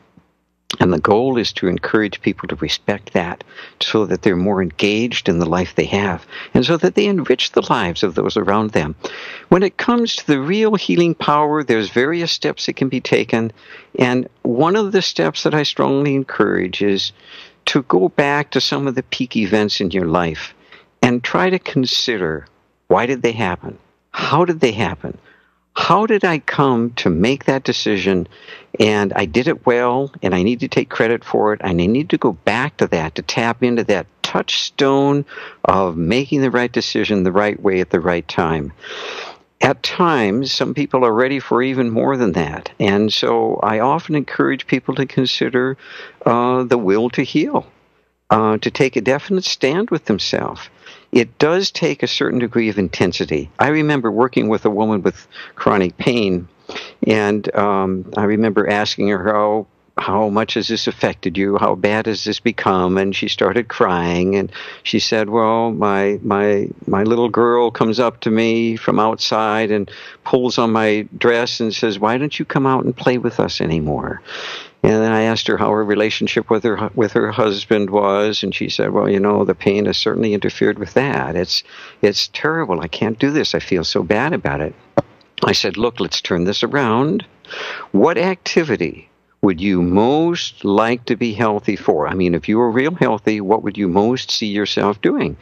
And 0.80 0.92
the 0.92 1.00
goal 1.00 1.38
is 1.38 1.54
to 1.54 1.68
encourage 1.68 2.22
people 2.22 2.48
to 2.50 2.56
respect 2.56 3.14
that 3.14 3.44
so 3.82 4.06
that 4.06 4.22
they're 4.22 4.36
more 4.36 4.62
engaged 4.62 5.30
in 5.30 5.40
the 5.40 5.46
life 5.46 5.76
they 5.76 5.86
have 5.86 6.26
and 6.54 6.66
so 6.66 6.78
that 6.78 6.96
they 6.96 7.06
enrich 7.06 7.52
the 7.52 7.66
lives 7.70 8.04
of 8.04 8.16
those 8.16 8.38
around 8.38 8.72
them. 8.72 8.96
When 9.50 9.64
it 9.64 9.78
comes 9.78 10.16
to 10.16 10.28
the 10.28 10.40
real 10.40 10.76
healing 10.76 11.16
power, 11.16 11.64
there's 11.64 11.90
various 11.90 12.32
steps 12.32 12.66
that 12.66 12.76
can 12.76 12.90
be 12.90 13.02
taken. 13.02 13.52
And 13.98 14.28
one 14.42 14.76
of 14.76 14.92
the 14.92 15.02
steps 15.02 15.44
that 15.44 15.54
I 15.54 15.64
strongly 15.64 16.16
encourage 16.16 16.82
is 16.82 17.12
to 17.66 17.84
go 17.84 18.10
back 18.10 18.52
to 18.52 18.62
some 18.62 18.88
of 18.88 18.96
the 18.96 19.04
peak 19.04 19.36
events 19.36 19.82
in 19.82 19.92
your 19.92 20.08
life 20.08 20.54
and 21.02 21.24
try 21.24 21.50
to 21.50 21.60
consider 21.60 22.48
why 22.88 23.06
did 23.06 23.22
they 23.22 23.32
happen? 23.32 23.78
How 24.12 24.46
did 24.46 24.60
they 24.60 24.72
happen? 24.72 25.18
How 25.76 26.06
did 26.06 26.24
I 26.24 26.40
come 26.40 26.92
to 26.94 27.10
make 27.10 27.46
that 27.46 27.64
decision? 27.64 28.28
And 28.80 29.14
I 29.14 29.26
did 29.26 29.48
it 29.48 29.66
well, 29.66 30.12
and 30.22 30.34
I 30.34 30.42
need 30.42 30.62
to 30.62 30.68
take 30.68 30.90
credit 30.90 31.24
for 31.24 31.54
it, 31.54 31.62
and 31.64 31.82
I 31.82 31.86
need 31.86 32.10
to 32.10 32.18
go 32.18 32.34
back 32.34 32.78
to 32.78 32.88
that 32.88 33.16
to 33.16 33.22
tap 33.22 33.62
into 33.62 33.84
that 33.86 34.08
touchstone 34.24 35.26
of 35.64 35.96
making 35.96 36.42
the 36.42 36.52
right 36.52 36.72
decision 36.72 37.24
the 37.24 37.32
right 37.32 37.62
way 37.62 37.82
at 37.82 37.90
the 37.90 38.00
right 38.00 38.28
time. 38.28 38.74
At 39.62 39.84
times, 39.84 40.52
some 40.52 40.74
people 40.74 41.06
are 41.06 41.14
ready 41.14 41.40
for 41.40 41.62
even 41.62 41.90
more 41.90 42.18
than 42.18 42.34
that. 42.34 42.72
And 42.80 43.12
so 43.12 43.60
I 43.64 43.80
often 43.80 44.16
encourage 44.16 44.68
people 44.68 44.96
to 44.96 45.06
consider 45.06 45.78
uh, 46.26 46.64
the 46.64 46.78
will 46.78 47.10
to 47.12 47.24
heal, 47.24 47.66
uh, 48.30 48.58
to 48.58 48.72
take 48.72 48.96
a 48.96 49.02
definite 49.02 49.46
stand 49.46 49.90
with 49.90 50.06
themselves 50.06 50.70
it 51.12 51.38
does 51.38 51.72
take 51.72 52.04
a 52.04 52.08
certain 52.08 52.40
degree 52.40 52.70
of 52.70 52.78
intensity. 52.78 53.50
I 53.60 53.70
remember 53.70 54.12
working 54.12 54.50
with 54.50 54.66
a 54.66 54.70
woman 54.70 55.02
with 55.02 55.28
chronic 55.56 55.98
pain, 55.98 56.48
and 57.06 57.54
um, 57.56 58.12
I 58.18 58.24
remember 58.24 58.70
asking 58.70 59.10
her 59.10 59.24
how 59.26 59.68
how 59.98 60.28
much 60.28 60.56
has 60.56 60.68
this 60.68 60.88
affected 60.88 61.38
you? 61.38 61.58
How 61.58 61.76
bad 61.76 62.06
has 62.06 62.26
this 62.26 62.40
become? 62.40 62.98
And 62.98 63.16
she 63.16 63.30
started 63.30 63.70
crying, 63.70 64.36
and 64.36 64.52
she 64.84 65.00
said, 65.00 65.30
"Well, 65.30 65.72
my 65.72 66.20
my 66.22 66.68
my 66.86 67.04
little 67.04 67.30
girl 67.30 67.72
comes 67.72 68.00
up 68.00 68.20
to 68.22 68.32
me 68.32 68.76
from 68.76 69.00
outside 69.00 69.72
and 69.72 69.90
pulls 70.24 70.58
on 70.58 70.72
my 70.72 71.08
dress 71.18 71.60
and 71.60 71.74
says, 71.74 71.98
"Why 72.00 72.18
don't 72.18 72.38
you 72.38 72.46
come 72.46 72.66
out 72.66 72.84
and 72.84 72.96
play 72.96 73.18
with 73.18 73.40
us 73.40 73.62
anymore?" 73.62 74.22
And 74.86 75.02
then 75.02 75.12
I 75.12 75.24
asked 75.24 75.48
her 75.48 75.58
how 75.58 75.72
her 75.72 75.84
relationship 75.84 76.52
with 76.52 76.64
her 76.64 76.92
with 76.94 77.14
her 77.14 77.32
husband 77.32 77.90
was, 77.90 78.44
and 78.44 78.54
she 78.54 78.70
said, 78.70 78.92
"Well, 78.92 79.10
you 79.10 79.20
know, 79.20 79.44
the 79.44 79.56
pain 79.56 79.86
has 79.86 79.98
certainly 79.98 80.36
interfered 80.36 80.78
with 80.78 80.94
that. 80.94 81.36
It's 81.36 81.64
it's 82.04 82.30
terrible. 82.34 82.80
I 82.80 82.88
can't 82.88 83.18
do 83.18 83.32
this. 83.32 83.56
I 83.56 83.60
feel 83.60 83.84
so 83.84 84.04
bad 84.04 84.32
about 84.32 84.62
it." 84.62 84.76
I 85.44 85.54
said, 85.54 85.76
"Look, 85.76 86.00
let's 86.00 86.22
turn 86.22 86.44
this 86.44 86.62
around. 86.62 87.26
What 87.94 88.20
activity 88.20 89.10
would 89.42 89.60
you 89.60 89.82
most 89.82 90.64
like 90.64 91.06
to 91.06 91.16
be 91.16 91.34
healthy 91.34 91.76
for? 91.76 92.08
I 92.08 92.14
mean, 92.14 92.36
if 92.36 92.48
you 92.48 92.60
were 92.60 92.70
real 92.70 92.94
healthy, 92.94 93.42
what 93.42 93.64
would 93.64 93.80
you 93.80 93.88
most 93.88 94.30
see 94.30 94.46
yourself 94.46 95.02
doing?" 95.02 95.36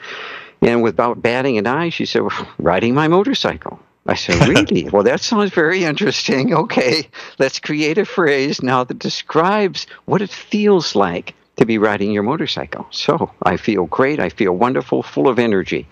And 0.62 0.82
without 0.82 1.22
batting 1.22 1.58
an 1.58 1.68
eye, 1.68 1.90
she 1.90 2.06
said, 2.06 2.22
well, 2.22 2.48
"Riding 2.60 2.94
my 2.94 3.10
motorcycle." 3.10 3.78
I 4.06 4.16
said, 4.16 4.48
Really? 4.50 4.90
well, 4.90 5.04
that 5.04 5.22
sounds 5.22 5.52
very 5.52 5.84
interesting. 5.84 6.54
Okay, 6.54 7.08
let's 7.40 7.60
create 7.60 7.98
a 7.98 8.06
phrase 8.06 8.62
now 8.62 8.84
that 8.84 9.00
describes 9.00 9.88
what 10.06 10.22
it 10.22 10.30
feels 10.30 10.96
like 10.96 11.34
to 11.56 11.66
be 11.66 11.78
riding 11.78 12.12
your 12.12 12.24
motorcycle. 12.24 12.88
So 12.92 13.32
I 13.44 13.58
feel 13.58 13.86
great. 13.86 14.20
I 14.20 14.30
feel 14.30 14.54
wonderful, 14.54 15.04
full 15.04 15.28
of 15.28 15.38
energy. 15.40 15.88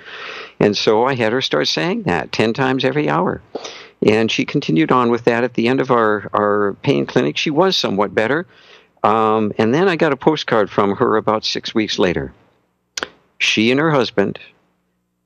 And 0.59 0.75
so 0.75 1.05
I 1.05 1.15
had 1.15 1.31
her 1.33 1.41
start 1.41 1.67
saying 1.67 2.03
that 2.03 2.31
10 2.31 2.53
times 2.53 2.83
every 2.83 3.07
hour. 3.09 3.41
And 4.05 4.31
she 4.31 4.45
continued 4.45 4.91
on 4.91 5.11
with 5.11 5.25
that 5.25 5.43
at 5.43 5.53
the 5.53 5.67
end 5.67 5.79
of 5.79 5.91
our, 5.91 6.29
our 6.33 6.73
pain 6.81 7.05
clinic. 7.05 7.37
She 7.37 7.51
was 7.51 7.77
somewhat 7.77 8.15
better. 8.15 8.47
Um, 9.03 9.53
and 9.57 9.73
then 9.73 9.87
I 9.87 9.95
got 9.95 10.11
a 10.11 10.17
postcard 10.17 10.69
from 10.69 10.95
her 10.95 11.15
about 11.17 11.45
six 11.45 11.73
weeks 11.75 11.99
later. 11.99 12.33
She 13.37 13.71
and 13.71 13.79
her 13.79 13.91
husband 13.91 14.39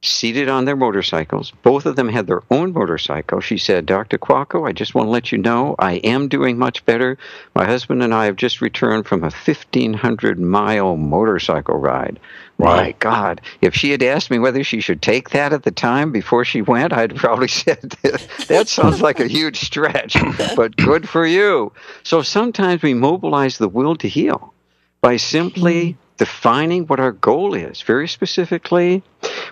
seated 0.10 0.50
on 0.50 0.66
their 0.66 0.76
motorcycles. 0.76 1.52
Both 1.64 1.86
of 1.86 1.96
them 1.96 2.10
had 2.10 2.28
their 2.28 2.44
own 2.52 2.74
motorcycle. 2.74 3.40
She 3.40 3.58
said, 3.58 3.86
Dr. 3.86 4.18
Kwako, 4.18 4.68
I 4.68 4.72
just 4.72 4.96
want 4.96 5.08
to 5.08 5.12
let 5.12 5.32
you 5.32 5.38
know 5.38 5.76
I 5.80 5.94
am 5.96 6.28
doing 6.28 6.58
much 6.58 6.86
better. 6.86 7.18
My 7.54 7.66
husband 7.66 8.04
and 8.04 8.14
I 8.14 8.26
have 8.26 8.36
just 8.36 8.62
returned 8.62 9.06
from 9.06 9.22
a 9.22 9.32
1,500 9.32 10.40
mile 10.40 10.98
motorcycle 10.98 11.78
ride. 11.78 12.20
Wow. 12.58 12.76
My 12.78 12.92
God. 13.00 13.42
If 13.62 13.76
she 13.76 13.92
had 13.92 14.02
asked 14.02 14.32
me 14.32 14.40
whether 14.40 14.64
she 14.64 14.80
should 14.80 15.02
take 15.02 15.32
that 15.32 15.52
at 15.52 15.64
the 15.64 15.72
time 15.72 16.12
before 16.12 16.46
she 16.46 16.62
went, 16.62 16.94
I'd 16.94 17.16
probably 17.16 17.48
said, 17.50 17.96
that 18.48 18.68
sounds 18.68 19.02
like 19.02 19.20
a 19.20 19.28
huge 19.28 19.60
stretch, 19.60 20.16
but 20.56 20.76
good 20.78 21.08
for 21.08 21.26
you. 21.26 21.74
So 22.04 22.22
sometimes 22.22 22.82
we 22.82 22.94
mobilize 22.94 23.58
the 23.58 23.68
will 23.68 23.96
to 23.98 24.08
heal 24.08 24.54
by 25.02 25.18
simply 25.18 25.92
mm-hmm. 25.94 26.05
Defining 26.18 26.86
what 26.88 27.00
our 27.00 27.12
goal 27.12 27.54
is 27.54 27.82
very 27.82 28.08
specifically 28.08 29.04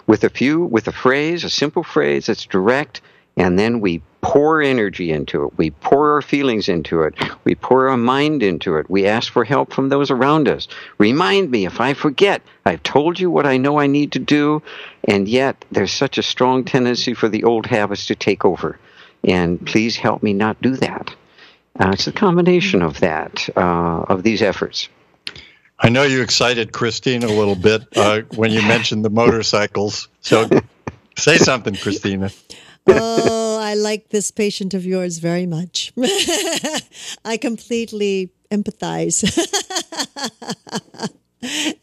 with 0.07 0.23
a 0.23 0.29
few, 0.29 0.63
with 0.63 0.87
a 0.87 0.91
phrase, 0.91 1.43
a 1.43 1.49
simple 1.49 1.83
phrase 1.83 2.27
that's 2.27 2.45
direct, 2.45 3.01
and 3.35 3.57
then 3.57 3.79
we 3.79 4.01
pour 4.21 4.61
energy 4.61 5.11
into 5.11 5.45
it. 5.45 5.57
We 5.57 5.71
pour 5.71 6.13
our 6.13 6.21
feelings 6.21 6.69
into 6.69 7.01
it. 7.01 7.15
We 7.43 7.55
pour 7.55 7.89
our 7.89 7.97
mind 7.97 8.41
into 8.41 8.77
it. 8.77 8.89
We 8.89 9.05
ask 9.05 9.31
for 9.31 9.43
help 9.43 9.73
from 9.73 9.89
those 9.89 10.11
around 10.11 10.47
us. 10.47 10.67
Remind 10.97 11.51
me 11.51 11.65
if 11.65 11.81
I 11.81 11.93
forget. 11.93 12.41
I've 12.65 12.83
told 12.83 13.19
you 13.19 13.29
what 13.29 13.45
I 13.45 13.57
know 13.57 13.79
I 13.79 13.87
need 13.87 14.13
to 14.13 14.19
do, 14.19 14.61
and 15.03 15.27
yet 15.27 15.65
there's 15.71 15.91
such 15.91 16.17
a 16.17 16.23
strong 16.23 16.63
tendency 16.63 17.13
for 17.13 17.27
the 17.27 17.43
old 17.43 17.65
habits 17.65 18.07
to 18.07 18.15
take 18.15 18.45
over. 18.45 18.79
And 19.25 19.65
please 19.65 19.97
help 19.97 20.23
me 20.23 20.33
not 20.33 20.61
do 20.61 20.77
that. 20.77 21.13
Uh, 21.79 21.89
it's 21.93 22.07
a 22.07 22.11
combination 22.11 22.81
of 22.81 22.99
that, 22.99 23.49
uh, 23.57 24.05
of 24.07 24.23
these 24.23 24.41
efforts. 24.41 24.89
I 25.83 25.89
know 25.89 26.03
you 26.03 26.21
excited 26.21 26.71
Christina 26.71 27.27
a 27.27 27.27
little 27.27 27.55
bit 27.55 27.85
uh, 27.97 28.21
when 28.35 28.51
you 28.51 28.61
mentioned 28.61 29.03
the 29.03 29.09
motorcycles. 29.09 30.07
So 30.21 30.49
say 31.17 31.35
something, 31.35 31.75
Christina. 31.75 32.31
oh, 32.87 33.59
I 33.61 33.73
like 33.73 34.07
this 34.07 34.31
patient 34.31 34.73
of 34.73 34.85
yours 34.85 35.17
very 35.17 35.45
much. 35.45 35.91
I 37.25 37.35
completely 37.35 38.31
empathize. 38.49 39.23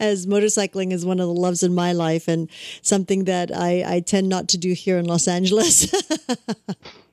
As 0.00 0.26
motorcycling 0.26 0.92
is 0.92 1.04
one 1.04 1.20
of 1.20 1.26
the 1.26 1.34
loves 1.34 1.62
in 1.62 1.74
my 1.74 1.92
life 1.92 2.26
and 2.26 2.48
something 2.80 3.24
that 3.24 3.54
I, 3.54 3.84
I 3.86 4.00
tend 4.00 4.30
not 4.30 4.48
to 4.48 4.56
do 4.56 4.72
here 4.72 4.96
in 4.96 5.04
Los 5.04 5.28
Angeles. 5.28 5.92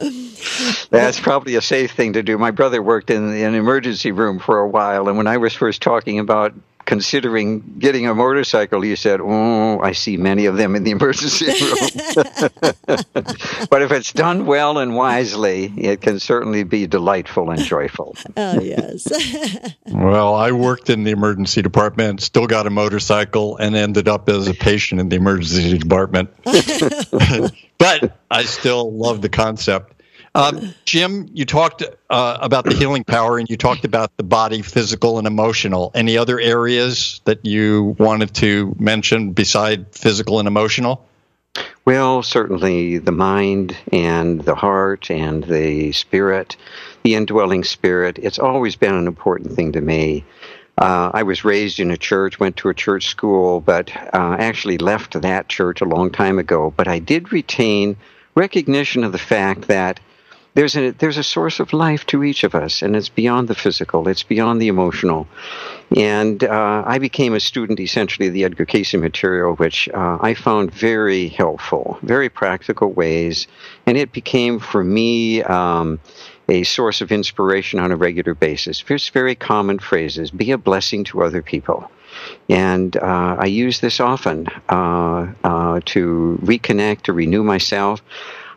That's 0.90 1.20
probably 1.20 1.54
a 1.56 1.62
safe 1.62 1.92
thing 1.92 2.14
to 2.14 2.22
do. 2.22 2.38
My 2.38 2.50
brother 2.50 2.82
worked 2.82 3.10
in 3.10 3.24
an 3.24 3.54
emergency 3.54 4.12
room 4.12 4.38
for 4.38 4.58
a 4.58 4.68
while, 4.68 5.08
and 5.08 5.16
when 5.16 5.26
I 5.26 5.36
was 5.36 5.54
first 5.54 5.82
talking 5.82 6.18
about 6.18 6.54
considering 6.90 7.60
getting 7.78 8.08
a 8.08 8.14
motorcycle, 8.16 8.80
he 8.80 8.96
said, 8.96 9.20
"Oh, 9.22 9.78
I 9.78 9.92
see 9.92 10.16
many 10.16 10.46
of 10.46 10.56
them 10.56 10.74
in 10.74 10.82
the 10.82 10.90
emergency 10.90 11.46
room." 11.46 11.76
but 13.70 13.82
if 13.82 13.92
it's 13.92 14.12
done 14.12 14.44
well 14.44 14.76
and 14.76 14.96
wisely, 14.96 15.72
it 15.76 16.00
can 16.00 16.18
certainly 16.18 16.64
be 16.64 16.88
delightful 16.88 17.48
and 17.50 17.62
joyful. 17.62 18.16
Oh 18.36 18.60
yes. 18.60 19.06
well, 19.86 20.34
I 20.34 20.50
worked 20.50 20.90
in 20.90 21.04
the 21.04 21.12
emergency 21.12 21.62
department, 21.62 22.22
still 22.22 22.48
got 22.48 22.66
a 22.66 22.70
motorcycle, 22.70 23.56
and 23.58 23.76
ended 23.76 24.08
up 24.08 24.28
as 24.28 24.48
a 24.48 24.54
patient 24.54 25.00
in 25.00 25.10
the 25.10 25.16
emergency 25.16 25.78
department. 25.78 26.28
but 27.78 28.18
I 28.32 28.42
still 28.42 28.92
love 28.92 29.22
the 29.22 29.28
concept. 29.28 29.99
Um, 30.34 30.74
Jim, 30.84 31.28
you 31.32 31.44
talked 31.44 31.82
uh, 31.82 32.38
about 32.40 32.64
the 32.64 32.74
healing 32.74 33.02
power 33.02 33.38
and 33.38 33.50
you 33.50 33.56
talked 33.56 33.84
about 33.84 34.16
the 34.16 34.22
body, 34.22 34.62
physical 34.62 35.18
and 35.18 35.26
emotional. 35.26 35.90
Any 35.94 36.16
other 36.16 36.38
areas 36.38 37.20
that 37.24 37.44
you 37.44 37.96
wanted 37.98 38.34
to 38.36 38.74
mention 38.78 39.32
beside 39.32 39.92
physical 39.92 40.38
and 40.38 40.46
emotional? 40.46 41.04
Well, 41.84 42.22
certainly 42.22 42.98
the 42.98 43.12
mind 43.12 43.76
and 43.92 44.40
the 44.42 44.54
heart 44.54 45.10
and 45.10 45.42
the 45.42 45.90
spirit, 45.92 46.56
the 47.02 47.16
indwelling 47.16 47.64
spirit. 47.64 48.18
It's 48.22 48.38
always 48.38 48.76
been 48.76 48.94
an 48.94 49.08
important 49.08 49.52
thing 49.52 49.72
to 49.72 49.80
me. 49.80 50.24
Uh, 50.78 51.10
I 51.12 51.24
was 51.24 51.44
raised 51.44 51.80
in 51.80 51.90
a 51.90 51.96
church, 51.96 52.38
went 52.38 52.56
to 52.58 52.68
a 52.68 52.74
church 52.74 53.08
school, 53.08 53.60
but 53.60 53.90
uh, 54.14 54.36
actually 54.38 54.78
left 54.78 55.20
that 55.20 55.48
church 55.48 55.80
a 55.80 55.86
long 55.86 56.10
time 56.10 56.38
ago. 56.38 56.72
But 56.74 56.86
I 56.86 57.00
did 57.00 57.32
retain 57.32 57.96
recognition 58.36 59.02
of 59.02 59.10
the 59.12 59.18
fact 59.18 59.62
that 59.62 59.98
there's 60.54 60.76
a 60.76 60.90
there's 60.90 61.18
a 61.18 61.22
source 61.22 61.60
of 61.60 61.72
life 61.72 62.04
to 62.06 62.24
each 62.24 62.44
of 62.44 62.54
us, 62.54 62.82
and 62.82 62.96
it's 62.96 63.08
beyond 63.08 63.48
the 63.48 63.54
physical, 63.54 64.08
it's 64.08 64.22
beyond 64.22 64.60
the 64.60 64.68
emotional. 64.68 65.26
And 65.96 66.42
uh, 66.44 66.82
I 66.86 66.98
became 66.98 67.34
a 67.34 67.40
student 67.40 67.80
essentially 67.80 68.28
of 68.28 68.34
the 68.34 68.44
Edgar 68.44 68.64
Cayce 68.64 68.94
material, 68.94 69.54
which 69.56 69.88
uh, 69.88 70.18
I 70.20 70.34
found 70.34 70.72
very 70.72 71.28
helpful, 71.28 71.98
very 72.02 72.28
practical 72.28 72.92
ways, 72.92 73.46
and 73.86 73.96
it 73.96 74.12
became 74.12 74.58
for 74.58 74.84
me. 74.84 75.42
Um, 75.42 76.00
a 76.48 76.64
source 76.64 77.00
of 77.00 77.12
inspiration 77.12 77.78
on 77.78 77.92
a 77.92 77.96
regular 77.96 78.34
basis. 78.34 78.80
Just 78.80 79.12
very 79.12 79.36
common 79.36 79.78
phrases 79.78 80.32
be 80.32 80.50
a 80.50 80.58
blessing 80.58 81.04
to 81.04 81.22
other 81.22 81.42
people. 81.42 81.88
And 82.48 82.96
uh, 82.96 83.36
I 83.38 83.46
use 83.46 83.78
this 83.78 84.00
often 84.00 84.48
uh, 84.68 85.32
uh, 85.44 85.80
to 85.84 86.38
reconnect, 86.42 87.02
to 87.02 87.12
renew 87.12 87.44
myself. 87.44 88.02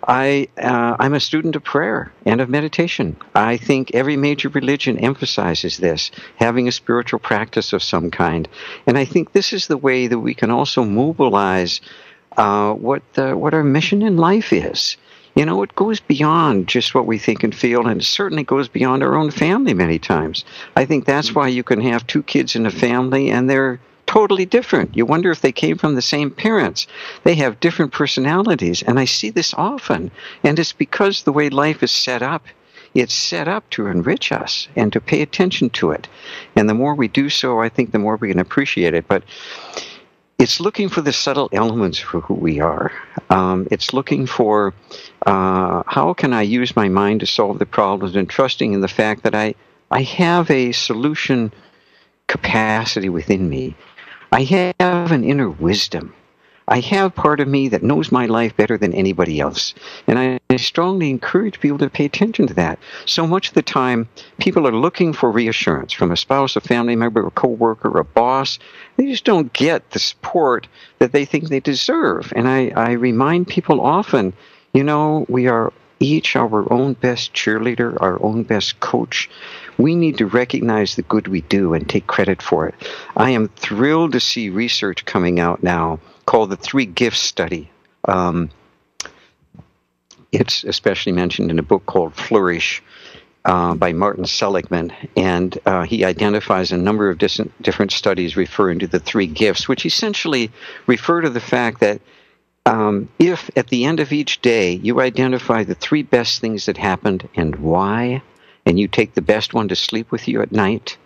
I, 0.08 0.48
uh, 0.58 0.96
I'm 1.00 1.14
a 1.14 1.20
student 1.20 1.56
of 1.56 1.64
prayer 1.64 2.12
and 2.26 2.42
of 2.42 2.50
meditation. 2.50 3.16
I 3.36 3.58
think 3.58 3.94
every 3.94 4.18
major 4.18 4.50
religion 4.50 4.98
emphasizes 4.98 5.78
this, 5.78 6.12
having 6.38 6.68
a 6.68 6.72
spiritual 6.72 7.20
practice 7.20 7.74
of 7.74 7.84
some 7.84 8.12
kind. 8.12 8.48
And 8.86 8.98
I 8.98 9.06
think 9.06 9.32
this 9.32 9.54
is 9.54 9.68
the 9.68 9.78
way 9.78 10.08
that 10.08 10.20
we 10.20 10.34
can 10.34 10.52
also 10.52 10.84
mobilize 10.84 11.82
uh, 12.38 12.74
what, 12.74 13.02
the, 13.14 13.38
what 13.38 13.54
our 13.54 13.64
mission 13.64 14.02
in 14.02 14.18
life 14.18 14.52
is. 14.52 14.98
You 15.36 15.46
know, 15.46 15.64
it 15.64 15.74
goes 15.76 16.00
beyond 16.00 16.68
just 16.68 16.94
what 16.94 17.08
we 17.08 17.18
think 17.18 17.44
and 17.44 17.56
feel, 17.56 17.88
and 17.88 18.02
it 18.02 18.06
certainly 18.06 18.44
goes 18.44 18.68
beyond 18.68 19.02
our 19.02 19.16
own 19.16 19.32
family 19.32 19.74
many 19.74 19.98
times. 19.98 20.46
I 20.76 20.86
think 20.86 21.06
that's 21.06 21.34
why 21.34 21.48
you 21.48 21.64
can 21.64 21.82
have 21.82 22.06
two 22.06 22.22
kids 22.22 22.56
in 22.56 22.68
a 22.68 22.72
family 22.72 23.32
and 23.32 23.50
they're 23.50 23.80
totally 24.06 24.46
different. 24.46 24.96
You 24.96 25.06
wonder 25.06 25.32
if 25.32 25.42
they 25.42 25.52
came 25.52 25.78
from 25.78 25.96
the 25.96 26.02
same 26.02 26.32
parents. 26.32 26.88
They 27.24 27.36
have 27.36 27.60
different 27.60 27.92
personalities, 27.92 28.84
and 28.84 29.00
I 29.00 29.06
see 29.06 29.30
this 29.30 29.54
often. 29.54 30.12
And 30.44 30.60
it's 30.60 30.74
because 30.74 31.24
the 31.24 31.32
way 31.32 31.50
life 31.50 31.84
is 31.84 31.92
set 31.92 32.22
up, 32.22 32.46
it's 32.94 33.14
set 33.14 33.48
up 33.48 33.68
to 33.72 33.88
enrich 33.88 34.32
us 34.32 34.68
and 34.76 34.94
to 34.94 35.02
pay 35.02 35.22
attention 35.22 35.70
to 35.72 35.92
it. 35.92 36.08
And 36.56 36.70
the 36.70 36.76
more 36.76 36.94
we 36.94 37.08
do 37.08 37.30
so, 37.30 37.60
I 37.60 37.70
think 37.70 37.92
the 37.92 38.00
more 38.00 38.18
we 38.18 38.30
can 38.30 38.40
appreciate 38.40 38.94
it. 38.94 39.08
But 39.08 39.24
it's 40.38 40.60
looking 40.60 40.90
for 40.90 41.02
the 41.02 41.14
subtle 41.14 41.50
elements 41.52 41.98
for 41.98 42.20
who 42.22 42.34
we 42.34 42.60
are. 42.60 42.92
Um, 43.30 43.68
it's 43.72 43.94
looking 43.94 44.26
for 44.26 44.74
uh, 45.26 45.84
how 45.88 46.14
can 46.14 46.34
I 46.34 46.42
use 46.42 46.76
my 46.76 46.90
mind 46.90 47.22
to 47.22 47.26
solve 47.26 47.60
the 47.60 47.66
problems 47.66 48.16
and 48.16 48.30
trusting 48.30 48.74
in 48.74 48.82
the 48.82 48.88
fact 48.88 49.24
that 49.24 49.34
I, 49.34 49.56
I 49.90 50.02
have 50.02 50.52
a 50.52 50.72
solution 50.72 51.52
capacity 52.28 53.10
within 53.10 53.50
me 53.50 53.76
I 54.34 54.46
have 54.46 55.12
an 55.12 55.24
inner 55.24 55.48
wisdom. 55.48 56.12
I 56.68 56.80
have 56.80 57.14
part 57.14 57.40
of 57.40 57.48
me 57.48 57.68
that 57.68 57.84
knows 57.84 58.12
my 58.12 58.26
life 58.26 58.58
better 58.58 58.80
than 58.80 58.92
anybody 58.92 59.40
else. 59.40 59.76
And 60.08 60.18
I 60.18 60.58
strongly 60.58 61.12
encourage 61.12 61.60
people 61.60 61.78
to 61.78 61.88
pay 61.88 62.06
attention 62.06 62.48
to 62.48 62.56
that. 62.56 62.80
So 63.06 63.28
much 63.28 63.50
of 63.50 63.54
the 63.54 63.62
time, 63.62 64.10
people 64.40 64.68
are 64.68 64.72
looking 64.72 65.14
for 65.14 65.30
reassurance 65.30 65.94
from 65.94 66.12
a 66.12 66.18
spouse, 66.18 66.56
a 66.56 66.62
family 66.62 66.96
member, 66.96 67.28
a 67.28 67.30
coworker, 67.30 67.96
a 68.00 68.04
boss. 68.04 68.58
They 68.98 69.06
just 69.06 69.24
don't 69.24 69.54
get 69.54 69.92
the 69.92 70.00
support 70.00 70.68
that 70.98 71.12
they 71.12 71.26
think 71.26 71.50
they 71.50 71.60
deserve. 71.60 72.34
And 72.36 72.48
I, 72.48 72.70
I 72.70 72.94
remind 72.94 73.50
people 73.50 73.82
often, 73.82 74.34
you 74.74 74.84
know, 74.84 75.28
we 75.30 75.48
are 75.48 75.72
each 76.00 76.36
our 76.36 76.72
own 76.74 76.94
best 76.94 77.34
cheerleader, 77.34 77.96
our 78.02 78.22
own 78.24 78.44
best 78.44 78.80
coach. 78.80 79.30
We 79.78 79.96
need 79.96 80.18
to 80.18 80.26
recognize 80.26 80.96
the 80.96 81.02
good 81.04 81.28
we 81.28 81.42
do 81.42 81.74
and 81.74 81.88
take 81.88 82.08
credit 82.08 82.42
for 82.42 82.68
it. 82.68 82.76
I 83.16 83.32
am 83.32 83.50
thrilled 83.50 84.14
to 84.14 84.20
see 84.20 84.50
research 84.50 85.06
coming 85.06 85.40
out 85.40 85.64
now 85.64 86.00
called 86.26 86.50
the 86.50 86.58
Three 86.58 86.86
Gifts 86.86 87.20
Study. 87.20 87.70
Um, 88.08 88.50
it's 90.32 90.64
especially 90.64 91.12
mentioned 91.12 91.52
in 91.52 91.60
a 91.60 91.64
book 91.64 91.86
called 91.86 92.16
Flourish. 92.16 92.82
Uh, 93.46 93.76
by 93.76 93.92
Martin 93.92 94.24
Seligman, 94.24 94.94
and 95.18 95.60
uh, 95.66 95.84
he 95.84 96.06
identifies 96.06 96.72
a 96.72 96.78
number 96.78 97.10
of 97.10 97.18
different, 97.18 97.52
different 97.62 97.92
studies 97.92 98.38
referring 98.38 98.80
to 98.80 98.88
the 98.88 99.02
three 99.02 99.28
gifts, 99.28 99.68
which 99.68 99.86
essentially 99.86 100.50
refer 100.88 101.20
to 101.20 101.30
the 101.30 101.42
fact 101.42 101.82
that 101.82 102.00
um, 102.66 103.10
if 103.20 103.50
at 103.58 103.68
the 103.68 103.84
end 103.84 104.00
of 104.00 104.14
each 104.14 104.42
day 104.42 104.72
you 104.76 105.02
identify 105.02 105.64
the 105.64 105.76
three 105.76 106.04
best 106.04 106.40
things 106.40 106.68
that 106.68 106.78
happened 106.78 107.28
and 107.36 107.58
why, 107.58 108.22
and 108.66 108.80
you 108.80 108.88
take 108.88 109.14
the 109.14 109.22
best 109.22 109.54
one 109.54 109.68
to 109.68 109.76
sleep 109.76 110.12
with 110.12 110.28
you 110.28 110.42
at 110.42 110.52
night, 110.52 110.98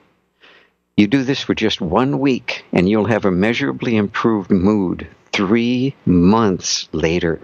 you 0.95 1.07
do 1.07 1.23
this 1.23 1.41
for 1.41 1.53
just 1.53 1.79
one 1.79 2.19
week 2.19 2.65
and 2.73 2.89
you'll 2.89 3.05
have 3.05 3.25
a 3.25 3.31
measurably 3.31 3.95
improved 3.95 4.49
mood 4.49 5.07
three 5.31 5.95
months 6.05 6.89
later. 6.91 7.39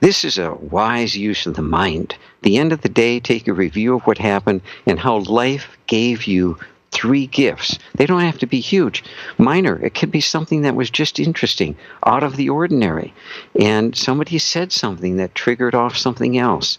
This 0.00 0.24
is 0.24 0.38
a 0.38 0.54
wise 0.54 1.14
use 1.14 1.46
of 1.46 1.54
the 1.54 1.62
mind. 1.62 2.16
The 2.42 2.56
end 2.56 2.72
of 2.72 2.80
the 2.80 2.88
day, 2.88 3.20
take 3.20 3.46
a 3.46 3.52
review 3.52 3.96
of 3.96 4.02
what 4.04 4.18
happened 4.18 4.62
and 4.86 4.98
how 4.98 5.18
life 5.18 5.76
gave 5.86 6.24
you 6.24 6.58
three 6.98 7.28
gifts. 7.28 7.78
They 7.94 8.06
don't 8.06 8.22
have 8.22 8.38
to 8.38 8.46
be 8.46 8.58
huge. 8.58 9.04
Minor, 9.38 9.76
it 9.84 9.94
could 9.94 10.10
be 10.10 10.20
something 10.20 10.62
that 10.62 10.74
was 10.74 10.90
just 10.90 11.20
interesting, 11.20 11.76
out 12.04 12.24
of 12.24 12.34
the 12.36 12.48
ordinary. 12.48 13.14
And 13.60 13.94
somebody 13.96 14.38
said 14.38 14.72
something 14.72 15.16
that 15.18 15.36
triggered 15.36 15.76
off 15.76 15.96
something 15.96 16.36
else, 16.36 16.78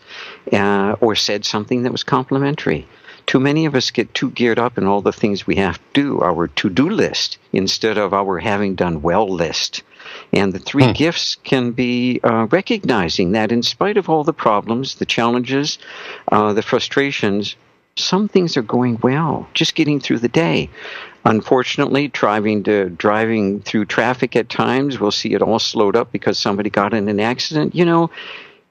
uh, 0.51 0.95
or 0.99 1.15
said 1.15 1.45
something 1.45 1.83
that 1.83 1.93
was 1.93 2.03
complimentary. 2.03 2.85
Too 3.27 3.39
many 3.39 3.65
of 3.65 3.75
us 3.75 3.91
get 3.91 4.13
too 4.13 4.31
geared 4.31 4.59
up 4.59 4.77
in 4.77 4.87
all 4.87 5.01
the 5.01 5.13
things 5.13 5.47
we 5.47 5.55
have 5.55 5.77
to 5.77 5.83
do, 5.93 6.19
our 6.19 6.47
to 6.47 6.69
do 6.69 6.89
list, 6.89 7.37
instead 7.53 7.97
of 7.97 8.13
our 8.13 8.39
having 8.39 8.75
done 8.75 9.01
well 9.01 9.27
list. 9.27 9.83
And 10.33 10.51
the 10.51 10.59
three 10.59 10.87
hmm. 10.87 10.93
gifts 10.93 11.37
can 11.43 11.71
be 11.71 12.19
uh, 12.23 12.47
recognizing 12.49 13.31
that 13.33 13.51
in 13.51 13.63
spite 13.63 13.97
of 13.97 14.09
all 14.09 14.23
the 14.23 14.33
problems, 14.33 14.95
the 14.95 15.05
challenges, 15.05 15.77
uh, 16.31 16.53
the 16.53 16.61
frustrations, 16.61 17.55
some 17.99 18.27
things 18.27 18.57
are 18.57 18.61
going 18.61 18.99
well, 19.01 19.47
just 19.53 19.75
getting 19.75 19.99
through 19.99 20.19
the 20.19 20.27
day. 20.29 20.69
Unfortunately, 21.25 22.07
driving 22.07 22.63
to 22.63 22.89
driving 22.89 23.61
through 23.61 23.85
traffic 23.85 24.35
at 24.35 24.49
times, 24.49 24.99
we'll 24.99 25.11
see 25.11 25.33
it 25.33 25.41
all 25.41 25.59
slowed 25.59 25.95
up 25.95 26.11
because 26.11 26.39
somebody 26.39 26.69
got 26.69 26.93
in 26.93 27.09
an 27.09 27.19
accident. 27.19 27.75
You 27.75 27.85
know, 27.85 28.09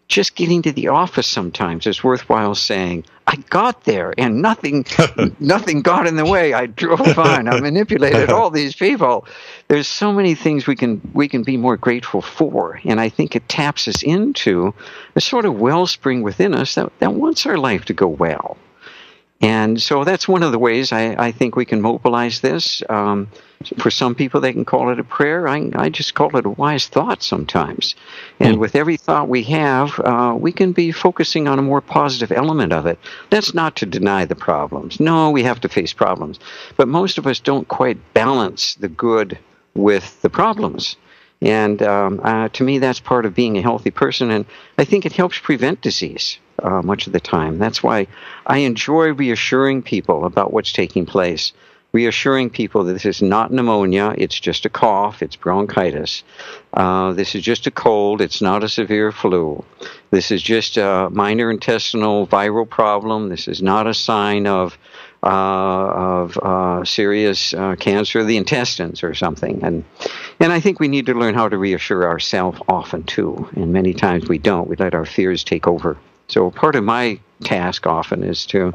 just 0.08 0.34
getting 0.34 0.62
to 0.62 0.72
the 0.72 0.88
office 0.88 1.26
sometimes 1.26 1.86
is 1.86 2.02
worthwhile 2.02 2.54
saying, 2.54 3.04
I 3.26 3.36
got 3.50 3.84
there 3.84 4.14
and 4.16 4.40
nothing 4.40 4.86
nothing 5.38 5.82
got 5.82 6.06
in 6.06 6.16
the 6.16 6.24
way. 6.24 6.54
I 6.54 6.64
drove 6.64 7.06
fine. 7.14 7.46
I 7.46 7.60
manipulated 7.60 8.30
all 8.30 8.48
these 8.48 8.74
people. 8.74 9.26
There's 9.68 9.86
so 9.86 10.10
many 10.12 10.34
things 10.34 10.66
we 10.66 10.76
can 10.76 11.02
we 11.12 11.28
can 11.28 11.42
be 11.42 11.58
more 11.58 11.76
grateful 11.76 12.22
for. 12.22 12.80
And 12.84 12.98
I 12.98 13.10
think 13.10 13.36
it 13.36 13.46
taps 13.50 13.86
us 13.86 14.02
into 14.02 14.72
a 15.14 15.20
sort 15.20 15.44
of 15.44 15.60
wellspring 15.60 16.22
within 16.22 16.54
us 16.54 16.74
that, 16.76 16.90
that 17.00 17.12
wants 17.12 17.44
our 17.44 17.58
life 17.58 17.84
to 17.84 17.92
go 17.92 18.08
well. 18.08 18.56
And 19.40 19.80
so 19.80 20.02
that's 20.02 20.26
one 20.26 20.42
of 20.42 20.50
the 20.50 20.58
ways 20.58 20.90
I, 20.90 21.14
I 21.26 21.30
think 21.30 21.54
we 21.54 21.64
can 21.64 21.80
mobilize 21.80 22.40
this. 22.40 22.82
Um, 22.88 23.28
for 23.78 23.90
some 23.90 24.14
people, 24.16 24.40
they 24.40 24.52
can 24.52 24.64
call 24.64 24.90
it 24.90 24.98
a 24.98 25.04
prayer. 25.04 25.46
I, 25.46 25.70
I 25.74 25.90
just 25.90 26.14
call 26.14 26.36
it 26.36 26.46
a 26.46 26.50
wise 26.50 26.88
thought 26.88 27.22
sometimes. 27.22 27.94
And 28.40 28.56
mm. 28.56 28.60
with 28.60 28.74
every 28.74 28.96
thought 28.96 29.28
we 29.28 29.44
have, 29.44 29.98
uh, 30.00 30.36
we 30.36 30.50
can 30.50 30.72
be 30.72 30.90
focusing 30.90 31.46
on 31.46 31.58
a 31.58 31.62
more 31.62 31.80
positive 31.80 32.32
element 32.32 32.72
of 32.72 32.86
it. 32.86 32.98
That's 33.30 33.54
not 33.54 33.76
to 33.76 33.86
deny 33.86 34.24
the 34.24 34.34
problems. 34.34 34.98
No, 34.98 35.30
we 35.30 35.44
have 35.44 35.60
to 35.60 35.68
face 35.68 35.92
problems. 35.92 36.40
But 36.76 36.88
most 36.88 37.16
of 37.16 37.26
us 37.26 37.38
don't 37.38 37.68
quite 37.68 38.14
balance 38.14 38.74
the 38.74 38.88
good 38.88 39.38
with 39.74 40.20
the 40.22 40.30
problems. 40.30 40.96
And 41.40 41.80
um, 41.82 42.20
uh, 42.24 42.48
to 42.48 42.64
me, 42.64 42.78
that's 42.78 42.98
part 42.98 43.24
of 43.24 43.36
being 43.36 43.56
a 43.56 43.62
healthy 43.62 43.92
person. 43.92 44.32
And 44.32 44.46
I 44.78 44.84
think 44.84 45.06
it 45.06 45.12
helps 45.12 45.38
prevent 45.38 45.80
disease 45.80 46.38
uh, 46.62 46.82
much 46.82 47.06
of 47.06 47.12
the 47.12 47.20
time. 47.20 47.58
That's 47.58 47.82
why 47.82 48.06
I 48.46 48.58
enjoy 48.58 49.12
reassuring 49.12 49.82
people 49.82 50.24
about 50.24 50.52
what's 50.52 50.72
taking 50.72 51.06
place, 51.06 51.52
reassuring 51.92 52.50
people 52.50 52.84
that 52.84 52.92
this 52.92 53.06
is 53.06 53.22
not 53.22 53.52
pneumonia, 53.52 54.14
it's 54.18 54.38
just 54.38 54.66
a 54.66 54.68
cough, 54.68 55.22
it's 55.22 55.36
bronchitis. 55.36 56.22
Uh, 56.74 57.12
this 57.12 57.34
is 57.34 57.42
just 57.42 57.66
a 57.66 57.70
cold, 57.70 58.20
it's 58.20 58.42
not 58.42 58.62
a 58.62 58.68
severe 58.68 59.10
flu. 59.10 59.64
This 60.10 60.30
is 60.30 60.42
just 60.42 60.76
a 60.76 61.08
minor 61.10 61.50
intestinal 61.50 62.26
viral 62.26 62.68
problem. 62.68 63.28
This 63.28 63.48
is 63.48 63.62
not 63.62 63.86
a 63.86 63.94
sign 63.94 64.46
of 64.46 64.78
uh, 65.20 65.26
of 65.26 66.38
uh, 66.38 66.84
serious 66.84 67.52
uh, 67.52 67.74
cancer 67.76 68.20
of 68.20 68.28
the 68.28 68.36
intestines 68.36 69.02
or 69.02 69.14
something. 69.14 69.64
And 69.64 69.84
and 70.38 70.52
I 70.52 70.60
think 70.60 70.78
we 70.78 70.88
need 70.88 71.06
to 71.06 71.14
learn 71.14 71.34
how 71.34 71.48
to 71.48 71.58
reassure 71.58 72.06
ourselves 72.06 72.60
often 72.68 73.02
too. 73.02 73.48
And 73.56 73.72
many 73.72 73.94
times 73.94 74.28
we 74.28 74.38
don't. 74.38 74.68
We 74.68 74.76
let 74.76 74.94
our 74.94 75.04
fears 75.04 75.42
take 75.42 75.66
over. 75.66 75.98
So 76.28 76.50
part 76.50 76.76
of 76.76 76.84
my 76.84 77.18
task 77.42 77.86
often 77.86 78.22
is 78.22 78.46
to 78.46 78.74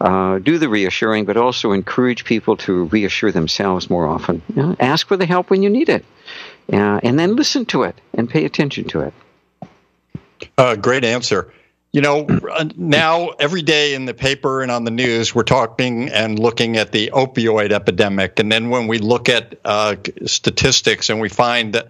uh, 0.00 0.38
do 0.38 0.58
the 0.58 0.68
reassuring, 0.68 1.24
but 1.24 1.36
also 1.36 1.72
encourage 1.72 2.24
people 2.24 2.56
to 2.58 2.84
reassure 2.84 3.32
themselves 3.32 3.88
more 3.88 4.06
often. 4.06 4.42
You 4.54 4.62
know, 4.62 4.76
ask 4.80 5.06
for 5.08 5.16
the 5.16 5.26
help 5.26 5.50
when 5.50 5.62
you 5.62 5.70
need 5.70 5.88
it, 5.88 6.04
uh, 6.72 7.00
and 7.02 7.18
then 7.18 7.36
listen 7.36 7.64
to 7.66 7.84
it 7.84 8.00
and 8.14 8.28
pay 8.28 8.44
attention 8.44 8.84
to 8.88 9.00
it. 9.00 9.14
Uh, 10.58 10.76
great 10.76 11.04
answer. 11.04 11.52
You 11.92 12.02
know, 12.02 12.24
now 12.76 13.30
every 13.40 13.62
day 13.62 13.94
in 13.94 14.04
the 14.04 14.14
paper 14.14 14.62
and 14.62 14.70
on 14.70 14.84
the 14.84 14.92
news, 14.92 15.34
we're 15.34 15.42
talking 15.42 16.08
and 16.10 16.38
looking 16.38 16.76
at 16.76 16.92
the 16.92 17.10
opioid 17.12 17.72
epidemic. 17.72 18.38
And 18.38 18.50
then 18.52 18.70
when 18.70 18.86
we 18.86 18.98
look 18.98 19.28
at 19.28 19.58
uh, 19.64 19.96
statistics 20.24 21.10
and 21.10 21.20
we 21.20 21.28
find 21.28 21.72
that 21.74 21.88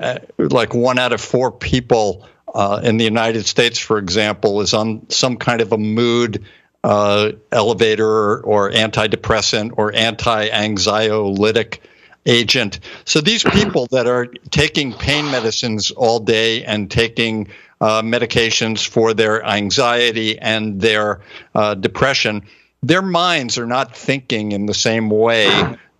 uh, 0.00 0.18
like 0.38 0.74
one 0.74 0.98
out 0.98 1.12
of 1.12 1.20
four 1.20 1.52
people 1.52 2.26
uh, 2.54 2.80
in 2.82 2.96
the 2.96 3.04
United 3.04 3.46
States, 3.46 3.78
for 3.78 3.98
example, 3.98 4.60
is 4.60 4.74
on 4.74 5.08
some 5.10 5.36
kind 5.36 5.60
of 5.60 5.72
a 5.72 5.78
mood 5.78 6.44
uh, 6.84 7.32
elevator 7.50 8.40
or 8.40 8.70
antidepressant 8.70 9.72
or 9.76 9.92
anti 9.94 10.48
anxiolytic 10.48 11.78
agent. 12.26 12.80
So 13.04 13.20
these 13.20 13.44
people 13.44 13.86
that 13.90 14.06
are 14.06 14.26
taking 14.50 14.92
pain 14.92 15.30
medicines 15.30 15.90
all 15.90 16.20
day 16.20 16.64
and 16.64 16.90
taking 16.90 17.48
uh, 17.80 18.02
medications 18.02 18.86
for 18.86 19.14
their 19.14 19.44
anxiety 19.44 20.38
and 20.38 20.80
their 20.80 21.20
uh, 21.54 21.74
depression, 21.74 22.42
their 22.82 23.02
minds 23.02 23.58
are 23.58 23.66
not 23.66 23.96
thinking 23.96 24.52
in 24.52 24.66
the 24.66 24.74
same 24.74 25.10
way 25.10 25.48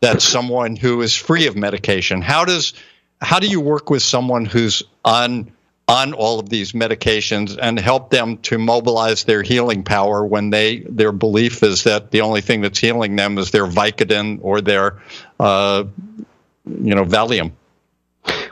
that 0.00 0.22
someone 0.22 0.76
who 0.76 1.02
is 1.02 1.14
free 1.14 1.46
of 1.46 1.56
medication. 1.56 2.22
How 2.22 2.44
does 2.44 2.74
how 3.20 3.40
do 3.40 3.48
you 3.48 3.60
work 3.60 3.88
with 3.88 4.02
someone 4.02 4.44
who's 4.44 4.82
on 5.04 5.52
on 5.88 6.14
all 6.14 6.40
of 6.40 6.48
these 6.48 6.72
medications 6.72 7.56
and 7.60 7.78
help 7.78 8.10
them 8.10 8.38
to 8.38 8.58
mobilize 8.58 9.24
their 9.24 9.42
healing 9.42 9.84
power 9.84 10.26
when 10.26 10.50
they 10.50 10.80
their 10.80 11.12
belief 11.12 11.62
is 11.62 11.84
that 11.84 12.10
the 12.10 12.22
only 12.22 12.40
thing 12.40 12.60
that's 12.60 12.78
healing 12.78 13.14
them 13.14 13.38
is 13.38 13.52
their 13.52 13.66
Vicodin 13.66 14.40
or 14.42 14.60
their 14.60 15.00
uh, 15.38 15.84
you 16.64 16.94
know 16.94 17.04
Valium? 17.04 17.52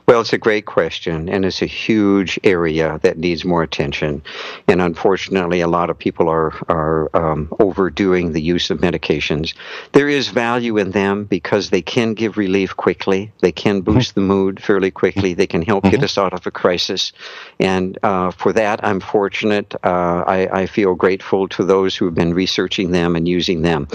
Well, 0.07 0.21
it's 0.21 0.35
a 0.35 0.39
great 0.39 0.67
question, 0.67 1.31
and 1.31 1.47
it's 1.47 1.63
a 1.63 1.67
huge 1.67 2.39
area 2.45 3.01
that 3.03 3.17
needs 3.17 3.43
more 3.43 3.63
attention. 3.63 4.23
And 4.69 4.83
unfortunately, 4.83 5.63
a 5.63 5.69
lot 5.69 5.89
of 5.89 5.99
people 5.99 6.29
are 6.29 6.53
are 6.69 7.09
um, 7.17 7.49
overdoing 7.59 8.33
the 8.33 8.43
use 8.43 8.71
of 8.71 8.81
medications. 8.81 9.55
There 9.93 10.09
is 10.09 10.29
value 10.29 10.77
in 10.77 10.91
them 10.91 11.25
because 11.25 11.71
they 11.71 11.81
can 11.81 12.13
give 12.13 12.37
relief 12.37 12.77
quickly. 12.77 13.33
They 13.41 13.53
can 13.53 13.81
boost 13.81 14.15
the 14.15 14.21
mood 14.21 14.63
fairly 14.63 14.91
quickly. 14.91 15.33
They 15.33 15.47
can 15.47 15.63
help 15.63 15.85
get 15.85 15.95
mm-hmm. 15.95 16.05
us 16.05 16.19
out 16.19 16.35
of 16.35 16.47
a 16.47 16.51
crisis, 16.51 17.13
and 17.59 17.99
uh, 18.03 18.31
for 18.31 18.53
that, 18.53 18.85
I'm 18.85 19.01
fortunate. 19.01 19.75
Uh, 19.85 20.23
I, 20.27 20.61
I, 20.61 20.67
feel 20.67 20.95
grateful 20.95 21.49
to 21.49 21.65
those 21.65 21.97
who 21.97 22.05
have 22.05 22.15
been 22.15 22.35
researching 22.35 22.91
them 22.91 23.17
and 23.17 23.29
using 23.29 23.63
them. 23.63 23.89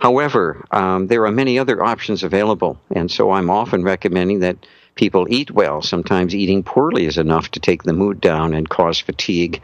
However, 0.00 0.64
um, 0.70 1.08
there 1.08 1.24
are 1.26 1.32
many 1.32 1.58
other 1.58 1.82
options 1.82 2.22
available, 2.22 2.78
and 2.90 3.10
so 3.10 3.32
I'm 3.32 3.50
often 3.50 3.82
recommending 3.82 4.40
that 4.40 4.56
people 4.96 5.26
eat 5.30 5.50
well. 5.50 5.82
Sometimes 5.82 6.34
eating 6.34 6.62
poorly 6.62 7.04
is 7.04 7.18
enough 7.18 7.50
to 7.52 7.60
take 7.60 7.84
the 7.84 7.92
mood 7.92 8.20
down 8.20 8.54
and 8.54 8.68
cause 8.68 8.98
fatigue. 8.98 9.62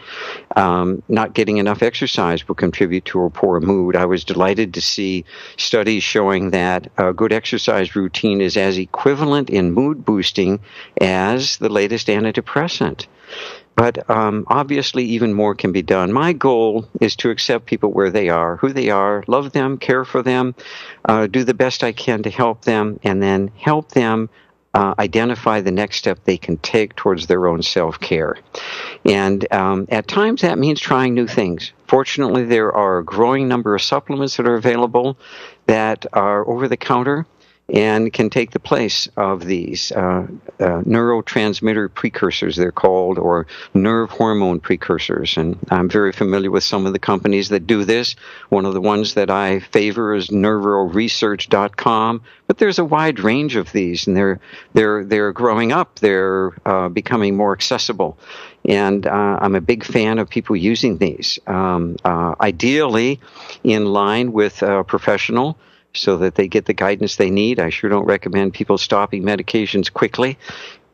Um, 0.54 1.02
not 1.08 1.34
getting 1.34 1.56
enough 1.56 1.82
exercise 1.82 2.46
will 2.46 2.54
contribute 2.54 3.06
to 3.06 3.24
a 3.24 3.30
poor 3.30 3.58
mood. 3.58 3.96
I 3.96 4.04
was 4.04 4.24
delighted 4.24 4.74
to 4.74 4.80
see 4.80 5.24
studies 5.56 6.02
showing 6.02 6.50
that 6.50 6.90
a 6.98 7.12
good 7.12 7.32
exercise 7.32 7.96
routine 7.96 8.40
is 8.40 8.56
as 8.56 8.78
equivalent 8.78 9.50
in 9.50 9.72
mood 9.72 10.04
boosting 10.04 10.60
as 11.00 11.56
the 11.56 11.70
latest 11.70 12.06
antidepressant. 12.08 13.06
But 13.74 14.10
um, 14.10 14.44
obviously, 14.48 15.04
even 15.04 15.32
more 15.32 15.54
can 15.54 15.72
be 15.72 15.80
done. 15.80 16.12
My 16.12 16.34
goal 16.34 16.86
is 17.00 17.16
to 17.16 17.30
accept 17.30 17.64
people 17.64 17.90
where 17.90 18.10
they 18.10 18.28
are, 18.28 18.58
who 18.58 18.70
they 18.70 18.90
are, 18.90 19.24
love 19.26 19.52
them, 19.52 19.78
care 19.78 20.04
for 20.04 20.22
them, 20.22 20.54
uh, 21.06 21.26
do 21.26 21.42
the 21.42 21.54
best 21.54 21.82
I 21.82 21.92
can 21.92 22.22
to 22.24 22.30
help 22.30 22.66
them, 22.66 23.00
and 23.02 23.22
then 23.22 23.50
help 23.56 23.92
them 23.92 24.28
uh, 24.74 24.94
identify 24.98 25.60
the 25.60 25.70
next 25.70 25.98
step 25.98 26.18
they 26.24 26.36
can 26.36 26.56
take 26.58 26.96
towards 26.96 27.26
their 27.26 27.46
own 27.46 27.62
self 27.62 28.00
care. 28.00 28.38
And 29.04 29.50
um, 29.52 29.86
at 29.90 30.08
times 30.08 30.42
that 30.42 30.58
means 30.58 30.80
trying 30.80 31.14
new 31.14 31.26
things. 31.26 31.72
Fortunately, 31.86 32.44
there 32.44 32.72
are 32.72 32.98
a 32.98 33.04
growing 33.04 33.48
number 33.48 33.74
of 33.74 33.82
supplements 33.82 34.36
that 34.36 34.46
are 34.46 34.54
available 34.54 35.18
that 35.66 36.06
are 36.12 36.48
over 36.48 36.68
the 36.68 36.76
counter 36.76 37.26
and 37.68 38.12
can 38.12 38.28
take 38.28 38.50
the 38.50 38.60
place 38.60 39.08
of 39.16 39.44
these 39.44 39.92
uh, 39.92 40.26
uh, 40.60 40.82
neurotransmitter 40.82 41.94
precursors, 41.94 42.56
they're 42.56 42.72
called, 42.72 43.18
or 43.18 43.46
nerve 43.72 44.10
hormone 44.10 44.60
precursors. 44.60 45.36
And 45.36 45.56
I'm 45.70 45.88
very 45.88 46.12
familiar 46.12 46.50
with 46.50 46.64
some 46.64 46.86
of 46.86 46.92
the 46.92 46.98
companies 46.98 47.48
that 47.50 47.66
do 47.66 47.84
this. 47.84 48.14
One 48.50 48.66
of 48.66 48.74
the 48.74 48.80
ones 48.80 49.14
that 49.14 49.30
I 49.30 49.60
favor 49.60 50.14
is 50.14 50.28
neuroresearch.com, 50.28 52.22
but 52.46 52.58
there's 52.58 52.78
a 52.78 52.84
wide 52.84 53.20
range 53.20 53.56
of 53.56 53.72
these, 53.72 54.06
and 54.06 54.16
they're 54.16 54.40
they're 54.74 55.04
they're 55.04 55.32
growing 55.32 55.72
up. 55.72 55.98
They're 56.00 56.52
uh, 56.66 56.88
becoming 56.90 57.36
more 57.36 57.52
accessible, 57.52 58.18
and 58.66 59.06
uh, 59.06 59.38
I'm 59.40 59.54
a 59.54 59.60
big 59.60 59.84
fan 59.84 60.18
of 60.18 60.28
people 60.28 60.56
using 60.56 60.98
these. 60.98 61.38
Um, 61.46 61.96
uh, 62.04 62.34
ideally, 62.40 63.20
in 63.64 63.86
line 63.86 64.32
with 64.32 64.62
a 64.62 64.84
professional 64.84 65.56
so 65.94 66.16
that 66.18 66.34
they 66.34 66.48
get 66.48 66.66
the 66.66 66.72
guidance 66.72 67.16
they 67.16 67.30
need. 67.30 67.60
I 67.60 67.70
sure 67.70 67.90
don't 67.90 68.06
recommend 68.06 68.54
people 68.54 68.78
stopping 68.78 69.22
medications 69.22 69.92
quickly. 69.92 70.38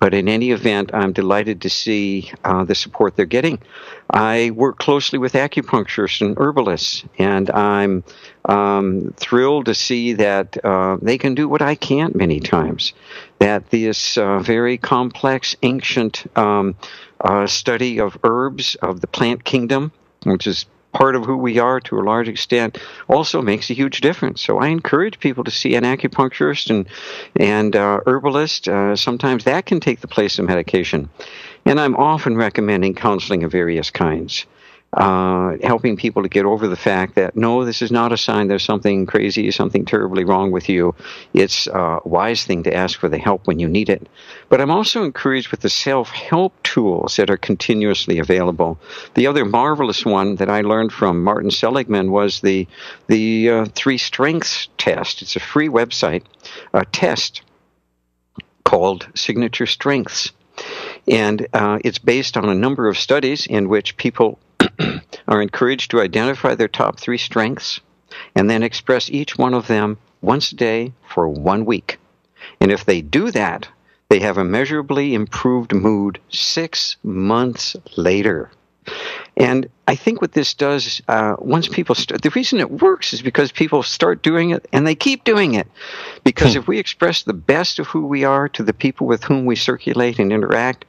But 0.01 0.14
in 0.14 0.28
any 0.28 0.53
event, 0.53 0.90
I'm 0.94 1.12
delighted 1.12 1.62
to 1.62 1.70
see 1.70 2.30
uh, 2.44 2.64
the 2.64 2.76
support 2.76 3.16
they're 3.16 3.26
getting. 3.26 3.59
I 4.11 4.53
work 4.55 4.78
closely 4.78 5.18
with 5.18 5.32
acupuncturists 5.32 6.24
and 6.24 6.38
herbalists, 6.38 7.05
and 7.18 7.51
I'm 7.51 8.05
um, 8.44 9.12
thrilled 9.16 9.66
to 9.66 9.74
see 9.74 10.12
that 10.12 10.64
uh, 10.64 10.99
they 11.03 11.18
can 11.18 11.34
do 11.34 11.49
what 11.49 11.62
I 11.62 11.74
can't 11.74 12.14
many 12.14 12.38
times. 12.38 12.92
That 13.40 13.70
this 13.70 14.16
uh, 14.16 14.38
very 14.38 14.78
complex, 14.78 15.57
ancient 15.62 16.26
um, 16.38 16.76
uh, 17.20 17.49
study 17.49 17.99
of 17.99 18.16
herbs, 18.22 18.76
of 18.76 19.01
the 19.01 19.09
plant 19.09 19.42
kingdom, 19.42 19.90
which 20.22 20.46
is 20.46 20.66
part 20.93 21.14
of 21.14 21.24
who 21.24 21.36
we 21.36 21.59
are 21.59 21.80
to 21.80 21.99
a 21.99 22.03
large 22.03 22.28
extent 22.28 22.78
also 23.09 23.43
makes 23.43 23.70
a 23.70 23.74
huge 23.74 24.01
difference. 24.01 24.43
So 24.43 24.59
I 24.59 24.68
encourage 24.68 25.20
people 25.20 25.45
to 25.45 25.51
see 25.51 25.74
an 25.74 25.84
acupuncturist 25.84 26.70
and 26.70 26.86
and 27.36 27.76
uh, 27.76 28.01
herbalist. 28.07 28.68
Uh, 28.68 28.97
sometimes 28.97 29.45
that 29.45 29.66
can 29.66 29.80
take 29.80 30.01
the 30.01 30.09
place 30.09 30.39
of 30.39 30.47
medication, 30.47 31.09
and 31.64 31.80
I'm 31.80 31.97
often 31.97 32.36
recommending 32.36 32.95
counseling 32.95 33.45
of 33.45 33.53
various 33.53 33.91
kinds 33.91 34.47
uh, 34.95 35.57
helping 35.62 35.97
people 35.97 36.22
to 36.22 36.28
get 36.30 36.47
over 36.47 36.66
the 36.66 36.76
fact 36.76 37.14
that 37.14 37.36
no, 37.36 37.64
this 37.64 37.82
is 37.82 37.93
not 37.93 38.11
a 38.11 38.16
sign 38.16 38.49
there's 38.49 38.64
something 38.64 39.05
crazy, 39.05 39.51
something 39.51 39.84
terribly 39.84 40.24
wrong 40.24 40.51
with 40.51 40.68
you. 40.68 40.95
It's 41.34 41.66
a 41.66 42.01
wise 42.05 42.45
thing 42.45 42.62
to 42.62 42.74
ask 42.74 42.99
for 42.99 43.09
the 43.09 43.18
help 43.18 43.47
when 43.47 43.59
you 43.59 43.68
need 43.68 43.91
it. 43.91 44.09
But 44.49 44.62
I'm 44.62 44.70
also 44.70 45.05
encouraged 45.05 45.51
with 45.51 45.61
the 45.61 45.68
self 45.68 46.11
help 46.11 46.55
tools 46.62 47.16
that 47.16 47.28
are 47.28 47.36
continuously 47.36 48.18
available. 48.18 48.78
The 49.14 49.26
other 49.26 49.45
marvelous 49.45 50.07
one 50.07 50.36
that 50.36 50.49
I 50.49 50.62
learned 50.62 50.93
from 50.93 51.22
Martin 51.22 51.51
Seligman 51.51 52.11
was 52.11 52.41
the 52.41 52.66
the 53.09 53.51
uh, 53.51 53.64
three 53.74 53.99
strengths 53.99 54.68
test. 54.78 55.20
It's 55.20 55.36
a 55.36 55.41
free 55.41 55.68
website, 55.68 56.22
a 56.72 56.86
test 56.86 57.43
called 58.64 59.09
Signature 59.14 59.66
Strengths. 59.66 60.32
And 61.07 61.47
uh, 61.53 61.78
it's 61.84 61.99
based 61.99 62.36
on 62.36 62.49
a 62.49 62.55
number 62.55 62.89
of 62.89 62.99
studies 62.99 63.47
in 63.47 63.68
which 63.68 63.97
people 63.97 64.39
are 65.28 65.42
encouraged 65.42 65.90
to 65.90 66.00
identify 66.00 66.54
their 66.54 66.68
top 66.68 66.98
three 66.98 67.18
strengths 67.18 67.80
and 68.34 68.48
then 68.48 68.62
express 68.62 69.11
each 69.11 69.36
one 69.36 69.54
of 69.54 69.66
them 69.66 69.98
once 70.20 70.52
a 70.52 70.56
day 70.56 70.92
for 71.09 71.28
one 71.28 71.64
week. 71.64 71.98
And 72.61 72.72
if 72.72 72.84
they 72.84 73.00
do 73.00 73.30
that, 73.30 73.68
they 74.09 74.20
have 74.20 74.38
a 74.38 74.44
measurably 74.44 75.14
improved 75.14 75.74
mood 75.74 76.18
six 76.30 76.96
months 77.02 77.76
later. 77.96 78.50
And 79.36 79.68
I 79.86 79.94
think 79.94 80.20
what 80.20 80.32
this 80.32 80.54
does, 80.54 81.02
uh, 81.09 81.36
once 81.38 81.68
people 81.68 81.94
start, 81.94 82.22
the 82.22 82.30
reason 82.30 82.59
it 82.59 82.70
works 82.70 83.12
is 83.12 83.22
because 83.22 83.52
people 83.52 83.82
start 83.82 84.22
doing 84.22 84.50
it 84.50 84.66
and 84.72 84.86
they 84.86 84.94
keep 84.94 85.24
doing 85.24 85.54
it. 85.54 85.68
Because 86.24 86.54
hmm. 86.54 86.61
if 86.61 86.68
we 86.68 86.78
express 86.78 87.22
the 87.22 87.34
best 87.34 87.78
of 87.78 87.86
who 87.86 88.06
we 88.06 88.24
are 88.24 88.48
to 88.50 88.62
the 88.62 88.72
people 88.72 89.06
with 89.06 89.24
whom 89.24 89.44
we 89.44 89.56
circulate 89.56 90.18
and 90.18 90.32
interact, 90.32 90.86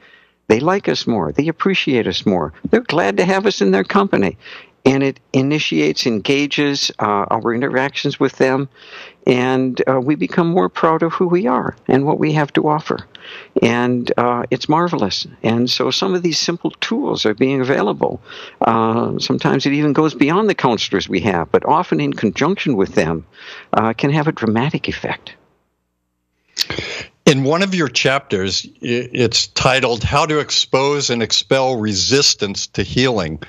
they 0.50 0.58
like 0.58 0.88
us 0.88 1.06
more. 1.06 1.30
They 1.30 1.48
appreciate 1.48 2.08
us 2.08 2.26
more. 2.26 2.52
They're 2.68 2.80
glad 2.80 3.16
to 3.18 3.24
have 3.24 3.46
us 3.46 3.60
in 3.60 3.70
their 3.70 3.84
company 3.84 4.36
and 4.84 5.02
it 5.02 5.20
initiates, 5.32 6.06
engages 6.06 6.90
uh, 6.98 7.26
our 7.30 7.54
interactions 7.54 8.18
with 8.18 8.36
them, 8.36 8.68
and 9.26 9.82
uh, 9.86 10.00
we 10.00 10.14
become 10.14 10.48
more 10.48 10.68
proud 10.68 11.02
of 11.02 11.12
who 11.12 11.28
we 11.28 11.46
are 11.46 11.76
and 11.86 12.06
what 12.06 12.18
we 12.18 12.32
have 12.32 12.52
to 12.54 12.66
offer. 12.66 12.98
And 13.62 14.10
uh, 14.16 14.44
it's 14.50 14.68
marvelous. 14.68 15.26
And 15.42 15.68
so 15.70 15.90
some 15.90 16.14
of 16.14 16.22
these 16.22 16.38
simple 16.38 16.70
tools 16.80 17.26
are 17.26 17.34
being 17.34 17.60
available. 17.60 18.20
Uh, 18.62 19.18
sometimes 19.18 19.66
it 19.66 19.74
even 19.74 19.92
goes 19.92 20.14
beyond 20.14 20.48
the 20.48 20.54
counselors 20.54 21.08
we 21.08 21.20
have, 21.20 21.52
but 21.52 21.64
often 21.66 22.00
in 22.00 22.14
conjunction 22.14 22.76
with 22.76 22.94
them 22.94 23.26
uh, 23.74 23.92
can 23.92 24.10
have 24.10 24.26
a 24.26 24.32
dramatic 24.32 24.88
effect. 24.88 25.34
In 27.30 27.44
one 27.44 27.62
of 27.62 27.76
your 27.76 27.86
chapters, 27.86 28.66
it's 28.80 29.46
titled 29.46 30.02
How 30.02 30.26
to 30.26 30.40
Expose 30.40 31.10
and 31.10 31.22
Expel 31.22 31.76
Resistance 31.76 32.66
to 32.66 32.82
Healing. 32.82 33.40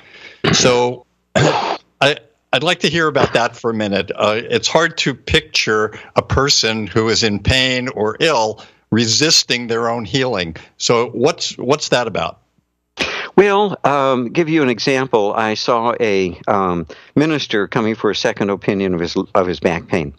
So, 0.53 1.07
I, 1.35 2.17
I'd 2.53 2.61
like 2.61 2.81
to 2.81 2.89
hear 2.89 3.07
about 3.07 3.33
that 3.33 3.55
for 3.55 3.71
a 3.71 3.73
minute. 3.73 4.11
Uh, 4.15 4.39
it's 4.39 4.67
hard 4.67 4.99
to 4.99 5.15
picture 5.15 5.97
a 6.15 6.21
person 6.21 6.85
who 6.85 7.09
is 7.09 7.23
in 7.23 7.39
pain 7.39 7.87
or 7.87 8.17
ill 8.19 8.63
resisting 8.91 9.65
their 9.65 9.89
own 9.89 10.05
healing. 10.05 10.57
So, 10.77 11.09
what's 11.09 11.57
what's 11.57 11.89
that 11.89 12.05
about? 12.05 12.40
Well, 13.35 13.77
um, 13.83 14.29
give 14.29 14.49
you 14.49 14.61
an 14.61 14.69
example. 14.69 15.33
I 15.33 15.53
saw 15.53 15.93
a 15.99 16.39
um, 16.47 16.85
minister 17.15 17.67
coming 17.67 17.95
for 17.95 18.11
a 18.11 18.15
second 18.15 18.49
opinion 18.49 18.93
of 18.93 18.99
his 18.99 19.15
of 19.33 19.47
his 19.47 19.59
back 19.59 19.87
pain, 19.87 20.13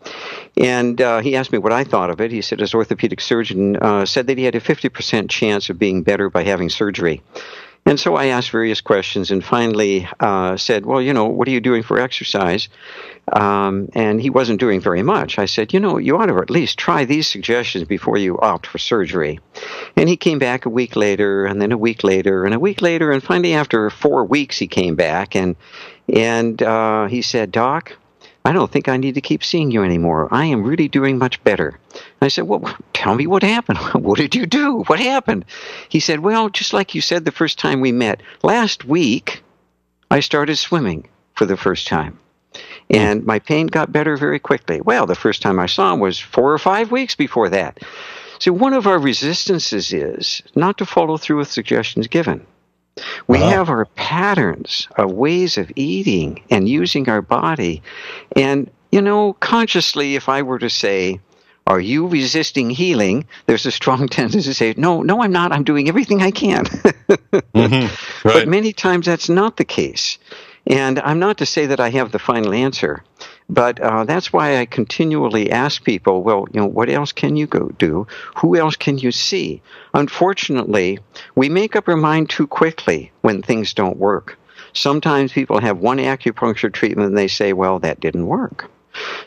and 0.56 1.00
uh, 1.00 1.20
he 1.20 1.36
asked 1.36 1.52
me 1.52 1.58
what 1.58 1.72
I 1.72 1.84
thought 1.84 2.10
of 2.10 2.20
it. 2.20 2.30
He 2.30 2.40
said 2.40 2.60
his 2.60 2.74
orthopedic 2.74 3.20
surgeon 3.20 3.76
uh, 3.76 4.06
said 4.06 4.26
that 4.28 4.38
he 4.38 4.44
had 4.44 4.54
a 4.54 4.60
fifty 4.60 4.88
percent 4.88 5.30
chance 5.30 5.68
of 5.68 5.78
being 5.78 6.02
better 6.02 6.30
by 6.30 6.42
having 6.42 6.68
surgery. 6.68 7.22
And 7.84 7.98
so 7.98 8.14
I 8.14 8.26
asked 8.26 8.50
various 8.50 8.80
questions 8.80 9.30
and 9.32 9.44
finally 9.44 10.08
uh, 10.20 10.56
said, 10.56 10.86
Well, 10.86 11.02
you 11.02 11.12
know, 11.12 11.26
what 11.26 11.48
are 11.48 11.50
you 11.50 11.60
doing 11.60 11.82
for 11.82 11.98
exercise? 11.98 12.68
Um, 13.32 13.88
and 13.94 14.20
he 14.20 14.30
wasn't 14.30 14.60
doing 14.60 14.80
very 14.80 15.02
much. 15.02 15.38
I 15.38 15.46
said, 15.46 15.72
You 15.72 15.80
know, 15.80 15.98
you 15.98 16.16
ought 16.16 16.26
to 16.26 16.38
at 16.38 16.50
least 16.50 16.78
try 16.78 17.04
these 17.04 17.26
suggestions 17.26 17.84
before 17.84 18.18
you 18.18 18.38
opt 18.38 18.66
for 18.66 18.78
surgery. 18.78 19.40
And 19.96 20.08
he 20.08 20.16
came 20.16 20.38
back 20.38 20.64
a 20.64 20.70
week 20.70 20.94
later, 20.94 21.44
and 21.44 21.60
then 21.60 21.72
a 21.72 21.78
week 21.78 22.04
later, 22.04 22.44
and 22.44 22.54
a 22.54 22.60
week 22.60 22.82
later, 22.82 23.10
and 23.10 23.22
finally, 23.22 23.54
after 23.54 23.90
four 23.90 24.24
weeks, 24.24 24.58
he 24.58 24.68
came 24.68 24.94
back 24.94 25.34
and 25.34 25.56
and 26.08 26.62
uh, 26.62 27.06
he 27.06 27.22
said, 27.22 27.52
Doc, 27.52 27.96
I 28.44 28.52
don't 28.52 28.70
think 28.70 28.88
I 28.88 28.96
need 28.96 29.14
to 29.14 29.20
keep 29.20 29.44
seeing 29.44 29.70
you 29.70 29.84
anymore. 29.84 30.28
I 30.32 30.46
am 30.46 30.64
really 30.64 30.88
doing 30.88 31.16
much 31.18 31.42
better. 31.44 31.78
I 32.20 32.28
said, 32.28 32.44
Well, 32.44 32.76
tell 32.92 33.14
me 33.14 33.26
what 33.26 33.42
happened. 33.42 33.78
what 33.94 34.18
did 34.18 34.34
you 34.34 34.46
do? 34.46 34.82
What 34.86 34.98
happened? 34.98 35.44
He 35.88 36.00
said, 36.00 36.20
Well, 36.20 36.48
just 36.48 36.72
like 36.72 36.94
you 36.94 37.00
said 37.00 37.24
the 37.24 37.30
first 37.30 37.58
time 37.58 37.80
we 37.80 37.92
met, 37.92 38.20
last 38.42 38.84
week 38.84 39.42
I 40.10 40.20
started 40.20 40.56
swimming 40.56 41.08
for 41.34 41.46
the 41.46 41.56
first 41.56 41.86
time. 41.86 42.18
And 42.90 43.24
my 43.24 43.38
pain 43.38 43.66
got 43.68 43.92
better 43.92 44.16
very 44.16 44.38
quickly. 44.38 44.80
Well, 44.80 45.06
the 45.06 45.14
first 45.14 45.40
time 45.40 45.58
I 45.58 45.66
saw 45.66 45.92
him 45.92 46.00
was 46.00 46.18
four 46.18 46.52
or 46.52 46.58
five 46.58 46.92
weeks 46.92 47.14
before 47.14 47.48
that. 47.48 47.80
So, 48.38 48.52
one 48.52 48.74
of 48.74 48.86
our 48.86 48.98
resistances 48.98 49.92
is 49.92 50.42
not 50.54 50.76
to 50.78 50.84
follow 50.84 51.16
through 51.16 51.38
with 51.38 51.50
suggestions 51.50 52.08
given. 52.08 52.44
We 53.26 53.38
uh-huh. 53.38 53.50
have 53.50 53.68
our 53.68 53.86
patterns, 53.86 54.88
our 54.96 55.08
ways 55.08 55.58
of 55.58 55.70
eating 55.76 56.42
and 56.50 56.68
using 56.68 57.08
our 57.08 57.22
body. 57.22 57.82
And, 58.36 58.70
you 58.90 59.00
know, 59.00 59.34
consciously, 59.34 60.16
if 60.16 60.28
I 60.28 60.42
were 60.42 60.58
to 60.58 60.70
say, 60.70 61.20
are 61.66 61.80
you 61.80 62.06
resisting 62.06 62.70
healing? 62.70 63.24
There's 63.46 63.66
a 63.66 63.70
strong 63.70 64.08
tendency 64.08 64.50
to 64.50 64.54
say, 64.54 64.74
no, 64.76 65.02
no, 65.02 65.22
I'm 65.22 65.32
not. 65.32 65.52
I'm 65.52 65.64
doing 65.64 65.88
everything 65.88 66.22
I 66.22 66.30
can. 66.30 66.64
mm-hmm. 66.66 68.28
right. 68.28 68.34
But 68.34 68.48
many 68.48 68.72
times 68.72 69.06
that's 69.06 69.28
not 69.28 69.56
the 69.56 69.64
case. 69.64 70.18
And 70.66 71.00
I'm 71.00 71.18
not 71.18 71.38
to 71.38 71.46
say 71.46 71.66
that 71.66 71.80
I 71.80 71.90
have 71.90 72.12
the 72.12 72.18
final 72.18 72.52
answer, 72.52 73.02
but 73.52 73.78
uh, 73.80 74.04
that's 74.04 74.32
why 74.32 74.56
I 74.56 74.64
continually 74.64 75.50
ask 75.50 75.84
people, 75.84 76.22
well, 76.22 76.46
you 76.54 76.60
know, 76.60 76.66
what 76.66 76.88
else 76.88 77.12
can 77.12 77.36
you 77.36 77.46
go 77.46 77.68
do? 77.76 78.06
Who 78.38 78.56
else 78.56 78.76
can 78.76 78.96
you 78.96 79.12
see? 79.12 79.60
Unfortunately, 79.92 80.98
we 81.34 81.50
make 81.50 81.76
up 81.76 81.86
our 81.86 81.96
mind 81.96 82.30
too 82.30 82.46
quickly 82.46 83.12
when 83.20 83.42
things 83.42 83.74
don't 83.74 83.98
work. 83.98 84.38
Sometimes 84.72 85.32
people 85.32 85.60
have 85.60 85.80
one 85.80 85.98
acupuncture 85.98 86.72
treatment 86.72 87.08
and 87.08 87.18
they 87.18 87.28
say, 87.28 87.52
well, 87.52 87.78
that 87.80 88.00
didn't 88.00 88.26
work. 88.26 88.70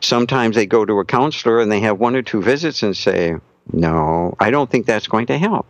Sometimes 0.01 0.55
they 0.55 0.65
go 0.65 0.85
to 0.85 0.99
a 0.99 1.05
counselor 1.05 1.59
and 1.59 1.71
they 1.71 1.81
have 1.81 1.99
one 1.99 2.15
or 2.15 2.23
two 2.23 2.41
visits 2.41 2.81
and 2.81 2.97
say, 2.97 3.35
no, 3.71 4.33
I 4.39 4.49
don't 4.49 4.71
think 4.71 4.87
that's 4.87 5.07
going 5.07 5.27
to 5.27 5.37
help. 5.37 5.67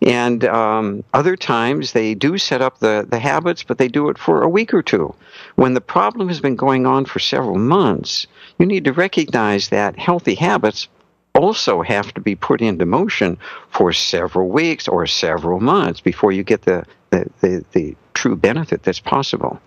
And 0.00 0.44
um, 0.44 1.04
other 1.14 1.36
times 1.36 1.92
they 1.92 2.14
do 2.14 2.38
set 2.38 2.62
up 2.62 2.78
the, 2.78 3.06
the 3.08 3.18
habits, 3.18 3.62
but 3.62 3.78
they 3.78 3.88
do 3.88 4.08
it 4.08 4.18
for 4.18 4.42
a 4.42 4.48
week 4.48 4.74
or 4.74 4.82
two. 4.82 5.14
When 5.56 5.74
the 5.74 5.80
problem 5.80 6.28
has 6.28 6.40
been 6.40 6.56
going 6.56 6.86
on 6.86 7.04
for 7.04 7.18
several 7.18 7.58
months, 7.58 8.26
you 8.58 8.66
need 8.66 8.84
to 8.84 8.92
recognize 8.92 9.68
that 9.68 9.98
healthy 9.98 10.34
habits 10.34 10.88
also 11.34 11.82
have 11.82 12.12
to 12.14 12.20
be 12.20 12.34
put 12.34 12.60
into 12.60 12.84
motion 12.84 13.38
for 13.70 13.92
several 13.92 14.48
weeks 14.48 14.88
or 14.88 15.06
several 15.06 15.60
months 15.60 16.00
before 16.00 16.32
you 16.32 16.42
get 16.42 16.62
the, 16.62 16.84
the, 17.10 17.30
the, 17.40 17.64
the 17.72 17.96
true 18.14 18.36
benefit 18.36 18.82
that's 18.82 19.00
possible. 19.00 19.60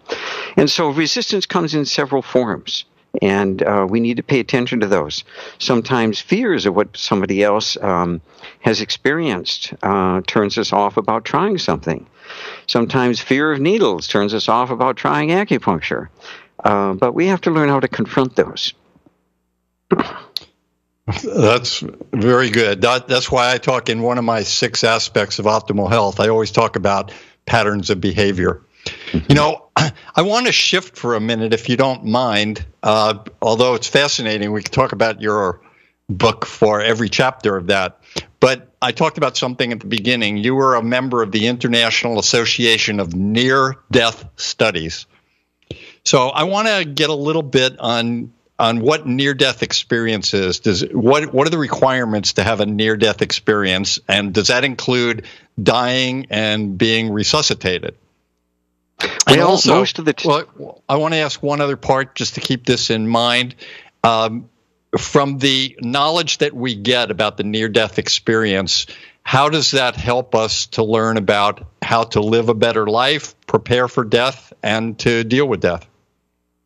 And 0.58 0.70
so 0.70 0.89
resistance 0.89 1.46
comes 1.46 1.74
in 1.74 1.86
several 1.86 2.22
forms. 2.22 2.86
And 3.22 3.61
uh, 3.63 3.86
we 3.89 3.99
need 3.99 4.18
to 4.18 4.24
pay 4.24 4.39
attention 4.39 4.80
to 4.82 4.88
those. 4.88 5.24
Sometimes 5.59 6.20
fears 6.20 6.66
of 6.66 6.76
what 6.76 6.95
somebody 6.95 7.43
else 7.43 7.78
um, 7.82 8.22
has 8.61 8.82
experienced 8.82 9.74
uh, 9.84 10.22
turns 10.28 10.57
us 10.57 10.74
off 10.74 10.97
about 10.97 11.26
trying 11.26 11.57
something. 11.57 12.05
Sometimes 12.68 13.20
fear 13.20 13.51
of 13.51 13.59
needles 13.59 14.07
turns 14.07 14.34
us 14.34 14.49
off 14.49 14.70
about 14.70 14.97
trying 14.97 15.30
acupuncture. 15.30 16.09
Uh, 16.63 16.93
but 16.93 17.13
we 17.13 17.28
have 17.28 17.41
to 17.41 17.51
learn 17.51 17.70
how 17.70 17.80
to 17.80 17.88
confront 17.88 18.36
those. 18.36 18.74
That's 21.24 21.84
very 22.11 22.49
good. 22.49 22.82
That, 22.82 23.07
that's 23.07 23.32
why 23.32 23.53
I 23.53 23.59
talk 23.59 23.89
in 23.89 24.01
one 24.01 24.18
of 24.18 24.24
my 24.24 24.41
six 24.41 24.84
aspects 24.84 25.38
of 25.38 25.45
optimal 25.45 25.89
health. 25.89 26.20
I 26.20 26.30
always 26.30 26.51
talk 26.51 26.76
about 26.76 27.11
patterns 27.45 27.91
of 27.91 28.01
behavior. 28.01 28.61
You 29.13 29.36
know, 29.36 29.64
I 29.78 30.21
want 30.21 30.45
to 30.45 30.51
shift 30.51 30.97
for 30.97 31.15
a 31.15 31.19
minute, 31.19 31.53
if 31.53 31.67
you 31.67 31.78
don't 31.78 32.05
mind. 32.05 32.65
Uh, 32.82 33.19
although 33.41 33.76
it's 33.76 33.88
fascinating, 33.88 34.51
we 34.51 34.63
could 34.63 34.71
talk 34.71 34.93
about 34.93 35.21
your 35.21 35.61
book 36.09 36.45
for 36.45 36.82
every 36.82 37.09
chapter 37.09 37.57
of 37.57 37.67
that. 37.67 37.99
But 38.39 38.69
I 38.82 38.91
talked 38.91 39.17
about 39.17 39.36
something 39.36 39.71
at 39.71 39.80
the 39.80 39.88
beginning. 39.88 40.38
You 40.38 40.55
were 40.55 40.76
a 40.76 40.84
member 40.84 41.21
of 41.21 41.32
the 41.32 41.47
International 41.47 42.19
Association 42.19 42.99
of 42.99 43.15
Near 43.15 43.78
Death 43.91 44.26
Studies. 44.38 45.07
So 46.03 46.30
I 46.30 46.43
want 46.43 46.67
to 46.67 46.86
get 46.86 47.09
a 47.09 47.15
little 47.15 47.43
bit 47.43 47.80
on 47.80 48.32
on 48.57 48.80
what 48.80 49.05
near 49.05 49.34
death 49.34 49.63
experience 49.63 50.34
is. 50.34 50.59
Does 50.59 50.82
what 50.91 51.34
what 51.34 51.47
are 51.47 51.49
the 51.49 51.57
requirements 51.57 52.34
to 52.34 52.43
have 52.43 52.61
a 52.61 52.65
near 52.65 52.95
death 52.95 53.21
experience, 53.21 53.99
and 54.07 54.34
does 54.34 54.47
that 54.47 54.63
include 54.63 55.26
dying 55.61 56.28
and 56.30 56.78
being 56.78 57.11
resuscitated? 57.11 57.95
And 59.00 59.38
well, 59.38 59.50
also, 59.50 59.76
most 59.76 60.00
of 60.00 60.06
the 60.06 60.14
t- 60.14 60.28
well, 60.28 60.84
I 60.88 60.98
want 60.98 61.14
to 61.14 61.20
ask 61.20 61.41
one 61.41 61.62
other 61.62 61.78
part 61.78 62.16
just 62.16 62.36
to 62.36 62.41
keep 62.41 62.66
this 62.66 62.89
in 62.89 63.08
mind. 63.08 63.56
Um, 64.04 64.50
from 64.98 65.39
the 65.39 65.78
knowledge 65.82 66.38
that 66.38 66.54
we 66.54 66.76
get 66.76 67.12
about 67.12 67.38
the 67.38 67.43
near 67.43 67.68
death 67.68 68.00
experience, 68.00 68.88
how 69.24 69.50
does 69.50 69.72
that 69.72 69.96
help 69.96 70.36
us 70.36 70.68
to 70.68 70.84
learn 70.84 71.18
about 71.18 71.66
how 71.82 72.04
to 72.04 72.22
live 72.22 72.50
a 72.50 72.54
better 72.54 72.88
life, 72.88 73.36
prepare 73.48 73.88
for 73.88 74.06
death, 74.06 74.54
and 74.64 74.98
to 75.00 75.24
deal 75.24 75.48
with 75.48 75.62
death? 75.62 75.88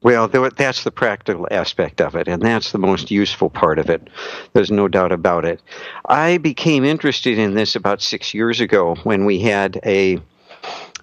Well, 0.01 0.29
that's 0.29 0.85
the 0.85 0.91
practical 0.91 1.47
aspect 1.51 1.99
of 1.99 2.15
it, 2.15 2.29
and 2.29 2.41
that's 2.41 2.71
the 2.71 2.77
most 2.77 3.11
useful 3.11 3.49
part 3.49 3.79
of 3.79 3.89
it. 3.89 4.09
There's 4.53 4.71
no 4.71 4.87
doubt 4.87 5.11
about 5.11 5.43
it. 5.43 5.61
I 6.05 6.37
became 6.37 6.85
interested 6.85 7.37
in 7.37 7.53
this 7.53 7.75
about 7.75 8.01
six 8.01 8.33
years 8.33 8.61
ago 8.61 8.95
when 9.03 9.25
we 9.25 9.39
had 9.39 9.79
a 9.85 10.21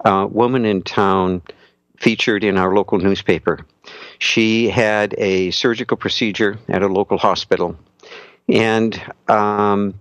uh, 0.05 0.27
woman 0.31 0.65
in 0.65 0.83
town 0.83 1.43
featured 1.99 2.45
in 2.45 2.59
our 2.59 2.75
local 2.75 2.99
newspaper. 2.99 3.67
She 4.19 4.69
had 4.69 5.15
a 5.19 5.51
surgical 5.51 5.97
procedure 5.97 6.59
at 6.69 6.83
a 6.83 6.89
local 6.89 7.19
hospital, 7.19 7.77
and 8.49 8.95
um, 9.29 9.95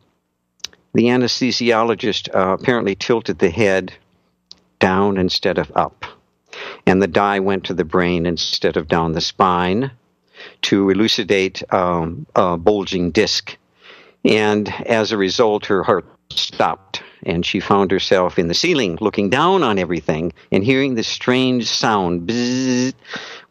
the 0.93 1.05
anesthesiologist 1.05 2.33
uh, 2.35 2.53
apparently 2.59 2.95
tilted 2.95 3.39
the 3.39 3.49
head 3.49 3.93
down 4.79 5.17
instead 5.17 5.57
of 5.57 5.71
up, 5.75 6.05
and 6.85 7.01
the 7.01 7.07
dye 7.07 7.39
went 7.39 7.63
to 7.65 7.73
the 7.73 7.85
brain 7.85 8.25
instead 8.25 8.77
of 8.77 8.87
down 8.87 9.13
the 9.13 9.21
spine. 9.21 9.91
to 10.61 10.89
elucidate 10.89 11.63
um, 11.73 12.25
a 12.35 12.57
bulging 12.57 13.11
disc. 13.11 13.57
And 14.23 14.69
as 14.85 15.11
a 15.11 15.17
result, 15.17 15.67
her 15.67 15.83
heart 15.83 16.05
stopped 16.39 17.03
and 17.25 17.45
she 17.45 17.59
found 17.59 17.91
herself 17.91 18.37
in 18.37 18.47
the 18.47 18.53
ceiling 18.53 18.97
looking 19.01 19.29
down 19.29 19.63
on 19.63 19.79
everything 19.79 20.31
and 20.51 20.63
hearing 20.63 20.95
this 20.95 21.07
strange 21.07 21.67
sound. 21.67 22.29
Bzzz. 22.29 22.93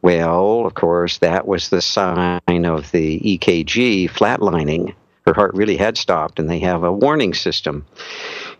Well, 0.01 0.67
of 0.67 0.75
course, 0.75 1.19
that 1.19 1.47
was 1.47 1.69
the 1.69 1.81
sign 1.81 2.41
of 2.47 2.91
the 2.93 3.21
EKG 3.21 4.11
flatlining. 4.11 4.95
Her 5.27 5.33
heart 5.33 5.55
really 5.55 5.77
had 5.77 5.97
stopped, 5.97 6.39
and 6.39 6.49
they 6.49 6.59
have 6.61 6.85
a 6.85 6.93
warning 6.93 7.33
system. 7.33 7.87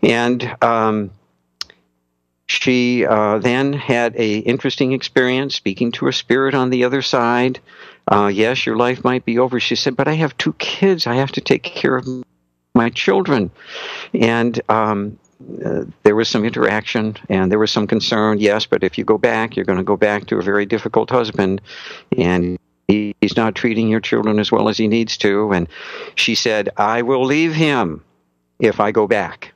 And 0.01 0.55
um, 0.63 1.11
she 2.47 3.05
uh, 3.05 3.37
then 3.37 3.73
had 3.73 4.15
a 4.15 4.39
interesting 4.39 4.93
experience 4.93 5.55
speaking 5.55 5.91
to 5.93 6.07
a 6.07 6.13
spirit 6.13 6.55
on 6.55 6.71
the 6.71 6.83
other 6.83 7.03
side. 7.03 7.59
Uh, 8.07 8.31
yes, 8.33 8.65
your 8.65 8.75
life 8.75 9.03
might 9.03 9.25
be 9.25 9.39
over. 9.39 9.59
She 9.59 9.75
said, 9.75 9.95
but 9.95 10.07
I 10.07 10.13
have 10.13 10.37
two 10.37 10.53
kids. 10.53 11.07
I 11.07 11.15
have 11.15 11.31
to 11.33 11.41
take 11.41 11.63
care 11.63 11.95
of 11.95 12.05
my 12.75 12.89
children. 12.89 13.49
And 14.13 14.61
um, 14.69 15.17
uh, 15.63 15.85
there 16.03 16.15
was 16.15 16.29
some 16.29 16.45
interaction 16.45 17.17
and 17.29 17.51
there 17.51 17.59
was 17.59 17.71
some 17.71 17.87
concern, 17.87 18.39
yes, 18.39 18.65
but 18.65 18.83
if 18.83 18.97
you 18.97 19.05
go 19.05 19.17
back, 19.17 19.55
you're 19.55 19.65
going 19.65 19.77
to 19.77 19.83
go 19.83 19.97
back 19.97 20.27
to 20.27 20.37
a 20.37 20.41
very 20.41 20.65
difficult 20.65 21.09
husband 21.09 21.61
and 22.17 22.59
he's 22.87 23.35
not 23.35 23.55
treating 23.55 23.87
your 23.87 23.99
children 23.99 24.39
as 24.39 24.51
well 24.51 24.69
as 24.69 24.77
he 24.77 24.87
needs 24.87 25.17
to. 25.17 25.51
And 25.51 25.67
she 26.15 26.35
said, 26.35 26.69
I 26.77 27.01
will 27.01 27.25
leave 27.25 27.53
him 27.53 28.03
if 28.59 28.79
I 28.79 28.91
go 28.91 29.07
back. 29.07 29.53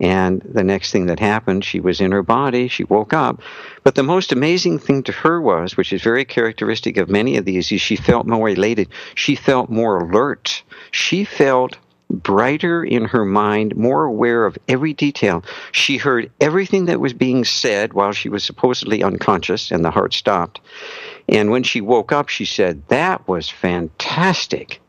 And 0.00 0.40
the 0.40 0.64
next 0.64 0.92
thing 0.92 1.06
that 1.06 1.20
happened, 1.20 1.62
she 1.62 1.78
was 1.78 2.00
in 2.00 2.10
her 2.12 2.22
body, 2.22 2.68
she 2.68 2.84
woke 2.84 3.12
up. 3.12 3.42
But 3.84 3.96
the 3.96 4.02
most 4.02 4.32
amazing 4.32 4.78
thing 4.78 5.02
to 5.02 5.12
her 5.12 5.40
was, 5.42 5.76
which 5.76 5.92
is 5.92 6.02
very 6.02 6.24
characteristic 6.24 6.96
of 6.96 7.10
many 7.10 7.36
of 7.36 7.44
these, 7.44 7.70
is 7.70 7.82
she 7.82 7.96
felt 7.96 8.26
more 8.26 8.48
elated. 8.48 8.88
She 9.14 9.34
felt 9.34 9.68
more 9.68 10.00
alert. 10.00 10.62
She 10.90 11.24
felt 11.24 11.76
brighter 12.10 12.84
in 12.84 13.04
her 13.06 13.24
mind, 13.24 13.76
more 13.76 14.04
aware 14.04 14.44
of 14.44 14.58
every 14.68 14.92
detail. 14.92 15.44
She 15.72 15.96
heard 15.96 16.30
everything 16.40 16.86
that 16.86 17.00
was 17.00 17.12
being 17.12 17.44
said 17.44 17.92
while 17.92 18.12
she 18.12 18.28
was 18.28 18.44
supposedly 18.44 19.02
unconscious 19.02 19.70
and 19.70 19.84
the 19.84 19.90
heart 19.90 20.12
stopped. 20.12 20.60
And 21.28 21.50
when 21.50 21.62
she 21.62 21.80
woke 21.80 22.12
up, 22.12 22.28
she 22.28 22.44
said, 22.44 22.82
That 22.88 23.26
was 23.28 23.48
fantastic. 23.48 24.80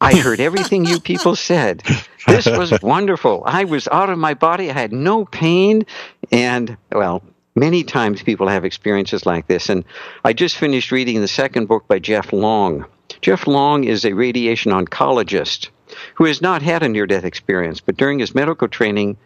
I 0.00 0.14
heard 0.14 0.40
everything 0.40 0.84
you 0.84 1.00
people 1.00 1.36
said. 1.36 1.82
This 2.26 2.46
was 2.46 2.72
wonderful. 2.82 3.42
I 3.46 3.64
was 3.64 3.88
out 3.88 4.10
of 4.10 4.18
my 4.18 4.34
body. 4.34 4.70
I 4.70 4.74
had 4.74 4.92
no 4.92 5.24
pain. 5.24 5.86
And, 6.30 6.76
well, 6.92 7.22
many 7.54 7.82
times 7.82 8.22
people 8.22 8.46
have 8.46 8.64
experiences 8.64 9.24
like 9.24 9.46
this. 9.46 9.70
And 9.70 9.84
I 10.22 10.34
just 10.34 10.58
finished 10.58 10.92
reading 10.92 11.22
the 11.22 11.28
second 11.28 11.66
book 11.66 11.88
by 11.88 11.98
Jeff 11.98 12.32
Long. 12.32 12.84
Jeff 13.22 13.46
Long 13.46 13.84
is 13.84 14.04
a 14.04 14.12
radiation 14.12 14.72
oncologist 14.72 15.70
who 16.14 16.24
has 16.24 16.40
not 16.40 16.62
had 16.62 16.82
a 16.82 16.88
near 16.88 17.06
death 17.06 17.24
experience, 17.24 17.80
but 17.80 17.96
during 17.96 18.18
his 18.18 18.34
medical 18.34 18.68
training 18.68 19.16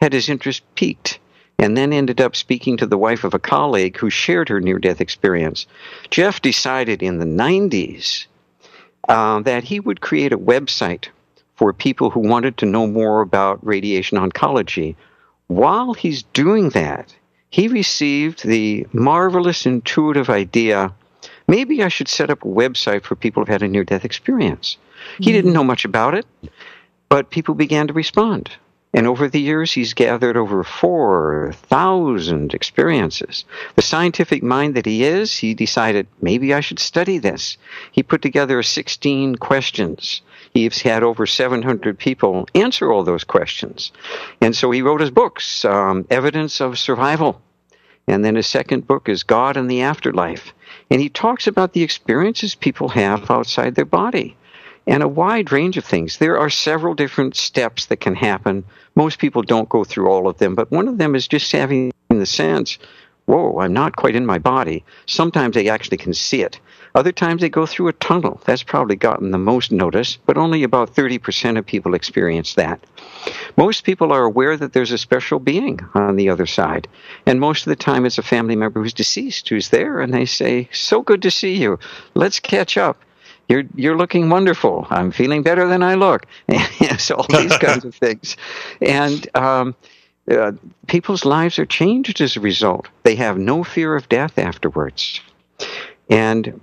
had 0.00 0.12
his 0.12 0.28
interest 0.28 0.62
piqued 0.74 1.18
and 1.58 1.76
then 1.76 1.92
ended 1.92 2.20
up 2.20 2.36
speaking 2.36 2.76
to 2.76 2.86
the 2.86 2.98
wife 2.98 3.24
of 3.24 3.34
a 3.34 3.38
colleague 3.38 3.96
who 3.96 4.10
shared 4.10 4.48
her 4.48 4.60
near 4.60 4.78
death 4.78 5.00
experience. 5.00 5.66
Jeff 6.10 6.40
decided 6.40 7.02
in 7.02 7.18
the 7.18 7.24
90s 7.24 8.26
uh, 9.08 9.40
that 9.40 9.64
he 9.64 9.80
would 9.80 10.00
create 10.00 10.32
a 10.32 10.38
website 10.38 11.08
for 11.56 11.72
people 11.72 12.10
who 12.10 12.20
wanted 12.20 12.56
to 12.56 12.66
know 12.66 12.86
more 12.86 13.20
about 13.20 13.64
radiation 13.66 14.18
oncology. 14.18 14.94
While 15.48 15.94
he's 15.94 16.22
doing 16.22 16.70
that, 16.70 17.12
he 17.50 17.66
received 17.66 18.44
the 18.44 18.86
marvelous 18.92 19.66
intuitive 19.66 20.30
idea 20.30 20.92
maybe 21.48 21.82
I 21.82 21.88
should 21.88 22.08
set 22.08 22.30
up 22.30 22.42
a 22.42 22.48
website 22.48 23.02
for 23.02 23.16
people 23.16 23.42
who've 23.42 23.48
had 23.48 23.62
a 23.62 23.68
near 23.68 23.84
death 23.84 24.04
experience. 24.04 24.76
He 25.18 25.32
didn't 25.32 25.52
know 25.52 25.64
much 25.64 25.84
about 25.84 26.14
it, 26.14 26.26
but 27.08 27.30
people 27.30 27.54
began 27.54 27.88
to 27.88 27.92
respond. 27.92 28.50
And 28.94 29.06
over 29.06 29.28
the 29.28 29.40
years, 29.40 29.72
he's 29.72 29.92
gathered 29.92 30.36
over 30.36 30.64
4,000 30.64 32.54
experiences. 32.54 33.44
The 33.76 33.82
scientific 33.82 34.42
mind 34.42 34.74
that 34.76 34.86
he 34.86 35.04
is, 35.04 35.36
he 35.36 35.52
decided, 35.52 36.06
maybe 36.22 36.54
I 36.54 36.60
should 36.60 36.78
study 36.78 37.18
this. 37.18 37.58
He 37.92 38.02
put 38.02 38.22
together 38.22 38.62
16 38.62 39.36
questions. 39.36 40.22
He's 40.54 40.80
had 40.80 41.02
over 41.02 41.26
700 41.26 41.98
people 41.98 42.48
answer 42.54 42.90
all 42.90 43.02
those 43.02 43.24
questions. 43.24 43.92
And 44.40 44.56
so 44.56 44.70
he 44.70 44.80
wrote 44.80 45.02
his 45.02 45.10
books, 45.10 45.66
um, 45.66 46.06
Evidence 46.10 46.60
of 46.60 46.78
Survival. 46.78 47.42
And 48.08 48.24
then 48.24 48.36
his 48.36 48.46
second 48.46 48.86
book 48.86 49.08
is 49.08 49.22
God 49.22 49.56
and 49.56 49.70
the 49.70 49.82
Afterlife. 49.82 50.52
And 50.90 51.00
he 51.00 51.10
talks 51.10 51.46
about 51.46 51.74
the 51.74 51.82
experiences 51.82 52.54
people 52.54 52.88
have 52.88 53.30
outside 53.30 53.74
their 53.74 53.84
body 53.84 54.36
and 54.86 55.02
a 55.02 55.08
wide 55.08 55.52
range 55.52 55.76
of 55.76 55.84
things. 55.84 56.16
There 56.16 56.38
are 56.38 56.48
several 56.48 56.94
different 56.94 57.36
steps 57.36 57.86
that 57.86 58.00
can 58.00 58.14
happen. 58.14 58.64
Most 58.94 59.18
people 59.18 59.42
don't 59.42 59.68
go 59.68 59.84
through 59.84 60.08
all 60.08 60.26
of 60.26 60.38
them, 60.38 60.54
but 60.54 60.70
one 60.70 60.88
of 60.88 60.96
them 60.96 61.14
is 61.14 61.28
just 61.28 61.52
having 61.52 61.92
the 62.08 62.24
sense, 62.24 62.78
whoa, 63.26 63.58
I'm 63.58 63.74
not 63.74 63.96
quite 63.96 64.16
in 64.16 64.24
my 64.24 64.38
body. 64.38 64.82
Sometimes 65.04 65.54
they 65.54 65.68
actually 65.68 65.98
can 65.98 66.14
see 66.14 66.40
it. 66.40 66.58
Other 66.94 67.12
times 67.12 67.40
they 67.42 67.48
go 67.48 67.66
through 67.66 67.88
a 67.88 67.92
tunnel. 67.94 68.40
That's 68.44 68.62
probably 68.62 68.96
gotten 68.96 69.30
the 69.30 69.38
most 69.38 69.72
notice, 69.72 70.18
but 70.26 70.38
only 70.38 70.62
about 70.62 70.94
30% 70.94 71.58
of 71.58 71.66
people 71.66 71.94
experience 71.94 72.54
that. 72.54 72.80
Most 73.56 73.84
people 73.84 74.12
are 74.12 74.24
aware 74.24 74.56
that 74.56 74.72
there's 74.72 74.92
a 74.92 74.98
special 74.98 75.38
being 75.38 75.80
on 75.94 76.16
the 76.16 76.28
other 76.28 76.46
side. 76.46 76.88
And 77.26 77.40
most 77.40 77.66
of 77.66 77.70
the 77.70 77.76
time 77.76 78.06
it's 78.06 78.18
a 78.18 78.22
family 78.22 78.56
member 78.56 78.80
who's 78.80 78.94
deceased 78.94 79.48
who's 79.48 79.70
there 79.70 80.00
and 80.00 80.12
they 80.12 80.24
say, 80.24 80.68
So 80.72 81.02
good 81.02 81.22
to 81.22 81.30
see 81.30 81.56
you. 81.56 81.78
Let's 82.14 82.40
catch 82.40 82.76
up 82.76 82.98
you're 83.48 83.64
you're 83.74 83.96
looking 83.96 84.28
wonderful. 84.28 84.86
I'm 84.90 85.10
feeling 85.10 85.42
better 85.42 85.66
than 85.66 85.82
I 85.82 85.94
look. 85.94 86.26
so 86.98 87.16
all 87.16 87.26
these 87.28 87.56
kinds 87.58 87.84
of 87.84 87.94
things, 87.94 88.36
and 88.80 89.26
um, 89.36 89.74
uh, 90.30 90.52
people's 90.86 91.24
lives 91.24 91.58
are 91.58 91.66
changed 91.66 92.20
as 92.20 92.36
a 92.36 92.40
result. 92.40 92.88
They 93.02 93.16
have 93.16 93.38
no 93.38 93.64
fear 93.64 93.96
of 93.96 94.08
death 94.08 94.38
afterwards, 94.38 95.20
and 96.10 96.60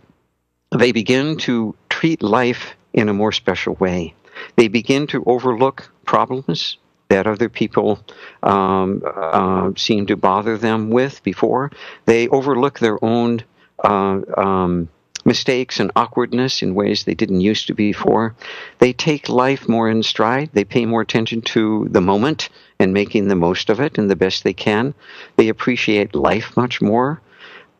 they 0.78 0.91
begin 0.91 1.38
to 1.38 1.76
treat 1.89 2.21
life 2.21 2.76
in 2.93 3.09
a 3.09 3.13
more 3.13 3.32
special 3.32 3.76
way. 3.76 4.13
They 4.55 4.67
begin 4.67 5.07
to 5.07 5.23
overlook 5.26 5.91
problems 6.05 6.78
that 7.09 7.28
other 7.28 7.49
people 7.49 7.99
um, 8.43 9.01
uh, 9.05 9.71
seem 9.76 10.07
to 10.07 10.17
bother 10.17 10.57
them 10.57 10.89
with 10.89 11.23
before. 11.23 11.71
They 12.05 12.28
overlook 12.28 12.80
their 12.80 13.03
own 13.03 13.43
uh, 13.84 14.21
um, 14.38 14.89
mistakes 15.23 15.80
and 15.80 15.91
awkwardness 15.95 16.61
in 16.61 16.76
ways 16.76 17.03
they 17.03 17.15
didn't 17.15 17.41
used 17.41 17.67
to 17.67 17.73
before. 17.73 18.36
They 18.80 18.93
take 18.93 19.30
life 19.30 19.67
more 19.67 19.89
in 19.89 20.03
stride. 20.03 20.49
They 20.53 20.63
pay 20.63 20.86
more 20.86 21.01
attention 21.01 21.41
to 21.53 21.88
the 21.89 22.01
moment 22.01 22.49
and 22.80 22.93
making 22.93 23.28
the 23.28 23.36
most 23.36 23.69
of 23.69 23.80
it 23.80 23.97
and 23.97 24.09
the 24.09 24.15
best 24.15 24.43
they 24.43 24.53
can. 24.53 24.93
They 25.36 25.49
appreciate 25.49 26.15
life 26.15 26.55
much 26.57 26.82
more 26.82 27.21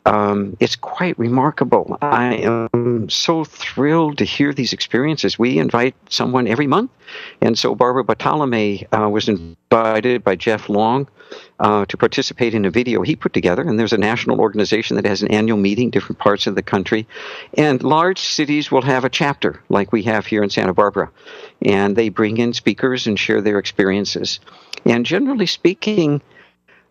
um, 0.06 0.56
it's 0.60 0.76
quite 0.76 1.18
remarkable. 1.18 1.98
I 2.00 2.34
am 2.36 3.10
so 3.10 3.44
thrilled 3.44 4.18
to 4.18 4.24
hear 4.24 4.52
these 4.52 4.72
experiences. 4.72 5.36
We 5.36 5.58
invite 5.58 5.96
someone 6.08 6.46
every 6.46 6.68
month, 6.68 6.92
and 7.40 7.58
so 7.58 7.74
Barbara 7.74 8.04
Bartolome 8.04 8.86
uh, 8.92 9.08
was 9.08 9.28
invited 9.28 10.22
by 10.22 10.36
Jeff 10.36 10.68
Long 10.68 11.08
uh, 11.58 11.86
to 11.86 11.96
participate 11.96 12.54
in 12.54 12.64
a 12.64 12.70
video 12.70 13.02
he 13.02 13.16
put 13.16 13.32
together. 13.32 13.62
And 13.62 13.80
there's 13.80 13.92
a 13.92 13.98
national 13.98 14.40
organization 14.40 14.94
that 14.94 15.04
has 15.06 15.22
an 15.22 15.28
annual 15.32 15.58
meeting, 15.58 15.90
different 15.90 16.20
parts 16.20 16.46
of 16.46 16.54
the 16.54 16.62
country, 16.62 17.04
and 17.54 17.82
large 17.82 18.20
cities 18.20 18.70
will 18.70 18.82
have 18.82 19.04
a 19.04 19.10
chapter 19.10 19.60
like 19.68 19.92
we 19.92 20.04
have 20.04 20.24
here 20.24 20.44
in 20.44 20.50
Santa 20.50 20.72
Barbara, 20.72 21.10
and 21.62 21.96
they 21.96 22.10
bring 22.10 22.36
in 22.36 22.52
speakers 22.52 23.08
and 23.08 23.18
share 23.18 23.40
their 23.40 23.58
experiences. 23.58 24.38
And 24.84 25.04
generally 25.04 25.46
speaking, 25.46 26.22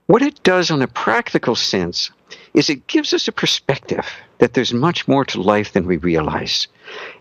what 0.08 0.22
it 0.22 0.42
does 0.44 0.72
on 0.72 0.82
a 0.82 0.88
practical 0.88 1.56
sense 1.56 2.12
is 2.54 2.70
it 2.70 2.88
gives 2.88 3.14
us 3.14 3.28
a 3.28 3.32
perspective 3.32 4.08
that 4.40 4.54
there's 4.54 4.74
much 4.74 5.08
more 5.08 5.26
to 5.26 5.42
life 5.42 5.74
than 5.74 5.86
we 5.86 5.98
realize, 5.98 6.68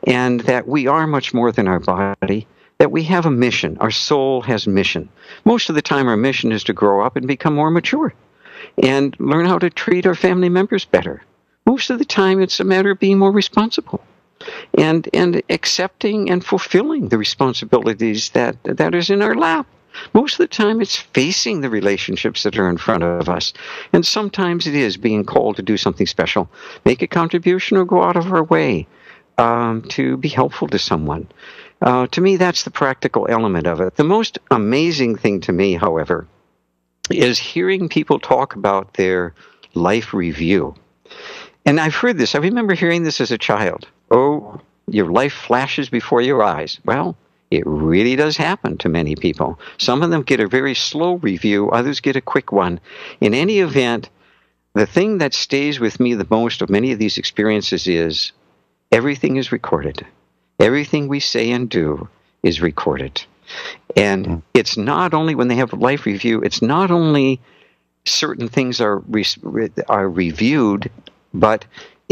and 0.06 0.40
that 0.40 0.68
we 0.68 0.86
are 0.86 1.06
much 1.06 1.32
more 1.32 1.50
than 1.52 1.68
our 1.68 1.80
body, 1.80 2.46
that 2.78 2.90
we 2.90 3.02
have 3.04 3.26
a 3.26 3.30
mission. 3.30 3.76
Our 3.80 3.90
soul 3.90 4.42
has 4.42 4.66
mission. 4.66 5.08
Most 5.44 5.68
of 5.68 5.74
the 5.74 5.82
time, 5.82 6.08
our 6.08 6.16
mission 6.16 6.52
is 6.52 6.64
to 6.64 6.72
grow 6.72 7.04
up 7.04 7.16
and 7.16 7.26
become 7.26 7.54
more 7.54 7.70
mature 7.70 8.12
and 8.82 9.16
learn 9.18 9.46
how 9.46 9.58
to 9.58 9.70
treat 9.70 10.06
our 10.06 10.14
family 10.14 10.48
members 10.48 10.84
better. 10.84 11.22
Most 11.66 11.90
of 11.90 11.98
the 11.98 12.04
time, 12.04 12.40
it's 12.40 12.60
a 12.60 12.64
matter 12.64 12.90
of 12.90 12.98
being 12.98 13.18
more 13.18 13.32
responsible 13.32 14.02
and, 14.76 15.08
and 15.14 15.42
accepting 15.48 16.30
and 16.30 16.44
fulfilling 16.44 17.08
the 17.08 17.18
responsibilities 17.18 18.30
that, 18.30 18.56
that 18.64 18.94
is 18.94 19.10
in 19.10 19.22
our 19.22 19.34
lap. 19.34 19.66
Most 20.12 20.34
of 20.34 20.38
the 20.38 20.46
time, 20.46 20.80
it's 20.80 20.96
facing 20.96 21.60
the 21.60 21.70
relationships 21.70 22.42
that 22.42 22.58
are 22.58 22.68
in 22.68 22.76
front 22.76 23.02
of 23.02 23.28
us. 23.28 23.52
And 23.92 24.06
sometimes 24.06 24.66
it 24.66 24.74
is 24.74 24.96
being 24.96 25.24
called 25.24 25.56
to 25.56 25.62
do 25.62 25.76
something 25.76 26.06
special, 26.06 26.48
make 26.84 27.02
a 27.02 27.06
contribution, 27.06 27.76
or 27.76 27.84
go 27.84 28.02
out 28.02 28.16
of 28.16 28.32
our 28.32 28.44
way 28.44 28.86
um, 29.38 29.82
to 29.90 30.16
be 30.16 30.28
helpful 30.28 30.68
to 30.68 30.78
someone. 30.78 31.28
Uh, 31.82 32.06
to 32.08 32.20
me, 32.20 32.36
that's 32.36 32.64
the 32.64 32.70
practical 32.70 33.26
element 33.28 33.66
of 33.66 33.80
it. 33.80 33.96
The 33.96 34.04
most 34.04 34.38
amazing 34.50 35.16
thing 35.16 35.40
to 35.42 35.52
me, 35.52 35.74
however, 35.74 36.26
is 37.10 37.38
hearing 37.38 37.88
people 37.88 38.18
talk 38.18 38.54
about 38.54 38.94
their 38.94 39.34
life 39.74 40.14
review. 40.14 40.74
and 41.66 41.80
I've 41.80 41.94
heard 41.94 42.18
this. 42.18 42.34
I 42.34 42.38
remember 42.38 42.74
hearing 42.74 43.02
this 43.02 43.20
as 43.20 43.32
a 43.32 43.38
child. 43.38 43.88
Oh, 44.10 44.60
your 44.88 45.10
life 45.10 45.32
flashes 45.32 45.88
before 45.88 46.20
your 46.20 46.42
eyes. 46.42 46.78
Well, 46.84 47.16
it 47.50 47.62
really 47.66 48.16
does 48.16 48.36
happen 48.36 48.78
to 48.78 48.88
many 48.88 49.14
people. 49.16 49.58
Some 49.78 50.02
of 50.02 50.10
them 50.10 50.22
get 50.22 50.40
a 50.40 50.48
very 50.48 50.74
slow 50.74 51.14
review, 51.14 51.70
others 51.70 52.00
get 52.00 52.16
a 52.16 52.20
quick 52.20 52.52
one. 52.52 52.80
In 53.20 53.34
any 53.34 53.58
event, 53.60 54.08
the 54.74 54.86
thing 54.86 55.18
that 55.18 55.34
stays 55.34 55.78
with 55.78 56.00
me 56.00 56.14
the 56.14 56.26
most 56.28 56.62
of 56.62 56.68
many 56.68 56.92
of 56.92 56.98
these 56.98 57.18
experiences 57.18 57.86
is 57.86 58.32
everything 58.90 59.36
is 59.36 59.52
recorded. 59.52 60.04
Everything 60.58 61.08
we 61.08 61.20
say 61.20 61.50
and 61.50 61.68
do 61.68 62.08
is 62.42 62.60
recorded. 62.60 63.24
And 63.96 64.26
mm. 64.26 64.42
it's 64.52 64.76
not 64.76 65.14
only 65.14 65.34
when 65.34 65.48
they 65.48 65.56
have 65.56 65.72
a 65.72 65.76
life 65.76 66.06
review, 66.06 66.40
it's 66.42 66.62
not 66.62 66.90
only 66.90 67.40
certain 68.04 68.48
things 68.48 68.80
are, 68.80 68.98
re- 68.98 69.70
are 69.88 70.08
reviewed, 70.08 70.90
but 71.32 71.64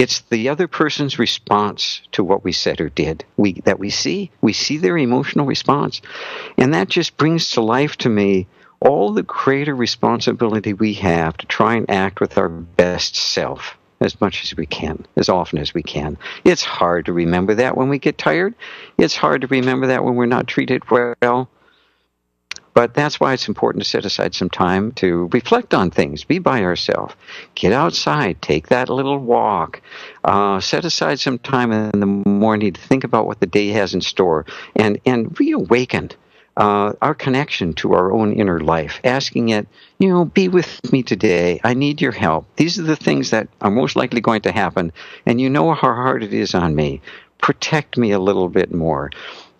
it's 0.02 0.22
the 0.22 0.48
other 0.48 0.66
person's 0.66 1.18
response 1.20 2.02
to 2.10 2.24
what 2.24 2.42
we 2.42 2.50
said 2.50 2.80
or 2.80 2.88
did 2.88 3.24
we, 3.36 3.52
that 3.64 3.78
we 3.78 3.88
see. 3.88 4.32
We 4.40 4.52
see 4.52 4.76
their 4.76 4.98
emotional 4.98 5.46
response. 5.46 6.02
And 6.58 6.74
that 6.74 6.88
just 6.88 7.16
brings 7.16 7.50
to 7.52 7.60
life 7.60 7.96
to 7.98 8.08
me 8.08 8.48
all 8.80 9.12
the 9.12 9.22
greater 9.22 9.76
responsibility 9.76 10.72
we 10.72 10.94
have 10.94 11.36
to 11.36 11.46
try 11.46 11.76
and 11.76 11.88
act 11.88 12.20
with 12.20 12.36
our 12.36 12.48
best 12.48 13.14
self 13.14 13.78
as 14.00 14.20
much 14.20 14.42
as 14.42 14.56
we 14.56 14.66
can, 14.66 15.06
as 15.14 15.28
often 15.28 15.58
as 15.58 15.72
we 15.72 15.84
can. 15.84 16.18
It's 16.44 16.64
hard 16.64 17.06
to 17.06 17.12
remember 17.12 17.54
that 17.54 17.76
when 17.76 17.88
we 17.88 18.00
get 18.00 18.18
tired. 18.18 18.54
It's 18.98 19.14
hard 19.14 19.42
to 19.42 19.46
remember 19.46 19.86
that 19.86 20.02
when 20.02 20.16
we're 20.16 20.26
not 20.26 20.48
treated 20.48 20.82
well. 20.90 21.48
But 22.74 22.94
that's 22.94 23.20
why 23.20 23.34
it's 23.34 23.48
important 23.48 23.84
to 23.84 23.88
set 23.88 24.04
aside 24.04 24.34
some 24.34 24.48
time 24.48 24.92
to 24.92 25.28
reflect 25.32 25.74
on 25.74 25.90
things, 25.90 26.24
be 26.24 26.38
by 26.38 26.60
yourself, 26.60 27.16
get 27.54 27.72
outside, 27.72 28.40
take 28.40 28.68
that 28.68 28.88
little 28.88 29.18
walk, 29.18 29.82
uh, 30.24 30.58
set 30.60 30.84
aside 30.84 31.20
some 31.20 31.38
time 31.38 31.70
in 31.70 32.00
the 32.00 32.06
morning 32.06 32.72
to 32.72 32.80
think 32.80 33.04
about 33.04 33.26
what 33.26 33.40
the 33.40 33.46
day 33.46 33.68
has 33.68 33.94
in 33.94 34.00
store, 34.00 34.46
and 34.74 34.98
and 35.04 35.38
reawaken 35.38 36.10
uh, 36.56 36.92
our 37.00 37.14
connection 37.14 37.72
to 37.74 37.94
our 37.94 38.12
own 38.12 38.32
inner 38.32 38.60
life, 38.60 39.00
asking 39.04 39.50
it, 39.50 39.66
you 39.98 40.08
know, 40.08 40.24
be 40.24 40.48
with 40.48 40.80
me 40.92 41.02
today. 41.02 41.60
I 41.64 41.74
need 41.74 42.00
your 42.00 42.12
help. 42.12 42.46
These 42.56 42.78
are 42.78 42.82
the 42.82 42.96
things 42.96 43.30
that 43.30 43.48
are 43.60 43.70
most 43.70 43.96
likely 43.96 44.20
going 44.20 44.42
to 44.42 44.52
happen, 44.52 44.92
and 45.26 45.40
you 45.40 45.48
know 45.48 45.72
how 45.72 45.94
hard 45.94 46.22
it 46.22 46.34
is 46.34 46.54
on 46.54 46.74
me. 46.74 47.00
Protect 47.40 47.96
me 47.96 48.12
a 48.12 48.20
little 48.20 48.48
bit 48.48 48.72
more. 48.72 49.10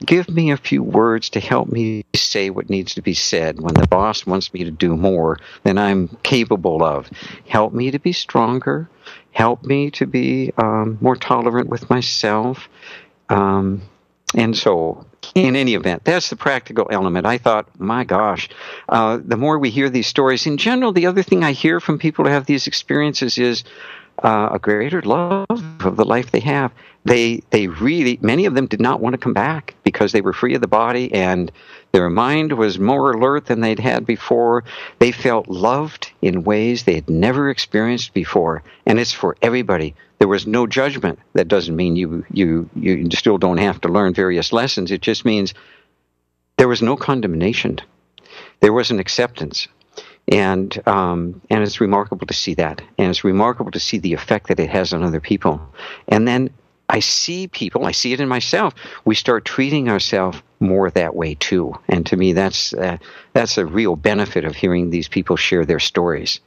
Give 0.04 0.28
me 0.28 0.50
a 0.50 0.56
few 0.56 0.82
words 0.82 1.30
to 1.30 1.40
help 1.40 1.68
me 1.68 2.04
say 2.14 2.50
what 2.50 2.68
needs 2.68 2.94
to 2.94 3.02
be 3.02 3.14
said 3.14 3.60
when 3.60 3.74
the 3.74 3.86
boss 3.86 4.26
wants 4.26 4.52
me 4.52 4.64
to 4.64 4.70
do 4.70 4.96
more 4.96 5.38
than 5.62 5.78
I'm 5.78 6.08
capable 6.22 6.82
of. 6.82 7.08
Help 7.46 7.72
me 7.72 7.90
to 7.90 7.98
be 7.98 8.12
stronger. 8.12 8.88
Help 9.30 9.62
me 9.64 9.90
to 9.92 10.06
be 10.06 10.52
um, 10.58 10.98
more 11.00 11.16
tolerant 11.16 11.68
with 11.68 11.88
myself. 11.88 12.68
Um, 13.28 13.82
and 14.34 14.56
so, 14.56 15.06
in 15.34 15.56
any 15.56 15.74
event, 15.74 16.04
that's 16.04 16.30
the 16.30 16.36
practical 16.36 16.88
element. 16.90 17.26
I 17.26 17.38
thought, 17.38 17.68
my 17.78 18.04
gosh, 18.04 18.48
uh, 18.88 19.18
the 19.22 19.36
more 19.36 19.58
we 19.58 19.70
hear 19.70 19.88
these 19.88 20.06
stories, 20.06 20.46
in 20.46 20.56
general, 20.56 20.92
the 20.92 21.06
other 21.06 21.22
thing 21.22 21.44
I 21.44 21.52
hear 21.52 21.80
from 21.80 21.98
people 21.98 22.24
who 22.24 22.30
have 22.30 22.46
these 22.46 22.66
experiences 22.66 23.38
is 23.38 23.64
uh, 24.22 24.50
a 24.52 24.58
greater 24.58 25.02
love 25.02 25.46
of 25.84 25.96
the 25.96 26.04
life 26.04 26.30
they 26.30 26.40
have. 26.40 26.72
They 27.04 27.42
they 27.50 27.66
really 27.66 28.18
many 28.22 28.46
of 28.46 28.54
them 28.54 28.66
did 28.66 28.80
not 28.80 29.00
want 29.00 29.14
to 29.14 29.18
come 29.18 29.32
back 29.32 29.74
because 29.82 30.12
they 30.12 30.20
were 30.20 30.32
free 30.32 30.54
of 30.54 30.60
the 30.60 30.68
body 30.68 31.12
and 31.12 31.50
their 31.90 32.08
mind 32.08 32.52
was 32.52 32.78
more 32.78 33.12
alert 33.12 33.46
than 33.46 33.60
they'd 33.60 33.78
had 33.78 34.06
before. 34.06 34.64
They 34.98 35.12
felt 35.12 35.48
loved 35.48 36.12
in 36.22 36.44
ways 36.44 36.84
they 36.84 36.94
had 36.94 37.10
never 37.10 37.50
experienced 37.50 38.14
before, 38.14 38.62
and 38.86 38.98
it's 38.98 39.12
for 39.12 39.36
everybody. 39.42 39.94
There 40.18 40.28
was 40.28 40.46
no 40.46 40.66
judgment. 40.66 41.18
That 41.34 41.48
doesn't 41.48 41.74
mean 41.74 41.96
you 41.96 42.24
you 42.32 42.70
you 42.76 43.08
still 43.10 43.38
don't 43.38 43.58
have 43.58 43.80
to 43.82 43.88
learn 43.88 44.14
various 44.14 44.52
lessons. 44.52 44.90
It 44.90 45.02
just 45.02 45.24
means 45.24 45.54
there 46.56 46.68
was 46.68 46.82
no 46.82 46.96
condemnation. 46.96 47.80
There 48.60 48.72
was 48.72 48.90
an 48.92 49.00
acceptance 49.00 49.66
and 50.28 50.80
um, 50.86 51.40
and 51.50 51.62
it's 51.62 51.80
remarkable 51.80 52.26
to 52.26 52.34
see 52.34 52.54
that, 52.54 52.80
and 52.96 53.10
it's 53.10 53.24
remarkable 53.24 53.72
to 53.72 53.80
see 53.80 53.98
the 53.98 54.14
effect 54.14 54.48
that 54.48 54.60
it 54.60 54.70
has 54.70 54.92
on 54.92 55.02
other 55.02 55.20
people. 55.20 55.60
And 56.08 56.26
then 56.28 56.50
I 56.92 57.00
see 57.00 57.48
people, 57.48 57.86
I 57.86 57.92
see 57.92 58.12
it 58.12 58.20
in 58.20 58.28
myself. 58.28 58.74
We 59.06 59.14
start 59.14 59.46
treating 59.46 59.88
ourselves 59.88 60.42
more 60.60 60.90
that 60.90 61.16
way 61.16 61.34
too, 61.34 61.74
and 61.88 62.04
to 62.06 62.16
me, 62.16 62.34
that's 62.34 62.74
uh, 62.74 62.98
that's 63.32 63.56
a 63.56 63.64
real 63.64 63.96
benefit 63.96 64.44
of 64.44 64.54
hearing 64.54 64.90
these 64.90 65.08
people 65.08 65.36
share 65.36 65.64
their 65.64 65.80
stories. 65.80 66.38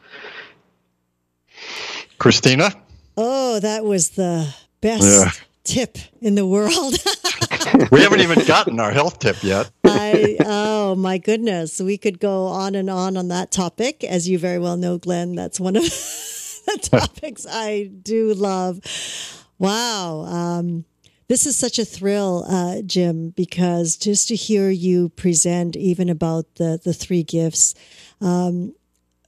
Christina. 2.20 2.72
Oh, 3.18 3.60
that 3.60 3.84
was 3.84 4.12
the 4.12 4.54
best 4.82 5.04
yeah. 5.04 5.32
tip 5.64 5.98
in 6.22 6.36
the 6.36 6.46
world. 6.46 6.94
we 7.92 8.02
haven't 8.02 8.22
even 8.22 8.46
gotten 8.46 8.80
our 8.80 8.92
health 8.92 9.20
tip 9.20 9.42
yet. 9.42 9.72
I, 9.84 10.38
oh 10.46 10.94
my 10.94 11.18
goodness, 11.18 11.82
we 11.82 11.98
could 11.98 12.20
go 12.20 12.46
on 12.46 12.76
and 12.76 12.90
on 12.90 13.18
on 13.18 13.30
that 13.30 13.52
topic, 13.52 14.04
as 14.04 14.30
you 14.30 14.38
very 14.38 14.60
well 14.60 14.78
know, 14.78 15.00
Glenn. 15.00 15.34
That's 15.34 15.60
one 15.60 15.76
of 15.76 15.84
the 16.66 16.78
topics 16.82 17.48
I 17.50 17.90
do 18.02 18.34
love. 18.36 18.80
Wow. 19.58 20.26
Um, 20.26 20.86
this 21.28 21.46
is 21.46 21.58
such 21.58 21.80
a 21.80 21.86
thrill, 21.86 22.46
uh, 22.48 22.82
Jim, 22.84 23.30
because 23.32 23.96
just 23.98 24.28
to 24.28 24.36
hear 24.36 24.70
you 24.70 25.10
present 25.10 25.76
even 25.76 26.10
about 26.10 26.56
the, 26.56 26.80
the 26.84 26.94
three 26.94 27.24
gifts. 27.24 27.74
Um, 28.22 28.76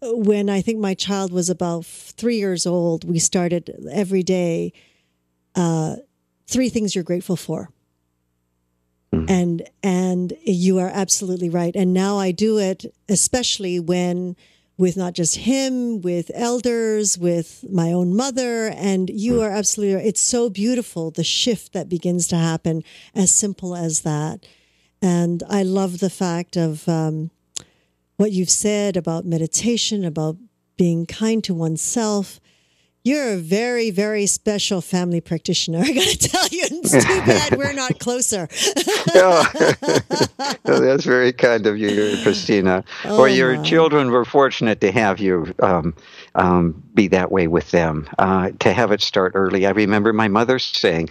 when 0.02 0.50
I 0.50 0.62
think 0.62 0.80
my 0.80 0.94
child 0.94 1.32
was 1.32 1.50
about 1.50 1.86
three 1.86 2.38
years 2.38 2.68
old, 2.68 3.04
we 3.04 3.18
started 3.18 3.74
every 3.92 4.22
day 4.22 4.74
uh, 5.56 5.96
three 6.46 6.70
things 6.70 6.94
you're 6.94 7.04
grateful 7.04 7.36
for. 7.36 7.70
Mm-hmm. 9.12 9.26
And 9.30 9.70
and 9.82 10.34
you 10.44 10.80
are 10.80 10.90
absolutely 10.94 11.50
right. 11.50 11.76
And 11.76 11.94
now 11.94 12.18
I 12.20 12.32
do 12.32 12.60
it 12.60 12.86
especially 13.10 13.80
when 13.80 14.36
with 14.78 14.96
not 14.96 15.14
just 15.14 15.38
him, 15.38 16.02
with 16.02 16.30
elders, 16.34 17.18
with 17.18 17.66
my 17.70 17.92
own 17.92 18.16
mother, 18.16 18.68
and 18.68 19.10
you 19.10 19.34
mm-hmm. 19.34 19.44
are 19.44 19.50
absolutely 19.50 19.96
right. 19.96 20.06
It's 20.06 20.22
so 20.22 20.50
beautiful 20.50 21.10
the 21.10 21.24
shift 21.24 21.74
that 21.74 21.90
begins 21.90 22.28
to 22.28 22.36
happen, 22.36 22.84
as 23.16 23.34
simple 23.34 23.76
as 23.76 24.02
that. 24.02 24.46
And 25.02 25.44
I 25.50 25.64
love 25.64 26.00
the 26.00 26.10
fact 26.10 26.56
of 26.56 26.88
um, 26.88 27.32
what 28.18 28.32
you've 28.32 28.50
said 28.50 28.98
about 28.98 29.26
meditation, 29.26 30.06
about 30.06 30.38
being 30.78 31.06
kind 31.06 31.44
to 31.44 31.54
oneself, 31.54 32.40
you're 33.08 33.34
a 33.34 33.38
very, 33.38 33.90
very 33.90 34.26
special 34.26 34.82
family 34.82 35.22
practitioner. 35.22 35.80
I 35.84 35.94
got 35.94 36.08
to 36.08 36.18
tell 36.18 36.48
you, 36.52 36.68
it's 36.70 36.92
too 36.92 37.22
bad 37.26 37.58
we're 37.58 37.72
not 37.72 38.00
closer. 38.00 38.50
oh, 39.16 40.54
that's 40.66 41.06
very 41.06 41.32
kind 41.32 41.66
of 41.66 41.78
you, 41.78 42.18
Christina. 42.22 42.84
Oh, 43.06 43.22
or 43.22 43.30
your 43.30 43.56
my. 43.56 43.64
children 43.64 44.12
were 44.12 44.26
fortunate 44.26 44.82
to 44.82 44.92
have 44.92 45.20
you 45.20 45.56
um, 45.62 45.96
um, 46.36 46.84
be 46.94 47.08
that 47.08 47.32
way 47.32 47.48
with 47.48 47.72
them, 47.72 48.10
uh, 48.20 48.52
to 48.60 48.74
have 48.74 48.92
it 48.92 49.02
start 49.02 49.32
early. 49.36 49.66
I 49.66 49.72
remember 49.72 50.12
my 50.12 50.28
mother 50.28 50.60
saying, 50.60 51.10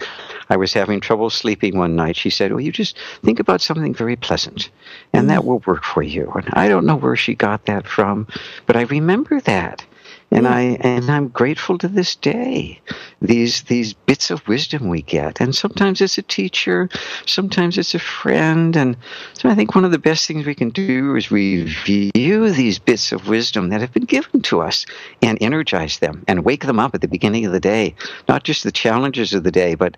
I 0.49 0.57
was 0.57 0.73
having 0.73 0.99
trouble 0.99 1.31
sleeping 1.31 1.77
one 1.77 1.95
night. 1.95 2.15
She 2.15 2.29
said, 2.29 2.51
Well, 2.51 2.61
you 2.61 2.71
just 2.71 2.95
think 3.23 3.39
about 3.39 3.59
something 3.59 3.93
very 3.93 4.15
pleasant, 4.15 4.69
and 5.13 5.29
that 5.31 5.45
will 5.45 5.59
work 5.65 5.83
for 5.83 6.03
you. 6.03 6.31
And 6.35 6.47
I 6.53 6.69
don't 6.69 6.85
know 6.85 6.95
where 6.95 7.15
she 7.15 7.33
got 7.33 7.65
that 7.65 7.87
from, 7.87 8.27
but 8.67 8.75
I 8.75 8.81
remember 8.83 9.41
that 9.41 9.83
and 10.31 10.47
I 10.47 10.61
and 10.81 11.09
I'm 11.09 11.29
grateful 11.29 11.77
to 11.77 11.87
this 11.87 12.15
day. 12.15 12.81
These 13.21 13.63
these 13.63 13.93
bits 13.93 14.29
of 14.29 14.47
wisdom 14.47 14.89
we 14.89 15.01
get, 15.01 15.39
and 15.39 15.55
sometimes 15.55 16.01
it's 16.01 16.17
a 16.17 16.21
teacher, 16.21 16.89
sometimes 17.25 17.77
it's 17.77 17.95
a 17.95 17.99
friend, 17.99 18.75
and 18.75 18.97
so 19.33 19.49
I 19.49 19.55
think 19.55 19.73
one 19.73 19.85
of 19.85 19.91
the 19.91 19.99
best 19.99 20.27
things 20.27 20.45
we 20.45 20.55
can 20.55 20.69
do 20.69 21.15
is 21.15 21.31
review 21.31 22.51
these 22.51 22.79
bits 22.79 23.11
of 23.11 23.27
wisdom 23.27 23.69
that 23.69 23.81
have 23.81 23.93
been 23.93 24.05
given 24.05 24.41
to 24.43 24.61
us 24.61 24.85
and 25.21 25.37
energize 25.41 25.99
them 25.99 26.23
and 26.27 26.45
wake 26.45 26.65
them 26.65 26.79
up 26.79 26.93
at 26.93 27.01
the 27.01 27.07
beginning 27.07 27.45
of 27.45 27.53
the 27.53 27.59
day. 27.59 27.95
Not 28.27 28.43
just 28.43 28.63
the 28.63 28.71
challenges 28.71 29.33
of 29.33 29.43
the 29.43 29.51
day, 29.51 29.75
but 29.75 29.97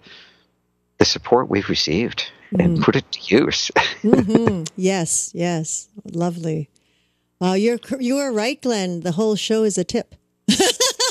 the 0.99 1.05
support 1.05 1.49
we've 1.49 1.69
received 1.69 2.31
mm. 2.53 2.63
and 2.63 2.81
put 2.81 2.95
it 2.95 3.11
to 3.11 3.35
use. 3.35 3.71
mm-hmm. 4.03 4.63
Yes, 4.75 5.31
yes, 5.33 5.89
lovely. 6.05 6.69
Wow, 7.39 7.53
you're 7.53 7.79
you 7.99 8.17
are 8.17 8.31
right, 8.31 8.61
Glenn. 8.61 8.99
The 8.99 9.13
whole 9.13 9.35
show 9.35 9.63
is 9.63 9.77
a 9.77 9.83
tip. 9.83 10.15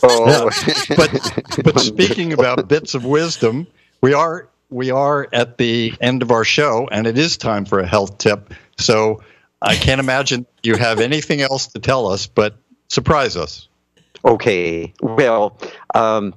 Oh. 0.03 0.51
but 0.97 1.63
but 1.65 1.81
speaking 1.81 2.33
about 2.33 2.69
bits 2.69 2.95
of 2.95 3.05
wisdom, 3.05 3.67
we 4.01 4.15
are 4.15 4.49
we 4.71 4.91
are 4.91 5.29
at 5.33 5.59
the 5.59 5.95
end 6.01 6.23
of 6.23 6.31
our 6.31 6.45
show, 6.45 6.89
and 6.91 7.07
it 7.07 7.19
is 7.19 7.37
time 7.37 7.65
for 7.65 7.81
a 7.81 7.87
health 7.87 8.19
tip. 8.19 8.53
So 8.79 9.23
I 9.63 9.77
can't 9.77 10.01
imagine 10.01 10.47
you 10.63 10.77
have 10.77 11.01
anything 11.01 11.41
else 11.41 11.69
to 11.69 11.79
tell 11.79 12.07
us, 12.09 12.27
but 12.27 12.57
surprise 12.89 13.37
us. 13.37 13.69
Okay. 14.25 14.93
Well, 15.01 15.59
um, 15.95 16.35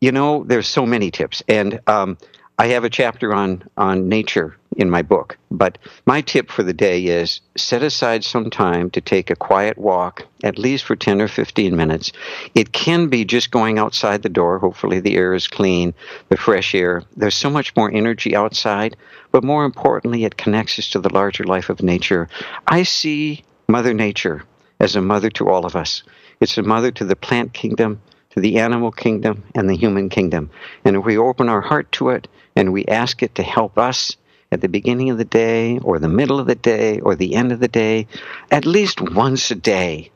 you 0.00 0.12
know, 0.12 0.44
there's 0.44 0.68
so 0.68 0.86
many 0.86 1.10
tips, 1.10 1.42
and 1.48 1.80
um, 1.86 2.18
I 2.58 2.66
have 2.68 2.84
a 2.84 2.90
chapter 2.90 3.34
on 3.34 3.64
on 3.76 4.08
nature 4.08 4.56
in 4.76 4.90
my 4.90 5.02
book. 5.02 5.36
But 5.50 5.78
my 6.06 6.20
tip 6.20 6.50
for 6.50 6.62
the 6.62 6.72
day 6.72 7.04
is 7.04 7.40
set 7.56 7.82
aside 7.82 8.24
some 8.24 8.50
time 8.50 8.90
to 8.90 9.00
take 9.00 9.30
a 9.30 9.36
quiet 9.36 9.78
walk, 9.78 10.26
at 10.42 10.58
least 10.58 10.84
for 10.84 10.96
10 10.96 11.20
or 11.20 11.28
15 11.28 11.76
minutes. 11.76 12.12
It 12.54 12.72
can 12.72 13.08
be 13.08 13.24
just 13.24 13.50
going 13.50 13.78
outside 13.78 14.22
the 14.22 14.28
door. 14.28 14.58
Hopefully, 14.58 15.00
the 15.00 15.16
air 15.16 15.34
is 15.34 15.48
clean, 15.48 15.94
the 16.28 16.36
fresh 16.36 16.74
air. 16.74 17.02
There's 17.16 17.34
so 17.34 17.50
much 17.50 17.74
more 17.76 17.92
energy 17.92 18.34
outside, 18.34 18.96
but 19.30 19.44
more 19.44 19.64
importantly, 19.64 20.24
it 20.24 20.36
connects 20.36 20.78
us 20.78 20.88
to 20.90 21.00
the 21.00 21.12
larger 21.12 21.44
life 21.44 21.68
of 21.68 21.82
nature. 21.82 22.28
I 22.66 22.82
see 22.82 23.44
Mother 23.68 23.94
Nature 23.94 24.44
as 24.80 24.96
a 24.96 25.00
mother 25.00 25.30
to 25.30 25.48
all 25.48 25.64
of 25.64 25.76
us. 25.76 26.02
It's 26.40 26.58
a 26.58 26.62
mother 26.62 26.90
to 26.92 27.04
the 27.04 27.16
plant 27.16 27.52
kingdom, 27.52 28.00
to 28.32 28.40
the 28.40 28.58
animal 28.58 28.90
kingdom, 28.90 29.44
and 29.54 29.68
the 29.68 29.76
human 29.76 30.08
kingdom. 30.08 30.50
And 30.84 30.96
if 30.96 31.04
we 31.04 31.18
open 31.18 31.48
our 31.48 31.60
heart 31.60 31.92
to 31.92 32.10
it 32.10 32.28
and 32.56 32.72
we 32.72 32.84
ask 32.86 33.22
it 33.22 33.34
to 33.36 33.42
help 33.42 33.78
us 33.78 34.16
at 34.50 34.60
the 34.60 34.68
beginning 34.68 35.10
of 35.10 35.18
the 35.18 35.24
day, 35.24 35.78
or 35.78 35.98
the 35.98 36.08
middle 36.08 36.38
of 36.38 36.46
the 36.46 36.54
day, 36.54 37.00
or 37.00 37.14
the 37.14 37.34
end 37.34 37.52
of 37.52 37.60
the 37.60 37.68
day, 37.68 38.06
at 38.50 38.66
least 38.66 39.00
once 39.00 39.50
a 39.50 39.54
day, 39.54 40.10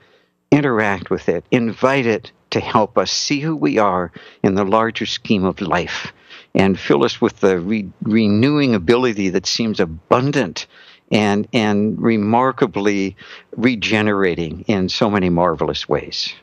interact 0.51 1.09
with 1.11 1.29
it, 1.29 1.45
invite 1.51 2.07
it 2.07 2.31
to 2.51 2.61
help 2.61 2.99
us 2.99 3.11
see 3.11 3.41
who 3.41 3.57
we 3.57 3.79
are 3.79 4.13
in 4.43 4.55
the 4.55 4.65
larger 4.65 5.07
scheme 5.07 5.45
of 5.45 5.61
life, 5.61 6.13
and 6.55 6.79
fill 6.79 7.05
us 7.05 7.21
with 7.21 7.41
the 7.41 7.59
re- 7.59 7.91
renewing 8.03 8.75
ability 8.75 9.31
that 9.31 9.47
seems 9.47 9.81
abundant 9.81 10.67
and 11.11 11.49
and 11.53 12.01
remarkably 12.01 13.17
regenerating 13.57 14.65
in 14.67 14.89
so 14.89 15.09
many 15.09 15.31
marvelous 15.31 15.89
ways. 15.89 16.35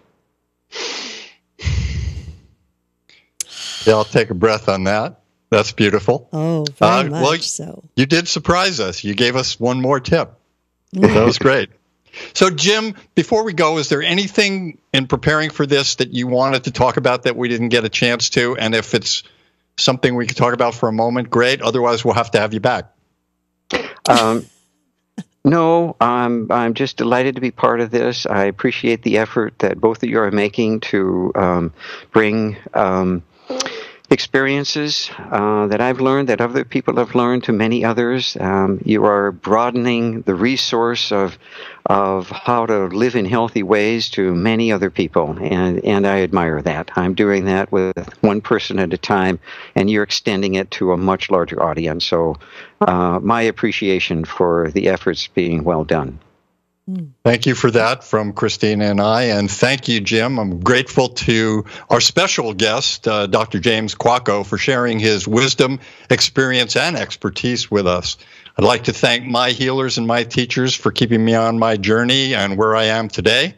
Yeah, 3.86 3.96
I'll 3.96 4.06
take 4.06 4.30
a 4.30 4.34
breath 4.34 4.70
on 4.70 4.86
that. 4.86 5.22
That's 5.50 5.72
beautiful. 5.72 6.30
Oh, 6.34 6.66
very 6.78 6.92
uh, 6.92 7.04
much 7.10 7.24
well, 7.24 7.38
so. 7.40 7.84
You 7.96 8.06
did 8.06 8.28
surprise 8.28 8.80
us. 8.80 9.04
You 9.04 9.14
gave 9.14 9.36
us 9.36 9.60
one 9.60 9.82
more 9.82 10.00
tip. 10.00 10.34
that 10.94 11.26
was 11.26 11.38
great. 11.38 11.70
So, 12.34 12.50
Jim, 12.50 12.96
before 13.16 13.44
we 13.44 13.54
go, 13.54 13.78
is 13.78 13.90
there 13.90 14.02
anything 14.02 14.80
in 14.94 15.08
preparing 15.08 15.50
for 15.50 15.66
this 15.66 15.96
that 15.96 16.14
you 16.14 16.28
wanted 16.28 16.66
to 16.66 16.72
talk 16.72 16.98
about 16.98 17.24
that 17.24 17.36
we 17.36 17.50
didn't 17.50 17.70
get 17.70 17.86
a 17.86 17.90
chance 17.90 18.30
to? 18.32 18.56
And 18.56 18.76
if 18.76 18.94
it's 18.94 19.24
something 19.78 20.16
we 20.16 20.28
could 20.28 20.38
talk 20.38 20.54
about 20.54 20.76
for 20.76 20.90
a 20.90 20.94
moment, 20.94 21.30
great. 21.30 21.62
Otherwise, 21.62 22.06
we'll 22.06 22.14
have 22.14 22.32
to 22.32 22.40
have 22.40 22.54
you 22.54 22.60
back. 22.60 22.92
Um, 24.08 24.46
no, 25.46 25.96
I'm 26.00 26.52
I'm 26.52 26.74
just 26.74 26.98
delighted 26.98 27.36
to 27.36 27.42
be 27.42 27.52
part 27.52 27.82
of 27.82 27.92
this. 27.92 28.26
I 28.26 28.46
appreciate 28.46 29.02
the 29.04 29.18
effort 29.18 29.60
that 29.60 29.80
both 29.80 30.02
of 30.02 30.10
you 30.10 30.20
are 30.20 30.32
making 30.32 30.80
to 30.82 31.32
um, 31.36 31.74
bring 32.12 32.58
um, 32.74 33.24
experiences 34.14 35.10
uh, 35.32 35.68
that 35.68 35.82
I've 35.82 36.00
learned, 36.00 36.30
that 36.30 36.40
other 36.40 36.64
people 36.64 36.96
have 36.98 37.16
learned, 37.16 37.44
to 37.46 37.52
many 37.52 37.84
others. 37.84 38.38
Um, 38.40 38.80
you 38.86 39.04
are 39.06 39.32
broadening 39.32 40.22
the 40.22 40.36
resource 40.36 41.12
of 41.12 41.38
of 41.88 42.30
how 42.30 42.66
to 42.66 42.86
live 42.86 43.16
in 43.16 43.26
healthy 43.26 43.64
ways 43.64 44.10
to 44.12 44.34
many 44.34 44.72
other 44.72 44.90
people, 44.90 45.38
and 45.42 45.84
and 45.84 46.08
I 46.08 46.22
admire 46.22 46.62
that. 46.62 46.92
I'm 46.96 47.16
doing 47.16 47.46
that 47.46 47.72
with 47.72 47.98
one 48.22 48.40
person 48.40 48.80
at 48.80 48.94
a 48.94 48.98
time, 48.98 49.40
and 49.76 49.90
you're 49.90 50.04
extending 50.04 50.54
it 50.56 50.72
to 50.72 50.94
a 50.94 50.98
much 50.98 51.30
larger 51.30 51.62
audience. 51.62 52.06
So, 52.06 52.38
uh, 52.82 53.20
my 53.22 53.42
appreciation 53.42 54.24
for 54.24 54.70
the 54.72 54.88
efforts 54.88 55.28
being 55.28 55.64
well 55.64 55.84
done. 55.84 56.20
Thank 57.24 57.46
you 57.46 57.56
for 57.56 57.72
that 57.72 58.04
from 58.04 58.34
Christina 58.34 58.86
and 58.86 59.00
I. 59.00 59.24
And 59.24 59.50
thank 59.50 59.88
you, 59.88 60.02
Jim. 60.02 60.38
I'm 60.38 60.60
grateful 60.60 61.10
to 61.10 61.64
our 61.90 62.02
special 62.02 62.54
guest, 62.54 63.08
uh, 63.08 63.28
Dr. 63.28 63.60
James 63.60 63.96
Kwako, 63.96 64.46
for 64.46 64.58
sharing 64.58 65.00
his 65.00 65.26
wisdom, 65.26 65.80
experience, 66.10 66.76
and 66.76 66.98
expertise 66.98 67.72
with 67.72 67.88
us. 67.88 68.18
I'd 68.58 68.66
like 68.66 68.84
to 68.84 68.94
thank 68.94 69.26
my 69.26 69.52
healers 69.52 69.98
and 69.98 70.06
my 70.06 70.24
teachers 70.24 70.76
for 70.76 70.92
keeping 70.92 71.24
me 71.24 71.36
on 71.36 71.58
my 71.58 71.78
journey 71.78 72.36
and 72.36 72.58
where 72.58 72.76
I 72.76 72.86
am 72.86 73.08
today. 73.08 73.56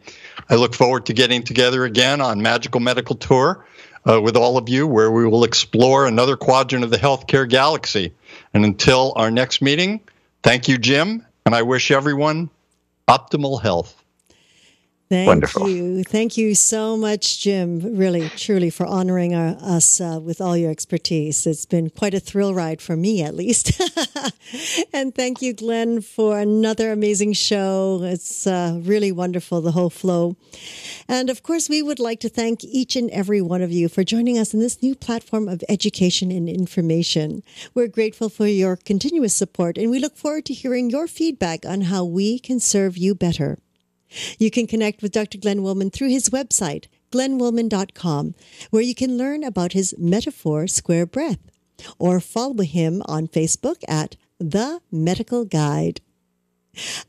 I 0.48 0.54
look 0.54 0.74
forward 0.74 1.06
to 1.06 1.12
getting 1.12 1.42
together 1.42 1.84
again 1.84 2.20
on 2.20 2.40
Magical 2.40 2.80
Medical 2.80 3.16
Tour 3.16 3.66
uh, 4.08 4.20
with 4.20 4.36
all 4.36 4.56
of 4.56 4.68
you, 4.68 4.86
where 4.86 5.10
we 5.10 5.26
will 5.26 5.42
explore 5.42 6.06
another 6.06 6.36
quadrant 6.36 6.84
of 6.84 6.90
the 6.90 6.96
healthcare 6.96 7.48
galaxy. 7.48 8.14
And 8.54 8.64
until 8.64 9.14
our 9.16 9.32
next 9.32 9.60
meeting, 9.60 10.00
thank 10.44 10.68
you, 10.68 10.78
Jim, 10.78 11.26
and 11.44 11.56
I 11.56 11.62
wish 11.62 11.90
everyone 11.90 12.50
optimal 13.08 13.62
health. 13.62 14.05
Thank 15.08 15.28
Wonderful. 15.28 15.68
you. 15.68 16.02
Thank 16.02 16.36
you 16.36 16.56
so 16.56 16.96
much, 16.96 17.38
Jim, 17.38 17.96
really, 17.96 18.28
truly, 18.30 18.70
for 18.70 18.84
honoring 18.86 19.36
our, 19.36 19.56
us 19.60 20.00
uh, 20.00 20.18
with 20.20 20.40
all 20.40 20.56
your 20.56 20.72
expertise. 20.72 21.46
It's 21.46 21.64
been 21.64 21.90
quite 21.90 22.12
a 22.12 22.18
thrill 22.18 22.52
ride 22.54 22.82
for 22.82 22.96
me, 22.96 23.22
at 23.22 23.32
least. 23.32 23.80
and 24.92 25.14
thank 25.14 25.40
you, 25.40 25.52
Glenn, 25.52 26.00
for 26.00 26.40
another 26.40 26.90
amazing 26.90 27.34
show. 27.34 28.00
It's 28.02 28.48
uh, 28.48 28.80
really 28.82 29.12
wonderful, 29.12 29.60
the 29.60 29.70
whole 29.70 29.90
flow. 29.90 30.36
And 31.06 31.30
of 31.30 31.44
course, 31.44 31.68
we 31.68 31.82
would 31.82 32.00
like 32.00 32.18
to 32.20 32.28
thank 32.28 32.64
each 32.64 32.96
and 32.96 33.08
every 33.10 33.40
one 33.40 33.62
of 33.62 33.70
you 33.70 33.88
for 33.88 34.02
joining 34.02 34.38
us 34.38 34.54
in 34.54 34.58
this 34.58 34.82
new 34.82 34.96
platform 34.96 35.48
of 35.48 35.62
education 35.68 36.32
and 36.32 36.48
information. 36.48 37.44
We're 37.74 37.86
grateful 37.86 38.28
for 38.28 38.48
your 38.48 38.74
continuous 38.74 39.36
support, 39.36 39.78
and 39.78 39.88
we 39.88 40.00
look 40.00 40.16
forward 40.16 40.46
to 40.46 40.54
hearing 40.54 40.90
your 40.90 41.06
feedback 41.06 41.64
on 41.64 41.82
how 41.82 42.04
we 42.04 42.40
can 42.40 42.58
serve 42.58 42.96
you 42.96 43.14
better. 43.14 43.58
You 44.38 44.50
can 44.50 44.66
connect 44.66 45.02
with 45.02 45.12
Dr. 45.12 45.38
Glenn 45.38 45.62
Wollman 45.62 45.90
through 45.90 46.08
his 46.08 46.30
website, 46.30 46.86
glennwollman.com, 47.12 48.34
where 48.70 48.82
you 48.82 48.94
can 48.94 49.16
learn 49.16 49.44
about 49.44 49.72
his 49.72 49.94
Metaphor 49.98 50.66
Square 50.66 51.06
Breath, 51.06 51.40
or 51.98 52.20
follow 52.20 52.62
him 52.62 53.02
on 53.06 53.28
Facebook 53.28 53.82
at 53.88 54.16
The 54.38 54.80
Medical 54.90 55.44
Guide. 55.44 56.00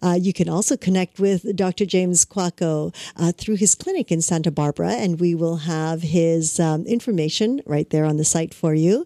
Uh, 0.02 0.18
you 0.20 0.34
can 0.34 0.50
also 0.50 0.78
connect 0.78 1.20
with 1.20 1.56
Dr. 1.56 1.86
James 1.86 2.26
Kwako 2.26 2.96
uh, 3.16 3.32
through 3.32 3.56
his 3.56 3.76
clinic 3.76 4.12
in 4.12 4.22
Santa 4.22 4.52
Barbara, 4.52 4.92
and 4.92 5.20
we 5.20 5.36
will 5.36 5.58
have 5.58 6.02
his 6.02 6.60
um, 6.60 6.86
information 6.86 7.62
right 7.66 7.90
there 7.90 8.06
on 8.06 8.18
the 8.18 8.26
site 8.26 8.54
for 8.54 8.74
you. 8.74 9.06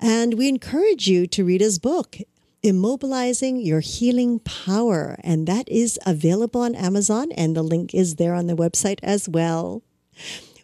And 0.00 0.34
we 0.34 0.48
encourage 0.48 1.08
you 1.08 1.26
to 1.28 1.44
read 1.44 1.60
his 1.60 1.78
book 1.78 2.18
immobilizing 2.62 3.64
your 3.64 3.80
healing 3.80 4.38
power. 4.40 5.16
And 5.22 5.46
that 5.46 5.68
is 5.68 5.98
available 6.06 6.62
on 6.62 6.74
Amazon, 6.74 7.32
and 7.32 7.56
the 7.56 7.62
link 7.62 7.94
is 7.94 8.16
there 8.16 8.34
on 8.34 8.46
the 8.46 8.56
website 8.56 8.98
as 9.02 9.28
well. 9.28 9.82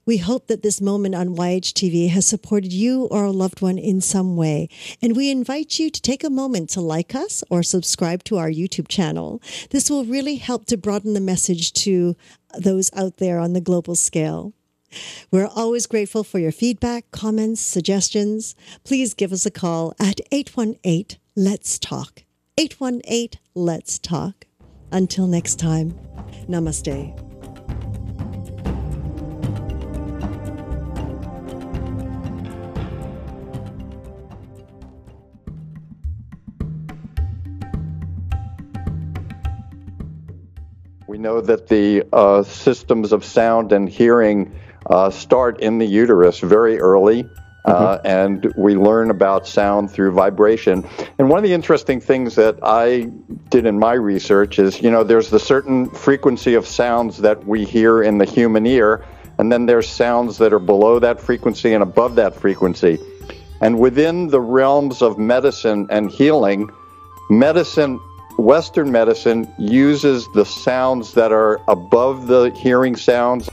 We 0.05 0.19
hope 0.19 0.47
that 0.47 0.63
this 0.63 0.81
moment 0.81 1.17
on 1.17 1.35
YHTV 1.35 2.11
has 2.11 2.29
supported 2.29 2.73
you 2.73 3.07
or 3.07 3.25
a 3.25 3.33
loved 3.33 3.61
one 3.61 3.77
in 3.77 4.01
some 4.01 4.37
way. 4.37 4.69
And 5.03 5.17
we 5.17 5.33
invite 5.33 5.81
you 5.81 5.91
to 5.91 6.01
take 6.01 6.23
a 6.23 6.31
moment 6.31 6.71
to 6.71 6.81
like 6.81 7.17
us 7.17 7.43
or 7.51 7.65
subscribe 7.65 8.23
to 8.25 8.37
our 8.37 8.49
YouTube 8.49 8.87
channel. 8.87 9.43
This 9.71 9.91
will 9.91 10.05
really 10.05 10.37
help 10.37 10.67
to 10.67 10.77
broaden 10.77 11.15
the 11.15 11.21
message 11.21 11.73
to 11.85 12.15
those 12.57 12.89
out 12.95 13.17
there 13.17 13.41
on 13.41 13.53
the 13.53 13.61
global 13.61 13.97
scale. 13.97 14.53
We're 15.33 15.49
always 15.49 15.87
grateful 15.87 16.23
for 16.23 16.39
your 16.39 16.53
feedback, 16.53 17.11
comments, 17.11 17.61
suggestions. 17.61 18.55
Please 18.85 19.13
give 19.13 19.33
us 19.33 19.45
a 19.45 19.51
call 19.51 19.93
at 19.99 20.21
818 20.31 21.19
Let's 21.39 21.79
Talk. 21.79 22.23
818 22.57 23.39
Let's 23.55 23.99
Talk. 23.99 24.47
Until 24.91 25.27
next 25.27 25.59
time, 25.59 25.93
namaste. 26.49 27.13
We 41.07 41.19
know 41.19 41.43
that 41.43 41.69
the 41.69 42.05
uh, 42.15 42.45
systems 42.45 43.13
of 43.13 43.27
sound 43.27 43.73
and 43.73 43.91
hearing 43.91 44.59
uh, 44.87 45.11
start 45.11 45.61
in 45.61 45.77
the 45.77 45.87
uterus 45.87 46.41
very 46.41 46.81
early. 46.81 47.29
Uh, 47.67 47.99
mm-hmm. 47.99 48.07
and 48.07 48.55
we 48.57 48.77
learn 48.77 49.11
about 49.11 49.45
sound 49.45 49.91
through 49.91 50.13
vibration. 50.13 50.89
And 51.19 51.29
one 51.29 51.39
of 51.39 51.43
the 51.43 51.53
interesting 51.53 52.01
things 52.01 52.37
that 52.37 52.57
I 52.63 53.11
did 53.51 53.67
in 53.67 53.77
my 53.77 53.95
research 53.95 54.61
is, 54.61 54.81
you 54.81 54.89
know, 54.89 55.03
there's 55.03 55.31
the 55.31 55.41
certain 55.41 55.91
frequency 55.91 56.55
of 56.55 56.65
sounds 56.65 57.19
that 57.19 57.45
we 57.45 57.65
hear 57.65 58.05
in 58.05 58.19
the 58.19 58.25
human 58.25 58.67
ear, 58.67 59.05
and 59.39 59.51
then 59.51 59.67
there's 59.67 59.89
sounds 59.89 60.39
that 60.39 60.53
are 60.53 60.61
below 60.61 61.01
that 61.01 61.21
frequency 61.21 61.75
and 61.75 61.83
above 61.83 62.15
that 62.15 62.37
frequency. 62.37 63.01
And 63.61 63.81
within 63.81 64.29
the 64.29 64.41
realms 64.41 65.03
of 65.03 65.19
medicine 65.19 65.89
and 65.91 66.09
healing, 66.09 66.71
medicine, 67.31 67.99
Western 68.39 68.93
medicine, 68.93 69.53
uses 69.59 70.29
the 70.35 70.45
sounds 70.45 71.15
that 71.15 71.33
are 71.33 71.61
above 71.67 72.29
the 72.29 72.51
hearing 72.51 72.95
sounds 72.95 73.49